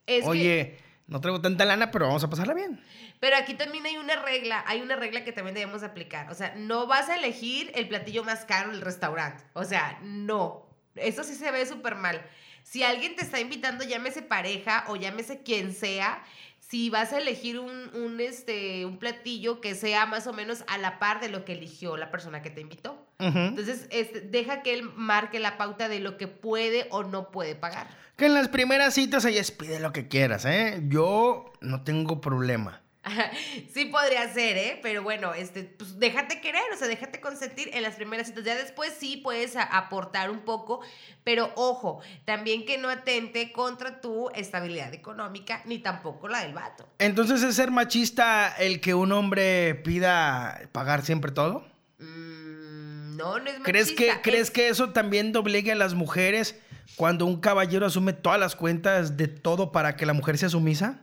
Es 0.05 0.23
que- 0.23 0.29
Oye, 0.29 0.77
no 1.11 1.19
traigo 1.19 1.41
tanta 1.41 1.65
lana, 1.65 1.91
pero 1.91 2.07
vamos 2.07 2.23
a 2.23 2.29
pasarla 2.29 2.53
bien. 2.53 2.81
pero 3.19 3.35
aquí 3.35 3.53
también 3.53 3.85
hay 3.85 3.97
una 3.97 4.15
regla, 4.15 4.63
hay 4.65 4.81
una 4.81 4.95
regla 4.95 5.25
que 5.25 5.33
también 5.33 5.53
debemos 5.53 5.83
aplicar. 5.83 6.31
O 6.31 6.33
sea, 6.33 6.55
no 6.55 6.87
vas 6.87 7.09
a 7.09 7.17
elegir 7.17 7.69
el 7.75 7.89
platillo 7.89 8.23
más 8.23 8.45
caro 8.45 8.71
del 8.71 8.79
restaurante. 8.79 9.43
O 9.51 9.65
sea, 9.65 9.99
no. 10.01 10.65
Eso 10.95 11.25
sí 11.25 11.35
se 11.35 11.51
ve 11.51 11.65
súper 11.65 11.95
mal. 11.95 12.21
Si 12.63 12.83
alguien 12.83 13.15
te 13.15 13.23
está 13.23 13.39
invitando, 13.39 13.83
llámese 13.83 14.21
pareja 14.21 14.85
o 14.87 14.95
llámese 14.95 15.41
quien 15.41 15.73
sea, 15.73 16.23
si 16.71 16.89
vas 16.89 17.11
a 17.11 17.17
elegir 17.17 17.59
un, 17.59 17.89
un, 17.93 18.21
este, 18.21 18.85
un 18.85 18.97
platillo 18.97 19.59
que 19.59 19.75
sea 19.75 20.05
más 20.05 20.25
o 20.27 20.31
menos 20.31 20.63
a 20.67 20.77
la 20.77 20.99
par 20.99 21.19
de 21.19 21.27
lo 21.27 21.43
que 21.43 21.51
eligió 21.51 21.97
la 21.97 22.11
persona 22.11 22.41
que 22.41 22.49
te 22.49 22.61
invitó. 22.61 23.05
Entonces, 23.19 23.87
este, 23.91 24.21
deja 24.21 24.63
que 24.63 24.73
él 24.73 24.89
marque 24.95 25.39
la 25.39 25.57
pauta 25.57 25.89
de 25.89 25.99
lo 25.99 26.17
que 26.17 26.27
puede 26.27 26.87
o 26.89 27.03
no 27.03 27.29
puede 27.29 27.55
pagar. 27.55 27.89
Que 28.15 28.27
en 28.27 28.33
las 28.33 28.47
primeras 28.47 28.93
citas 28.93 29.25
ella 29.25 29.43
pide 29.59 29.79
lo 29.79 29.91
que 29.91 30.07
quieras, 30.07 30.45
¿eh? 30.45 30.81
Yo 30.87 31.51
no 31.59 31.83
tengo 31.83 32.21
problema. 32.21 32.81
sí 33.73 33.85
podría 33.85 34.31
ser, 34.31 34.57
¿eh? 34.57 34.79
Pero 34.83 35.01
bueno, 35.03 35.33
este, 35.33 35.63
pues 35.63 35.97
déjate 35.99 36.39
querer, 36.39 36.61
o 36.73 36.77
sea, 36.77 36.87
déjate 36.87 37.19
consentir 37.19 37.69
en 37.73 37.81
las 37.83 37.95
primeras 37.95 38.27
citas. 38.27 38.43
Ya 38.43 38.55
después 38.55 38.93
sí 38.99 39.17
puedes 39.17 39.55
aportar 39.55 40.29
un 40.29 40.41
poco, 40.41 40.81
pero 41.23 41.51
ojo, 41.55 42.01
también 42.25 42.65
que 42.65 42.77
no 42.77 42.89
atente 42.89 43.51
contra 43.51 44.01
tu 44.01 44.29
estabilidad 44.35 44.93
económica, 44.93 45.61
ni 45.65 45.79
tampoco 45.79 46.27
la 46.27 46.43
del 46.43 46.53
vato. 46.53 46.87
Entonces, 46.99 47.41
¿es 47.43 47.55
ser 47.55 47.71
machista 47.71 48.53
el 48.59 48.79
que 48.81 48.93
un 48.93 49.11
hombre 49.11 49.75
pida 49.75 50.61
pagar 50.71 51.03
siempre 51.03 51.31
todo? 51.31 51.65
Mm, 51.99 53.17
no, 53.17 53.39
no 53.39 53.49
es 53.49 53.59
¿Crees 53.63 53.91
que, 53.91 54.07
machista, 54.07 54.21
¿Crees 54.21 54.41
es- 54.47 54.51
que 54.51 54.67
eso 54.69 54.91
también 54.91 55.31
doblegue 55.31 55.71
a 55.71 55.75
las 55.75 55.93
mujeres 55.93 56.55
cuando 56.95 57.25
un 57.25 57.39
caballero 57.39 57.85
asume 57.85 58.13
todas 58.13 58.39
las 58.39 58.55
cuentas 58.55 59.17
de 59.17 59.27
todo 59.27 59.71
para 59.71 59.95
que 59.95 60.05
la 60.05 60.13
mujer 60.13 60.37
sea 60.37 60.49
sumisa? 60.49 61.01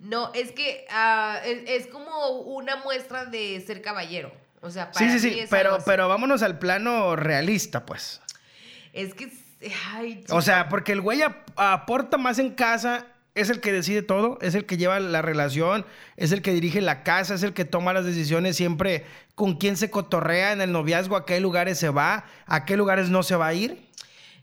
No, 0.00 0.32
es 0.34 0.52
que 0.52 0.86
ah, 0.90 1.40
es, 1.44 1.62
es 1.66 1.86
como 1.88 2.30
una 2.40 2.76
muestra 2.76 3.24
de 3.24 3.60
ser 3.66 3.82
caballero. 3.82 4.32
O 4.60 4.70
sea, 4.70 4.90
para 4.90 5.10
Sí, 5.10 5.18
sí, 5.18 5.30
sí, 5.30 5.40
pero, 5.50 5.78
pero 5.84 6.08
vámonos 6.08 6.42
al 6.42 6.58
plano 6.58 7.14
realista, 7.16 7.84
pues. 7.86 8.20
Es 8.92 9.14
que, 9.14 9.32
ay, 9.92 10.24
O 10.30 10.42
sea, 10.42 10.68
porque 10.68 10.92
el 10.92 11.00
güey 11.00 11.22
ap- 11.22 11.48
aporta 11.56 12.16
más 12.18 12.38
en 12.38 12.50
casa, 12.50 13.06
es 13.34 13.50
el 13.50 13.60
que 13.60 13.72
decide 13.72 14.02
todo, 14.02 14.38
es 14.40 14.56
el 14.56 14.66
que 14.66 14.76
lleva 14.76 14.98
la 14.98 15.22
relación, 15.22 15.86
es 16.16 16.32
el 16.32 16.42
que 16.42 16.52
dirige 16.52 16.80
la 16.80 17.04
casa, 17.04 17.34
es 17.34 17.44
el 17.44 17.52
que 17.54 17.64
toma 17.64 17.92
las 17.92 18.04
decisiones 18.04 18.56
siempre 18.56 19.04
con 19.36 19.58
quién 19.58 19.76
se 19.76 19.90
cotorrea 19.90 20.50
en 20.52 20.60
el 20.60 20.72
noviazgo, 20.72 21.14
a 21.16 21.24
qué 21.24 21.38
lugares 21.38 21.78
se 21.78 21.90
va, 21.90 22.24
a 22.46 22.64
qué 22.64 22.76
lugares 22.76 23.10
no 23.10 23.22
se 23.22 23.36
va 23.36 23.46
a 23.48 23.54
ir. 23.54 23.86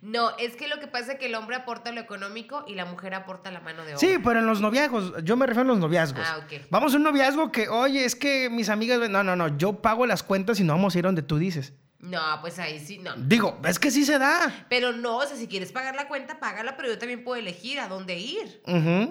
No, 0.05 0.37
es 0.37 0.55
que 0.55 0.67
lo 0.67 0.79
que 0.79 0.85
pasa 0.87 1.13
es 1.13 1.19
que 1.19 1.25
el 1.25 1.35
hombre 1.35 1.55
aporta 1.55 1.91
lo 1.91 1.99
económico 1.99 2.63
y 2.67 2.75
la 2.75 2.85
mujer 2.85 3.15
aporta 3.15 3.49
la 3.49 3.59
mano 3.59 3.83
de 3.83 3.95
obra. 3.95 3.97
Sí, 3.97 4.17
pero 4.23 4.39
en 4.39 4.45
los 4.45 4.61
noviazgos, 4.61 5.13
yo 5.23 5.35
me 5.35 5.47
refiero 5.47 5.69
a 5.69 5.73
los 5.73 5.79
noviazgos. 5.79 6.23
Ah, 6.25 6.37
ok. 6.45 6.67
Vamos 6.69 6.93
a 6.93 6.97
un 6.97 7.03
noviazgo 7.03 7.51
que, 7.51 7.67
oye, 7.69 8.05
es 8.05 8.15
que 8.15 8.49
mis 8.51 8.69
amigas, 8.69 8.99
ven- 8.99 9.11
no, 9.11 9.23
no, 9.23 9.35
no, 9.35 9.57
yo 9.57 9.81
pago 9.81 10.05
las 10.05 10.21
cuentas 10.21 10.59
y 10.59 10.63
no 10.63 10.73
vamos 10.73 10.93
a 10.95 10.99
ir 10.99 11.05
donde 11.05 11.23
tú 11.23 11.37
dices. 11.37 11.73
No, 11.99 12.21
pues 12.41 12.59
ahí 12.59 12.77
sí, 12.77 12.99
no. 12.99 13.15
Digo, 13.15 13.59
es 13.65 13.79
que 13.79 13.89
sí 13.89 14.05
se 14.05 14.19
da. 14.19 14.67
Pero 14.69 14.91
no, 14.93 15.17
o 15.17 15.25
sea, 15.25 15.35
si 15.37 15.47
quieres 15.47 15.71
pagar 15.71 15.95
la 15.95 16.07
cuenta, 16.07 16.39
págala, 16.39 16.77
pero 16.77 16.89
yo 16.89 16.99
también 16.99 17.23
puedo 17.23 17.39
elegir 17.39 17.79
a 17.79 17.87
dónde 17.87 18.19
ir. 18.19 18.61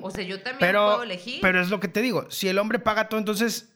O 0.00 0.10
sea, 0.12 0.22
yo 0.22 0.36
también 0.42 0.58
pero, 0.60 0.86
puedo 0.86 1.02
elegir. 1.02 1.40
Pero 1.42 1.60
es 1.60 1.70
lo 1.70 1.80
que 1.80 1.88
te 1.88 2.02
digo, 2.02 2.30
si 2.30 2.46
el 2.48 2.56
hombre 2.58 2.78
paga 2.78 3.08
todo, 3.08 3.18
entonces 3.18 3.72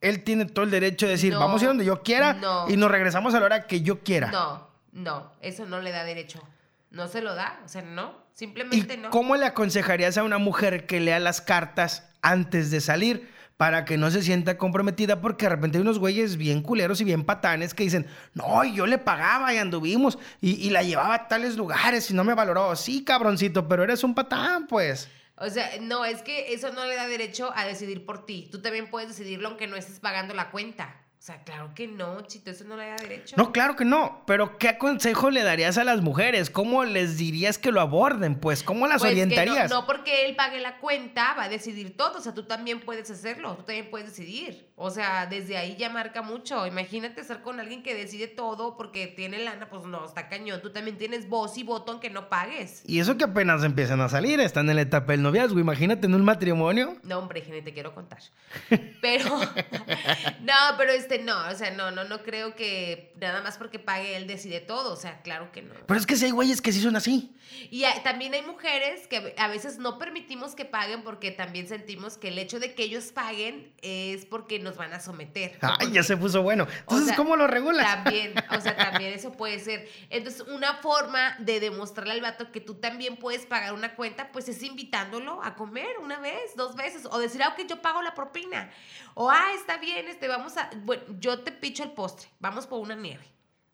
él 0.00 0.24
tiene 0.24 0.44
todo 0.46 0.64
el 0.64 0.72
derecho 0.72 1.06
de 1.06 1.12
decir, 1.12 1.32
No, 1.34 1.38
vamos 1.40 1.60
a 1.60 1.64
ir 1.66 1.68
donde 1.68 1.84
yo 1.84 2.02
quiera 2.02 2.32
no. 2.34 2.68
y 2.68 2.76
nos 2.76 2.90
regresamos 2.90 3.32
a 3.34 3.38
la 3.40 3.46
hora 3.46 3.66
que 3.68 3.80
yo 3.82 4.00
quiera. 4.00 4.32
No, 4.32 4.67
no, 4.92 5.32
eso 5.40 5.66
no 5.66 5.80
le 5.80 5.90
da 5.90 6.04
derecho. 6.04 6.42
No 6.90 7.06
se 7.06 7.20
lo 7.20 7.34
da, 7.34 7.60
o 7.64 7.68
sea, 7.68 7.82
no, 7.82 8.24
¿Y 8.34 8.38
simplemente 8.38 8.96
no. 8.96 9.10
cómo 9.10 9.36
le 9.36 9.44
aconsejarías 9.44 10.16
a 10.16 10.22
una 10.22 10.38
mujer 10.38 10.86
que 10.86 11.00
lea 11.00 11.18
las 11.20 11.40
cartas 11.42 12.08
antes 12.22 12.70
de 12.70 12.80
salir 12.80 13.28
para 13.58 13.84
que 13.84 13.98
no 13.98 14.10
se 14.10 14.22
sienta 14.22 14.56
comprometida? 14.56 15.20
Porque 15.20 15.44
de 15.44 15.50
repente 15.50 15.76
hay 15.76 15.82
unos 15.82 15.98
güeyes 15.98 16.38
bien 16.38 16.62
culeros 16.62 17.00
y 17.02 17.04
bien 17.04 17.24
patanes 17.24 17.74
que 17.74 17.82
dicen, 17.84 18.06
no, 18.32 18.64
yo 18.64 18.86
le 18.86 18.96
pagaba 18.96 19.52
y 19.52 19.58
anduvimos 19.58 20.18
y, 20.40 20.52
y 20.66 20.70
la 20.70 20.82
llevaba 20.82 21.14
a 21.14 21.28
tales 21.28 21.56
lugares 21.56 22.10
y 22.10 22.14
no 22.14 22.24
me 22.24 22.32
valoró. 22.32 22.74
Sí, 22.74 23.04
cabroncito, 23.04 23.68
pero 23.68 23.84
eres 23.84 24.02
un 24.02 24.14
patán, 24.14 24.66
pues. 24.66 25.10
O 25.36 25.50
sea, 25.50 25.70
no, 25.80 26.04
es 26.04 26.22
que 26.22 26.52
eso 26.54 26.72
no 26.72 26.84
le 26.86 26.96
da 26.96 27.06
derecho 27.06 27.52
a 27.54 27.66
decidir 27.66 28.06
por 28.06 28.24
ti. 28.24 28.48
Tú 28.50 28.60
también 28.62 28.88
puedes 28.88 29.10
decidirlo 29.10 29.48
aunque 29.48 29.66
no 29.66 29.76
estés 29.76 30.00
pagando 30.00 30.34
la 30.34 30.50
cuenta. 30.50 30.96
O 31.18 31.20
sea, 31.28 31.42
claro 31.42 31.72
que 31.74 31.88
no, 31.88 32.20
chito, 32.22 32.52
eso 32.52 32.62
no 32.64 32.76
le 32.76 32.86
da 32.86 32.94
derecho. 32.94 33.34
No, 33.36 33.50
claro 33.50 33.74
que 33.74 33.84
no, 33.84 34.22
pero 34.24 34.56
¿qué 34.56 34.78
consejo 34.78 35.30
le 35.30 35.42
darías 35.42 35.76
a 35.76 35.82
las 35.82 36.00
mujeres? 36.00 36.48
¿Cómo 36.48 36.84
les 36.84 37.18
dirías 37.18 37.58
que 37.58 37.72
lo 37.72 37.80
aborden? 37.80 38.36
Pues, 38.36 38.62
¿cómo 38.62 38.86
las 38.86 39.02
Pues 39.02 39.14
que 39.14 39.22
orientarías? 39.22 39.68
no, 39.68 39.80
no 39.80 39.86
porque 39.86 40.26
él 40.26 40.36
pague 40.36 40.60
la 40.60 40.78
cuenta 40.78 41.34
va 41.34 41.44
a 41.44 41.48
decidir 41.48 41.96
todo. 41.96 42.18
O 42.18 42.20
sea, 42.20 42.34
tú 42.34 42.44
también 42.44 42.80
puedes 42.80 43.10
hacerlo, 43.10 43.56
tú 43.56 43.64
también 43.64 43.90
puedes 43.90 44.10
decidir. 44.10 44.68
O 44.76 44.90
sea, 44.90 45.26
desde 45.26 45.56
ahí 45.56 45.74
ya 45.76 45.90
marca 45.90 46.22
mucho. 46.22 46.64
Imagínate 46.68 47.20
estar 47.20 47.42
con 47.42 47.58
alguien 47.58 47.82
que 47.82 47.96
decide 47.96 48.28
todo 48.28 48.76
porque 48.76 49.08
tiene 49.08 49.40
lana, 49.40 49.68
pues 49.68 49.84
no, 49.86 50.04
está 50.06 50.28
cañón. 50.28 50.62
Tú 50.62 50.70
también 50.70 50.98
tienes 50.98 51.28
voz 51.28 51.58
y 51.58 51.64
voto 51.64 51.90
aunque 51.90 52.10
no 52.10 52.28
pagues. 52.28 52.84
Y 52.86 53.00
eso 53.00 53.16
que 53.16 53.24
apenas 53.24 53.64
empiezan 53.64 54.00
a 54.00 54.08
salir, 54.08 54.38
están 54.38 54.70
en 54.70 54.76
la 54.76 54.82
etapa 54.82 55.12
del 55.12 55.22
noviazgo. 55.22 55.58
Imagínate 55.58 56.06
en 56.06 56.14
un 56.14 56.24
matrimonio. 56.24 56.96
No, 57.02 57.18
hombre, 57.18 57.40
gente, 57.40 57.60
te 57.62 57.74
quiero 57.74 57.92
contar. 57.92 58.20
Pero, 59.02 59.24
no, 60.42 60.54
pero 60.76 60.92
este, 61.08 61.24
no, 61.24 61.48
o 61.48 61.54
sea, 61.54 61.70
no, 61.70 61.90
no, 61.90 62.04
no 62.04 62.22
creo 62.22 62.54
que 62.54 63.12
nada 63.20 63.42
más 63.42 63.56
porque 63.58 63.78
pague 63.78 64.16
él 64.16 64.26
decide 64.26 64.60
todo. 64.60 64.92
O 64.92 64.96
sea, 64.96 65.22
claro 65.22 65.50
que 65.52 65.62
no. 65.62 65.74
Pero 65.86 65.98
es 66.00 66.06
que 66.06 66.16
si 66.16 66.26
hay 66.26 66.30
güeyes 66.30 66.60
que 66.60 66.72
sí 66.72 66.80
son 66.82 66.96
así. 66.96 67.34
Y 67.70 67.84
hay- 67.84 68.00
también 68.02 68.34
hay 68.34 68.42
mujeres 68.42 69.06
que 69.06 69.34
a 69.38 69.48
veces 69.48 69.78
no 69.78 69.98
permitimos 69.98 70.54
que 70.54 70.64
paguen 70.66 71.02
porque 71.02 71.30
también 71.30 71.66
sentimos 71.66 72.18
que 72.18 72.28
el 72.28 72.38
hecho 72.38 72.60
de 72.60 72.74
que 72.74 72.82
ellos 72.82 73.06
paguen 73.06 73.72
es 73.80 74.26
porque 74.26 74.58
nos 74.58 74.76
van 74.76 74.92
a 74.92 75.00
someter. 75.00 75.58
Ay, 75.62 75.92
ya 75.92 76.02
se 76.02 76.16
puso 76.16 76.42
bueno. 76.42 76.64
O 76.64 76.68
Entonces, 76.80 77.06
sea, 77.08 77.16
¿cómo 77.16 77.36
lo 77.36 77.46
regulas? 77.46 77.86
También, 77.86 78.34
o 78.56 78.60
sea, 78.60 78.76
también 78.76 79.12
eso 79.14 79.32
puede 79.32 79.58
ser. 79.60 79.88
Entonces, 80.10 80.42
una 80.48 80.74
forma 80.74 81.36
de 81.38 81.58
demostrarle 81.60 82.12
al 82.12 82.20
vato 82.20 82.52
que 82.52 82.60
tú 82.60 82.74
también 82.74 83.16
puedes 83.16 83.46
pagar 83.46 83.72
una 83.72 83.94
cuenta, 83.94 84.30
pues 84.30 84.48
es 84.48 84.62
invitándolo 84.62 85.42
a 85.42 85.54
comer 85.54 85.88
una 86.02 86.18
vez, 86.20 86.54
dos 86.56 86.76
veces, 86.76 87.06
o 87.10 87.18
decir, 87.18 87.42
ah, 87.42 87.54
ok, 87.58 87.66
yo 87.66 87.80
pago 87.80 88.02
la 88.02 88.14
propina. 88.14 88.70
O, 89.14 89.30
ah, 89.30 89.52
está 89.54 89.78
bien, 89.78 90.06
este, 90.08 90.28
vamos 90.28 90.56
a, 90.58 90.70
bueno, 90.84 90.97
yo 91.20 91.40
te 91.40 91.52
picho 91.52 91.82
el 91.82 91.92
postre, 91.92 92.28
vamos 92.40 92.66
por 92.66 92.80
una 92.80 92.94
nieve. 92.94 93.24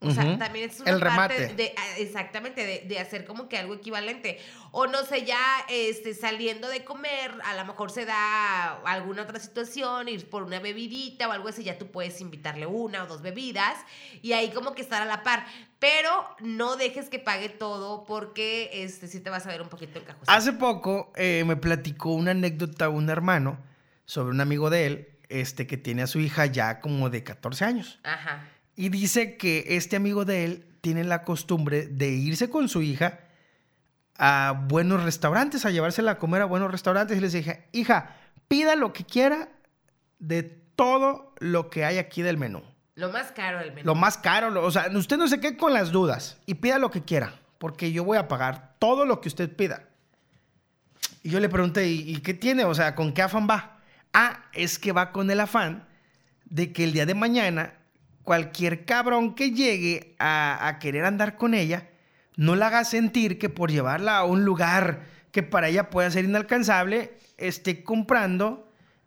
O 0.01 0.11
sea, 0.11 0.39
también 0.39 0.69
es 0.69 0.81
una 0.81 0.91
El 0.91 1.01
parte 1.01 1.35
remate. 1.39 1.55
de, 1.55 1.75
ah, 1.77 1.99
exactamente, 1.99 2.67
de, 2.67 2.81
de 2.87 2.99
hacer 2.99 3.25
como 3.25 3.49
que 3.49 3.57
algo 3.57 3.75
equivalente. 3.75 4.39
O 4.71 4.87
no 4.87 5.03
sé, 5.05 5.25
ya 5.25 5.41
este, 5.69 6.15
saliendo 6.15 6.69
de 6.69 6.85
comer, 6.85 7.33
a 7.45 7.55
lo 7.55 7.65
mejor 7.65 7.91
se 7.91 8.05
da 8.05 8.75
alguna 8.85 9.23
otra 9.23 9.41
situación, 9.41 10.09
ir 10.09 10.29
por 10.29 10.43
una 10.43 10.61
bebidita 10.61 11.29
o 11.29 11.33
algo 11.33 11.49
así, 11.49 11.65
ya 11.65 11.79
tú 11.79 11.87
puedes 11.87 12.21
invitarle 12.21 12.67
una 12.67 13.05
o 13.05 13.07
dos 13.07 13.23
bebidas 13.23 13.79
y 14.21 14.33
ahí 14.33 14.51
como 14.51 14.75
que 14.75 14.83
estar 14.83 15.01
a 15.01 15.07
la 15.07 15.23
par. 15.23 15.47
Pero 15.79 16.11
no 16.41 16.77
dejes 16.77 17.09
que 17.09 17.19
pague 17.19 17.49
todo 17.49 18.05
porque 18.05 18.71
este, 18.73 19.09
sí 19.09 19.21
te 19.21 19.31
vas 19.31 19.47
a 19.47 19.49
ver 19.49 19.63
un 19.63 19.69
poquito 19.69 19.99
encajosado. 19.99 20.37
Hace 20.37 20.53
poco 20.53 21.13
eh, 21.17 21.45
me 21.47 21.57
platicó 21.57 22.11
una 22.11 22.33
anécdota 22.33 22.89
un 22.89 23.09
hermano 23.09 23.59
sobre 24.05 24.33
un 24.33 24.41
amigo 24.43 24.69
de 24.69 24.87
él 24.87 25.14
este, 25.41 25.67
que 25.67 25.77
tiene 25.77 26.03
a 26.03 26.07
su 26.07 26.21
hija 26.21 26.47
ya 26.47 26.81
como 26.81 27.11
de 27.11 27.23
14 27.25 27.65
años. 27.65 28.01
Ajá. 28.05 28.49
Y 28.77 28.89
dice 28.89 29.37
que 29.37 29.65
este 29.77 29.97
amigo 29.97 30.25
de 30.25 30.45
él 30.45 30.67
tiene 30.81 31.05
la 31.05 31.23
costumbre 31.23 31.87
de 31.87 32.09
irse 32.11 32.51
con 32.51 32.69
su 32.69 32.83
hija 32.83 33.21
a 34.19 34.65
buenos 34.69 35.03
restaurantes, 35.03 35.65
a 35.65 35.71
llevársela 35.71 36.13
a 36.13 36.19
comer 36.19 36.43
a 36.43 36.45
buenos 36.47 36.71
restaurantes. 36.71 37.17
Y 37.17 37.21
les 37.21 37.33
dije, 37.33 37.69
hija, 37.73 38.17
pida 38.49 38.77
lo 38.77 38.93
que 38.93 39.05
quiera 39.05 39.49
de 40.19 40.43
todo 40.77 41.35
lo 41.39 41.71
que 41.71 41.85
hay 41.85 41.99
aquí 41.99 42.23
del 42.23 42.37
menú. 42.39 42.63
Lo 42.97 43.11
más 43.11 43.33
caro 43.33 43.59
del 43.59 43.73
menú. 43.73 43.87
Lo 43.87 43.95
más 43.95 44.19
caro, 44.19 44.51
lo- 44.51 44.65
o 44.65 44.71
sea, 44.71 44.89
usted 44.95 45.17
no 45.17 45.27
se 45.29 45.41
quede 45.41 45.57
con 45.57 45.73
las 45.73 45.91
dudas 45.91 46.39
y 46.47 46.55
pida 46.55 46.79
lo 46.79 46.91
que 46.91 47.03
quiera, 47.03 47.35
porque 47.59 47.91
yo 47.93 48.05
voy 48.05 48.19
a 48.19 48.29
pagar 48.29 48.75
todo 48.79 49.05
lo 49.05 49.21
que 49.21 49.29
usted 49.29 49.55
pida. 49.55 49.85
Y 51.23 51.31
yo 51.31 51.41
le 51.41 51.49
pregunté, 51.49 51.89
¿y, 51.89 52.15
y 52.15 52.21
qué 52.21 52.35
tiene? 52.35 52.65
O 52.65 52.75
sea, 52.75 52.95
¿con 52.95 53.13
qué 53.13 53.23
afán 53.23 53.49
va? 53.51 53.74
Ah, 54.15 54.45
es 54.53 54.79
que 54.79 54.93
va 54.93 55.13
con 55.13 55.31
el 55.31 55.41
afán 55.41 55.87
de 56.47 56.73
que 56.73 56.85
el 56.85 56.93
día 56.93 57.05
de 57.05 57.15
mañana 57.15 57.75
cualquier 58.23 58.87
cabrón 58.87 59.35
que 59.35 59.51
llegue 59.51 60.17
a, 60.19 60.67
a 60.67 60.79
querer 60.79 61.05
andar 61.05 61.37
con 61.37 61.53
ella, 61.53 61.91
no 62.37 62.57
la 62.57 62.69
haga 62.69 62.85
sentir 62.85 63.39
que 63.39 63.51
por 63.51 63.71
llevarla 63.71 64.17
a 64.17 64.25
un 64.25 64.45
lugar 64.45 65.07
que 65.31 65.43
para 65.43 65.69
ella 65.69 65.91
pueda 65.91 66.11
ser 66.11 66.25
inalcanzable, 66.25 67.19
esté 67.37 67.85
comprando 67.85 68.65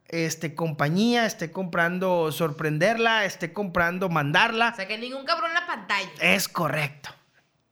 este, 0.09 0.55
compañía, 0.55 1.25
esté 1.25 1.51
comprando 1.51 2.31
sorprenderla, 2.31 3.25
esté 3.25 3.53
comprando 3.53 4.09
mandarla. 4.09 4.69
O 4.73 4.75
sea, 4.75 4.87
que 4.87 4.97
ningún 4.97 5.25
cabrón 5.25 5.49
en 5.49 5.55
la 5.55 5.67
pantalla. 5.67 6.09
Es 6.21 6.47
correcto. 6.47 7.09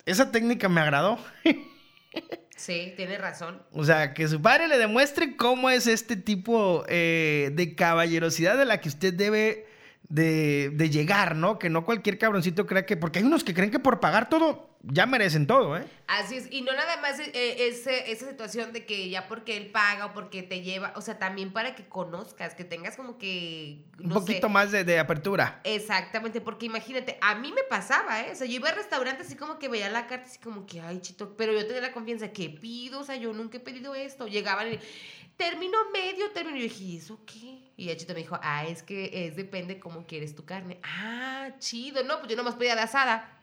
Esa 0.05 0.31
técnica 0.31 0.69
me 0.69 0.81
agradó. 0.81 1.17
Sí, 2.55 2.93
tienes 2.95 3.19
razón. 3.19 3.61
O 3.71 3.83
sea, 3.83 4.13
que 4.13 4.27
su 4.27 4.41
padre 4.41 4.67
le 4.67 4.77
demuestre 4.77 5.35
cómo 5.35 5.69
es 5.69 5.87
este 5.87 6.15
tipo 6.15 6.85
eh, 6.87 7.51
de 7.53 7.75
caballerosidad 7.75 8.57
de 8.57 8.65
la 8.65 8.79
que 8.79 8.89
usted 8.89 9.13
debe 9.13 9.67
de, 10.07 10.71
de 10.73 10.89
llegar, 10.89 11.35
¿no? 11.35 11.59
Que 11.59 11.69
no 11.69 11.83
cualquier 11.83 12.17
cabroncito 12.17 12.65
crea 12.65 12.85
que... 12.85 12.95
Porque 12.95 13.19
hay 13.19 13.25
unos 13.25 13.43
que 13.43 13.53
creen 13.53 13.71
que 13.71 13.79
por 13.79 13.99
pagar 13.99 14.29
todo 14.29 14.74
ya 14.91 15.05
merecen 15.05 15.47
todo, 15.47 15.77
¿eh? 15.77 15.85
Así 16.07 16.35
es, 16.37 16.51
y 16.51 16.61
no 16.61 16.71
nada 16.73 16.97
más 17.01 17.19
eh, 17.19 17.67
ese- 17.67 18.11
esa 18.11 18.29
situación 18.29 18.73
de 18.73 18.85
que 18.85 19.09
ya 19.09 19.27
porque 19.27 19.57
él 19.57 19.71
paga 19.71 20.05
o 20.07 20.13
porque 20.13 20.43
te 20.43 20.61
lleva, 20.61 20.93
o 20.95 21.01
sea, 21.01 21.17
también 21.17 21.51
para 21.51 21.75
que 21.75 21.87
conozcas, 21.87 22.53
que 22.55 22.63
tengas 22.63 22.95
como 22.95 23.17
que... 23.17 23.83
Un 23.99 24.09
poquito 24.09 24.47
sé, 24.47 24.53
más 24.53 24.71
de, 24.71 24.83
de 24.83 24.99
apertura. 24.99 25.61
Exactamente, 25.63 26.41
porque 26.41 26.67
imagínate, 26.67 27.17
a 27.21 27.35
mí 27.35 27.51
me 27.51 27.63
pasaba, 27.63 28.21
¿eh? 28.21 28.31
O 28.31 28.35
sea, 28.35 28.45
yo 28.47 28.53
iba 28.55 28.69
a 28.69 28.75
restaurantes 28.75 29.27
así 29.27 29.35
como 29.35 29.57
que 29.59 29.67
veía 29.67 29.89
la 29.89 30.07
carta 30.07 30.27
así 30.27 30.39
como 30.39 30.65
que, 30.65 30.81
ay, 30.81 30.99
chito, 31.01 31.35
pero 31.35 31.53
yo 31.53 31.65
tenía 31.65 31.81
la 31.81 31.91
confianza, 31.91 32.31
¿qué 32.31 32.49
pido? 32.49 32.99
O 32.99 33.03
sea, 33.03 33.15
yo 33.15 33.33
nunca 33.33 33.57
he 33.57 33.61
pedido 33.61 33.95
esto. 33.95 34.27
Llegaban 34.27 34.73
y, 34.73 34.79
término 35.37 35.77
medio, 35.91 36.31
término. 36.31 36.57
Y 36.57 36.61
yo 36.61 36.69
dije, 36.69 36.83
¿y 36.83 36.97
eso 36.97 37.19
qué? 37.25 37.71
Y 37.77 37.89
el 37.89 37.97
chito 37.97 38.13
me 38.13 38.19
dijo, 38.19 38.39
ah, 38.41 38.65
es 38.65 38.83
que 38.83 39.27
es 39.27 39.35
depende 39.35 39.79
cómo 39.79 40.05
quieres 40.05 40.35
tu 40.35 40.45
carne. 40.45 40.79
Ah, 40.83 41.49
chido, 41.59 42.03
no, 42.03 42.19
pues 42.19 42.29
yo 42.29 42.37
nomás 42.37 42.55
pedía 42.55 42.75
de 42.75 42.81
asada, 42.81 43.34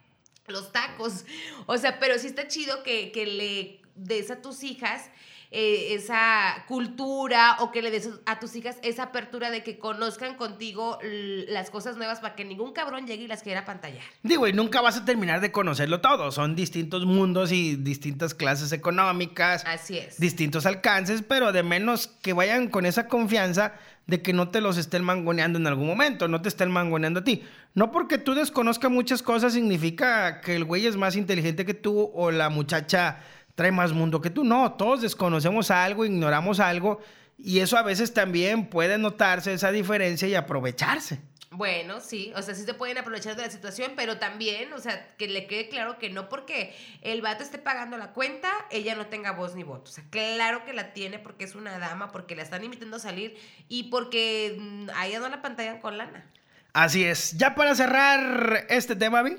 los 0.47 0.73
tacos. 0.73 1.25
O 1.67 1.79
sea, 1.79 1.99
pero 1.99 2.19
sí 2.19 2.27
está 2.27 2.49
chido 2.49 2.83
que, 2.83 3.13
que 3.13 3.27
le 3.27 3.81
des 3.95 4.31
a 4.31 4.41
tus 4.41 4.63
hijas 4.63 5.11
eh, 5.55 5.93
esa 5.95 6.65
cultura 6.67 7.57
o 7.61 7.71
que 7.71 7.83
le 7.83 7.91
des 7.91 8.09
a 8.25 8.41
tus 8.41 8.57
hijas 8.57 8.79
esa 8.83 9.03
apertura 9.05 9.51
de 9.51 9.63
que 9.63 9.79
conozcan 9.79 10.35
contigo 10.37 10.99
las 11.03 11.69
cosas 11.69 11.99
nuevas 11.99 12.21
para 12.21 12.35
que 12.35 12.45
ningún 12.47 12.73
cabrón 12.73 13.07
llegue 13.07 13.25
y 13.25 13.27
las 13.27 13.43
quiera 13.43 13.67
pantallar. 13.67 14.03
Digo, 14.23 14.49
y 14.49 14.55
nunca 14.55 14.81
vas 14.81 14.97
a 14.97 15.05
terminar 15.05 15.43
de 15.43 15.53
conocerlo 15.53 16.01
todo. 16.01 16.33
Son 16.33 16.57
distintos 16.57 17.05
mundos 17.05 17.53
y 17.53 17.77
distintas 17.77 18.35
clases 18.35 18.73
económicas, 18.73 19.63
Así 19.67 19.99
es. 19.99 20.19
distintos 20.19 20.65
alcances, 20.65 21.21
pero 21.21 21.53
de 21.53 21.63
menos 21.63 22.07
que 22.07 22.33
vayan 22.33 22.69
con 22.69 22.87
esa 22.87 23.07
confianza 23.07 23.75
de 24.07 24.23
que 24.23 24.33
no 24.33 24.49
te 24.49 24.61
los 24.61 24.79
estén 24.79 25.05
mangoneando 25.05 25.59
en 25.59 25.67
algún 25.67 25.87
momento, 25.87 26.29
no 26.29 26.41
te 26.41 26.49
estén 26.49 26.71
mangoneando 26.71 27.21
a 27.21 27.25
ti. 27.25 27.45
No 27.75 27.93
porque 27.93 28.19
tú 28.19 28.35
desconozcas 28.35 28.91
muchas 28.91 29.23
cosas 29.23 29.53
significa 29.53 30.41
que 30.41 30.57
el 30.57 30.65
güey 30.65 30.87
es 30.87 30.97
más 30.97 31.15
inteligente 31.15 31.65
que 31.65 31.75
tú 31.75 32.11
o 32.15 32.31
la 32.31 32.49
muchacha 32.49 33.19
trae 33.55 33.73
más 33.73 33.93
mundo 33.93 34.21
que 34.21 34.31
tú. 34.31 34.45
No, 34.45 34.73
todos 34.75 35.03
desconocemos 35.03 35.71
algo, 35.71 36.05
ignoramos 36.05 36.61
algo 36.61 37.01
y 37.39 37.61
eso 37.61 37.77
a 37.77 37.83
veces 37.83 38.15
también 38.15 38.67
puede 38.67 38.99
notarse 38.99 39.53
esa 39.53 39.73
diferencia 39.73 40.29
y 40.29 40.35
aprovecharse. 40.35 41.21
Bueno, 41.55 42.01
sí, 42.01 42.33
o 42.35 42.41
sea, 42.41 42.55
sí 42.55 42.65
se 42.65 42.73
pueden 42.73 42.97
aprovechar 42.97 43.37
de 43.37 43.43
la 43.43 43.51
situación, 43.51 43.93
pero 43.95 44.19
también, 44.19 44.73
o 44.73 44.79
sea, 44.79 45.15
que 45.19 45.29
le 45.29 45.47
quede 45.47 45.69
claro 45.69 45.99
que 45.99 46.09
no 46.09 46.31
porque 46.31 46.75
el 47.03 47.21
vato 47.21 47.45
esté 47.45 47.59
pagando 47.59 47.99
la 47.99 48.15
cuenta, 48.15 48.51
ella 48.71 48.95
no 48.95 49.07
tenga 49.09 49.33
voz 49.33 49.55
ni 49.55 49.63
voto. 49.63 49.91
O 49.91 49.93
sea, 49.93 50.05
claro 50.09 50.65
que 50.65 50.73
la 50.73 50.95
tiene 50.95 51.19
porque 51.19 51.45
es 51.45 51.55
una 51.55 51.79
dama, 51.79 52.11
porque 52.11 52.37
la 52.37 52.43
están 52.43 52.65
invitando 52.65 52.97
a 52.97 53.01
salir 53.01 53.37
y 53.69 53.91
porque 53.91 54.59
a 54.95 55.07
ella 55.07 55.21
no 55.21 55.29
la 55.29 55.43
pantallan 55.43 55.81
con 55.81 55.99
lana. 55.99 56.25
Así 56.73 57.05
es. 57.05 57.37
Ya 57.37 57.55
para 57.55 57.75
cerrar 57.75 58.65
este 58.71 58.97
tema, 58.97 59.23
Vi. 59.23 59.37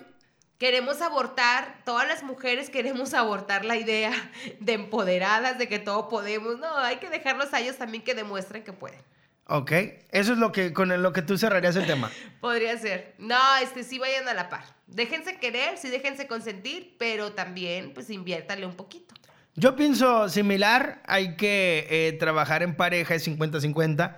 Queremos 0.64 1.02
abortar, 1.02 1.76
todas 1.84 2.08
las 2.08 2.24
mujeres 2.24 2.70
queremos 2.70 3.14
abortar 3.14 3.66
la 3.66 3.76
idea 3.76 4.14
de 4.62 4.72
empoderadas, 4.72 5.58
de 5.58 5.68
que 5.68 5.78
todo 5.78 6.08
podemos. 6.08 6.58
No, 6.58 6.78
hay 6.78 7.00
que 7.00 7.10
dejarlos 7.10 7.54
a 7.54 7.60
ellos 7.60 7.76
también 7.76 8.02
que 8.02 8.16
demuestren 8.16 8.64
que 8.64 8.72
pueden. 8.72 9.02
Ok. 9.48 9.74
Eso 10.12 10.32
es 10.32 10.38
lo 10.38 10.54
que 10.54 10.72
con 10.72 11.02
lo 11.02 11.12
que 11.12 11.22
tú 11.22 11.38
cerrarías 11.38 11.76
el 11.76 11.86
tema. 11.86 12.10
Podría 12.40 12.78
ser. 12.78 13.14
No, 13.18 13.58
este 13.62 13.84
sí 13.84 14.00
vayan 14.00 14.26
a 14.30 14.34
la 14.34 14.48
par. 14.48 14.64
Déjense 14.88 15.38
querer, 15.38 15.78
sí 15.78 15.90
déjense 15.90 16.28
consentir, 16.28 16.96
pero 16.98 17.34
también 17.34 17.94
pues 17.94 18.10
inviértale 18.10 18.66
un 18.66 18.78
poquito. 18.78 19.16
Yo 19.56 19.76
pienso 19.76 20.30
similar. 20.30 21.02
Hay 21.08 21.36
que 21.36 21.88
eh, 21.90 22.14
trabajar 22.14 22.64
en 22.64 22.78
pareja, 22.78 23.16
es 23.16 23.28
50-50. 23.28 24.16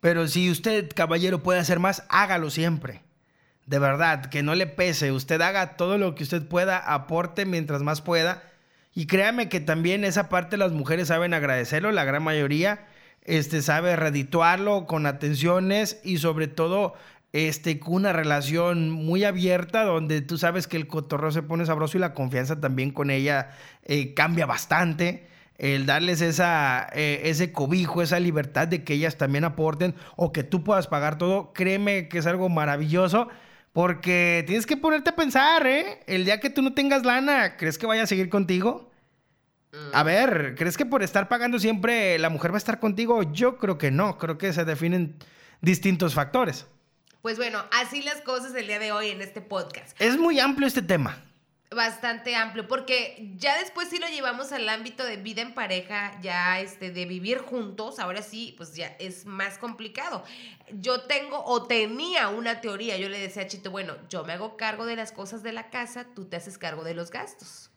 Pero 0.00 0.28
si 0.28 0.50
usted, 0.50 0.90
caballero, 0.94 1.42
puede 1.42 1.58
hacer 1.58 1.78
más, 1.78 2.04
hágalo 2.10 2.50
siempre. 2.50 3.00
De 3.70 3.78
verdad, 3.78 4.26
que 4.26 4.42
no 4.42 4.56
le 4.56 4.66
pese. 4.66 5.12
Usted 5.12 5.40
haga 5.40 5.76
todo 5.76 5.96
lo 5.96 6.16
que 6.16 6.24
usted 6.24 6.44
pueda, 6.44 6.76
aporte 6.76 7.46
mientras 7.46 7.82
más 7.82 8.00
pueda. 8.00 8.42
Y 8.96 9.06
créame 9.06 9.48
que 9.48 9.60
también 9.60 10.02
esa 10.02 10.28
parte 10.28 10.56
las 10.56 10.72
mujeres 10.72 11.06
saben 11.06 11.34
agradecerlo, 11.34 11.92
la 11.92 12.02
gran 12.02 12.24
mayoría 12.24 12.84
este, 13.22 13.62
sabe 13.62 13.94
redituarlo 13.94 14.88
con 14.88 15.06
atenciones 15.06 16.00
y 16.02 16.18
sobre 16.18 16.48
todo 16.48 16.94
este, 17.32 17.78
con 17.78 17.94
una 17.94 18.12
relación 18.12 18.90
muy 18.90 19.22
abierta 19.22 19.84
donde 19.84 20.20
tú 20.20 20.36
sabes 20.36 20.66
que 20.66 20.76
el 20.76 20.88
cotorreo 20.88 21.30
se 21.30 21.44
pone 21.44 21.64
sabroso 21.64 21.96
y 21.96 22.00
la 22.00 22.12
confianza 22.12 22.58
también 22.60 22.90
con 22.90 23.08
ella 23.08 23.52
eh, 23.84 24.14
cambia 24.14 24.46
bastante. 24.46 25.28
El 25.58 25.86
darles 25.86 26.22
esa, 26.22 26.88
eh, 26.92 27.20
ese 27.26 27.52
cobijo, 27.52 28.02
esa 28.02 28.18
libertad 28.18 28.66
de 28.66 28.82
que 28.82 28.94
ellas 28.94 29.16
también 29.16 29.44
aporten 29.44 29.94
o 30.16 30.32
que 30.32 30.42
tú 30.42 30.64
puedas 30.64 30.88
pagar 30.88 31.18
todo, 31.18 31.52
créeme 31.52 32.08
que 32.08 32.18
es 32.18 32.26
algo 32.26 32.48
maravilloso. 32.48 33.28
Porque 33.72 34.42
tienes 34.46 34.66
que 34.66 34.76
ponerte 34.76 35.10
a 35.10 35.16
pensar, 35.16 35.66
¿eh? 35.66 36.00
El 36.06 36.24
día 36.24 36.40
que 36.40 36.50
tú 36.50 36.60
no 36.60 36.74
tengas 36.74 37.04
lana, 37.04 37.56
¿crees 37.56 37.78
que 37.78 37.86
vaya 37.86 38.02
a 38.02 38.06
seguir 38.06 38.28
contigo? 38.28 38.90
A 39.92 40.02
ver, 40.02 40.56
¿crees 40.58 40.76
que 40.76 40.84
por 40.84 41.02
estar 41.02 41.28
pagando 41.28 41.60
siempre 41.60 42.18
la 42.18 42.28
mujer 42.28 42.50
va 42.50 42.56
a 42.56 42.58
estar 42.58 42.80
contigo? 42.80 43.22
Yo 43.32 43.56
creo 43.56 43.78
que 43.78 43.92
no, 43.92 44.18
creo 44.18 44.36
que 44.36 44.52
se 44.52 44.64
definen 44.64 45.16
distintos 45.60 46.14
factores. 46.14 46.66
Pues 47.22 47.36
bueno, 47.36 47.62
así 47.70 48.02
las 48.02 48.20
cosas 48.22 48.54
el 48.54 48.66
día 48.66 48.78
de 48.78 48.90
hoy 48.92 49.10
en 49.10 49.20
este 49.20 49.40
podcast. 49.40 49.94
Es 50.00 50.18
muy 50.18 50.40
amplio 50.40 50.66
este 50.66 50.82
tema. 50.82 51.22
Bastante 51.72 52.34
amplio, 52.34 52.66
porque 52.66 53.30
ya 53.36 53.56
después 53.58 53.88
sí 53.88 53.98
lo 54.00 54.08
llevamos 54.08 54.50
al 54.50 54.68
ámbito 54.68 55.04
de 55.04 55.18
vida 55.18 55.40
en 55.40 55.54
pareja, 55.54 56.18
ya 56.20 56.58
este, 56.58 56.90
de 56.90 57.04
vivir 57.04 57.38
juntos, 57.38 58.00
ahora 58.00 58.22
sí, 58.22 58.54
pues 58.56 58.74
ya 58.74 58.88
es 58.98 59.24
más 59.24 59.56
complicado. 59.56 60.24
Yo 60.72 61.02
tengo 61.02 61.44
o 61.44 61.68
tenía 61.68 62.28
una 62.28 62.60
teoría, 62.60 62.96
yo 62.96 63.08
le 63.08 63.20
decía 63.20 63.42
a 63.42 63.46
Chito, 63.46 63.70
bueno, 63.70 63.94
yo 64.08 64.24
me 64.24 64.32
hago 64.32 64.56
cargo 64.56 64.84
de 64.84 64.96
las 64.96 65.12
cosas 65.12 65.44
de 65.44 65.52
la 65.52 65.70
casa, 65.70 66.08
tú 66.12 66.24
te 66.24 66.34
haces 66.34 66.58
cargo 66.58 66.82
de 66.82 66.94
los 66.94 67.12
gastos. 67.12 67.69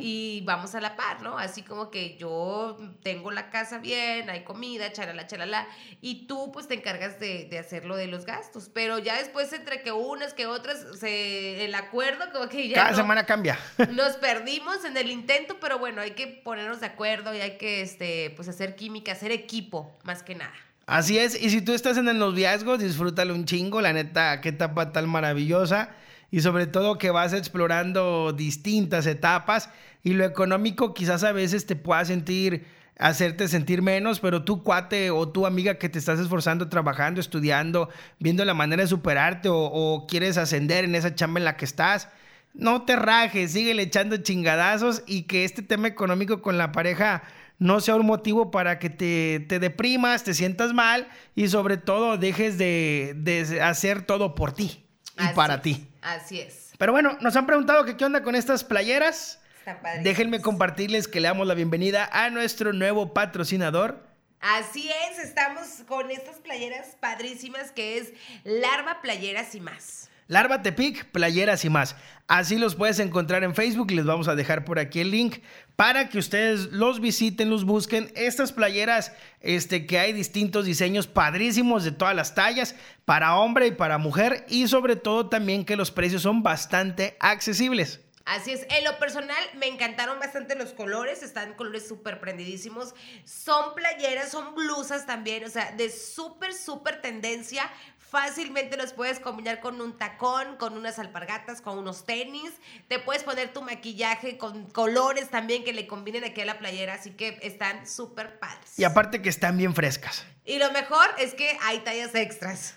Y 0.00 0.42
vamos 0.44 0.74
a 0.74 0.80
la 0.80 0.96
par, 0.96 1.22
¿no? 1.22 1.38
Así 1.38 1.62
como 1.62 1.90
que 1.90 2.16
yo 2.16 2.76
tengo 3.02 3.30
la 3.30 3.50
casa 3.50 3.78
bien, 3.78 4.28
hay 4.30 4.44
comida, 4.44 4.92
chalala, 4.92 5.26
chalala, 5.26 5.66
y 6.00 6.26
tú 6.26 6.50
pues 6.52 6.68
te 6.68 6.74
encargas 6.74 7.18
de, 7.20 7.44
de 7.44 7.58
hacerlo 7.58 7.96
de 7.96 8.06
los 8.06 8.26
gastos. 8.26 8.70
Pero 8.72 8.98
ya 8.98 9.16
después 9.18 9.52
entre 9.52 9.82
que 9.82 9.92
unas 9.92 10.34
que 10.34 10.46
otras, 10.46 10.84
se, 10.98 11.64
el 11.64 11.74
acuerdo 11.74 12.24
como 12.32 12.48
que 12.48 12.68
ya 12.68 12.74
Cada 12.76 12.90
no- 12.92 12.96
semana 12.96 13.24
cambia. 13.26 13.58
nos 13.92 14.16
perdimos 14.16 14.84
en 14.84 14.96
el 14.96 15.10
intento, 15.10 15.56
pero 15.60 15.78
bueno, 15.78 16.00
hay 16.02 16.12
que 16.12 16.26
ponernos 16.26 16.80
de 16.80 16.86
acuerdo 16.86 17.34
y 17.34 17.40
hay 17.40 17.58
que 17.58 17.82
este, 17.82 18.30
pues 18.36 18.48
hacer 18.48 18.76
química, 18.76 19.12
hacer 19.12 19.32
equipo, 19.32 19.96
más 20.04 20.22
que 20.22 20.34
nada. 20.34 20.52
Así 20.86 21.18
es, 21.18 21.40
y 21.40 21.50
si 21.50 21.62
tú 21.62 21.72
estás 21.72 21.96
en 21.98 22.06
el 22.08 22.16
noviazgo, 22.18 22.78
disfrútalo 22.78 23.34
un 23.34 23.44
chingo, 23.44 23.80
la 23.80 23.92
neta, 23.92 24.40
qué 24.40 24.50
etapa 24.50 24.92
tan 24.92 25.08
maravillosa. 25.08 25.90
Y 26.30 26.40
sobre 26.40 26.66
todo 26.66 26.98
que 26.98 27.10
vas 27.10 27.32
explorando 27.32 28.32
distintas 28.32 29.06
etapas 29.06 29.70
y 30.02 30.14
lo 30.14 30.24
económico 30.24 30.94
quizás 30.94 31.24
a 31.24 31.32
veces 31.32 31.66
te 31.66 31.76
pueda 31.76 32.04
sentir, 32.04 32.66
hacerte 32.98 33.48
sentir 33.48 33.82
menos, 33.82 34.20
pero 34.20 34.44
tú 34.44 34.62
cuate 34.62 35.10
o 35.10 35.28
tu 35.28 35.46
amiga 35.46 35.78
que 35.78 35.88
te 35.88 35.98
estás 35.98 36.18
esforzando, 36.18 36.68
trabajando, 36.68 37.20
estudiando, 37.20 37.88
viendo 38.18 38.44
la 38.44 38.54
manera 38.54 38.82
de 38.82 38.88
superarte 38.88 39.48
o, 39.48 39.56
o 39.56 40.06
quieres 40.06 40.36
ascender 40.38 40.84
en 40.84 40.94
esa 40.94 41.14
chamba 41.14 41.40
en 41.40 41.44
la 41.44 41.56
que 41.56 41.64
estás, 41.64 42.08
no 42.54 42.82
te 42.82 42.96
rajes, 42.96 43.52
síguele 43.52 43.82
echando 43.82 44.16
chingadazos 44.16 45.02
y 45.06 45.22
que 45.22 45.44
este 45.44 45.62
tema 45.62 45.88
económico 45.88 46.40
con 46.40 46.56
la 46.56 46.72
pareja 46.72 47.22
no 47.58 47.80
sea 47.80 47.96
un 47.96 48.06
motivo 48.06 48.50
para 48.50 48.78
que 48.78 48.90
te, 48.90 49.44
te 49.48 49.58
deprimas, 49.58 50.24
te 50.24 50.34
sientas 50.34 50.72
mal 50.72 51.08
y 51.34 51.48
sobre 51.48 51.76
todo 51.76 52.16
dejes 52.16 52.58
de, 52.58 53.14
de 53.16 53.60
hacer 53.62 54.02
todo 54.02 54.34
por 54.34 54.52
ti 54.52 54.84
y 55.18 55.22
Así 55.22 55.34
para 55.34 55.62
ti. 55.62 55.86
Así 56.06 56.40
es. 56.40 56.70
Pero 56.78 56.92
bueno, 56.92 57.18
nos 57.20 57.34
han 57.34 57.46
preguntado 57.46 57.84
que 57.84 57.96
qué 57.96 58.04
onda 58.04 58.22
con 58.22 58.36
estas 58.36 58.62
playeras. 58.62 59.40
Está 59.58 59.80
padre. 59.80 60.02
Déjenme 60.04 60.40
compartirles 60.40 61.08
que 61.08 61.18
le 61.18 61.26
damos 61.26 61.48
la 61.48 61.54
bienvenida 61.54 62.08
a 62.12 62.30
nuestro 62.30 62.72
nuevo 62.72 63.12
patrocinador. 63.12 64.06
Así 64.38 64.88
es, 65.10 65.18
estamos 65.18 65.66
con 65.88 66.08
estas 66.12 66.36
playeras 66.36 66.96
padrísimas 67.00 67.72
que 67.72 67.98
es 67.98 68.12
Larva 68.44 69.02
Playeras 69.02 69.56
y 69.56 69.60
más. 69.60 70.08
Larva 70.28 70.62
Tepic, 70.62 71.04
playeras 71.12 71.64
y 71.64 71.70
más. 71.70 71.94
Así 72.26 72.58
los 72.58 72.74
puedes 72.74 72.98
encontrar 72.98 73.44
en 73.44 73.54
Facebook. 73.54 73.92
Les 73.92 74.04
vamos 74.04 74.26
a 74.26 74.34
dejar 74.34 74.64
por 74.64 74.80
aquí 74.80 75.00
el 75.00 75.12
link 75.12 75.38
para 75.76 76.08
que 76.08 76.18
ustedes 76.18 76.72
los 76.72 77.00
visiten, 77.00 77.48
los 77.48 77.64
busquen. 77.64 78.10
Estas 78.16 78.52
playeras, 78.52 79.12
este, 79.40 79.86
que 79.86 80.00
hay 80.00 80.12
distintos 80.12 80.64
diseños 80.64 81.06
padrísimos 81.06 81.84
de 81.84 81.92
todas 81.92 82.16
las 82.16 82.34
tallas, 82.34 82.74
para 83.04 83.36
hombre 83.36 83.68
y 83.68 83.72
para 83.72 83.98
mujer. 83.98 84.44
Y 84.48 84.66
sobre 84.66 84.96
todo 84.96 85.28
también 85.28 85.64
que 85.64 85.76
los 85.76 85.92
precios 85.92 86.22
son 86.22 86.42
bastante 86.42 87.16
accesibles. 87.20 88.00
Así 88.26 88.50
es, 88.50 88.66
en 88.70 88.82
lo 88.82 88.98
personal 88.98 89.38
me 89.54 89.68
encantaron 89.68 90.18
bastante 90.18 90.56
los 90.56 90.72
colores, 90.72 91.22
están 91.22 91.54
colores 91.54 91.86
súper 91.86 92.18
prendidísimos, 92.18 92.92
son 93.24 93.76
playeras, 93.76 94.32
son 94.32 94.56
blusas 94.56 95.06
también, 95.06 95.44
o 95.44 95.48
sea, 95.48 95.70
de 95.70 95.88
súper, 95.90 96.52
súper 96.52 97.00
tendencia, 97.00 97.70
fácilmente 98.16 98.78
los 98.78 98.94
puedes 98.94 99.20
combinar 99.20 99.60
con 99.60 99.78
un 99.82 99.98
tacón, 99.98 100.56
con 100.56 100.72
unas 100.72 100.98
alpargatas, 100.98 101.60
con 101.60 101.76
unos 101.76 102.06
tenis, 102.06 102.50
te 102.88 102.98
puedes 102.98 103.22
poner 103.22 103.52
tu 103.52 103.60
maquillaje 103.60 104.38
con 104.38 104.70
colores 104.70 105.28
también 105.28 105.64
que 105.64 105.74
le 105.74 105.86
combinen 105.86 106.24
aquí 106.24 106.40
a 106.40 106.46
la 106.46 106.58
playera, 106.58 106.94
así 106.94 107.10
que 107.10 107.38
están 107.42 107.86
súper 107.86 108.38
padres. 108.38 108.78
Y 108.78 108.84
aparte 108.84 109.20
que 109.20 109.28
están 109.28 109.58
bien 109.58 109.74
frescas. 109.74 110.24
Y 110.46 110.58
lo 110.58 110.72
mejor 110.72 111.06
es 111.18 111.34
que 111.34 111.58
hay 111.60 111.80
tallas 111.80 112.14
extras. 112.14 112.74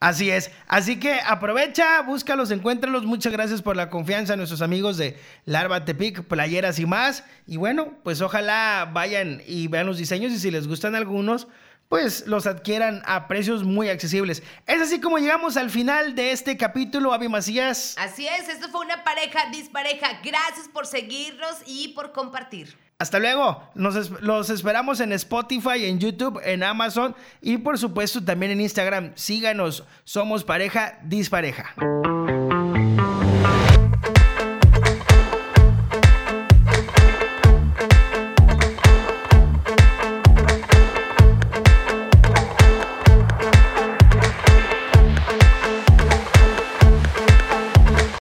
Así 0.00 0.30
es. 0.30 0.50
Así 0.68 0.98
que 0.98 1.20
aprovecha, 1.26 2.00
búscalos, 2.00 2.50
encuéntralos. 2.50 3.04
Muchas 3.04 3.32
gracias 3.34 3.60
por 3.60 3.76
la 3.76 3.90
confianza 3.90 4.32
a 4.32 4.36
nuestros 4.36 4.62
amigos 4.62 4.96
de 4.96 5.18
Larva 5.44 5.84
Tepic, 5.84 6.22
Playeras 6.22 6.78
y 6.78 6.86
más. 6.86 7.24
Y 7.46 7.58
bueno, 7.58 7.92
pues 8.04 8.22
ojalá 8.22 8.88
vayan 8.90 9.42
y 9.46 9.68
vean 9.68 9.86
los 9.86 9.98
diseños 9.98 10.32
y 10.32 10.38
si 10.38 10.50
les 10.50 10.66
gustan 10.66 10.94
algunos, 10.94 11.46
pues 11.88 12.26
los 12.26 12.46
adquieran 12.46 13.02
a 13.06 13.28
precios 13.28 13.64
muy 13.64 13.88
accesibles. 13.88 14.42
Es 14.66 14.80
así 14.80 15.00
como 15.00 15.18
llegamos 15.18 15.56
al 15.56 15.70
final 15.70 16.14
de 16.14 16.32
este 16.32 16.56
capítulo, 16.56 17.12
Avi 17.12 17.28
Macías. 17.28 17.94
Así 17.98 18.26
es, 18.26 18.48
esto 18.48 18.68
fue 18.68 18.84
una 18.84 19.04
pareja 19.04 19.50
dispareja. 19.50 20.20
Gracias 20.22 20.68
por 20.72 20.86
seguirnos 20.86 21.56
y 21.66 21.88
por 21.88 22.12
compartir. 22.12 22.76
Hasta 22.98 23.20
luego. 23.20 23.62
Nos 23.74 24.20
los 24.20 24.50
esperamos 24.50 25.00
en 25.00 25.12
Spotify, 25.12 25.86
en 25.86 26.00
YouTube, 26.00 26.40
en 26.44 26.64
Amazon 26.64 27.14
y 27.40 27.56
por 27.58 27.78
supuesto 27.78 28.22
también 28.24 28.52
en 28.52 28.60
Instagram. 28.60 29.12
Síganos. 29.14 29.84
Somos 30.04 30.42
pareja 30.42 30.98
dispareja. 31.04 31.74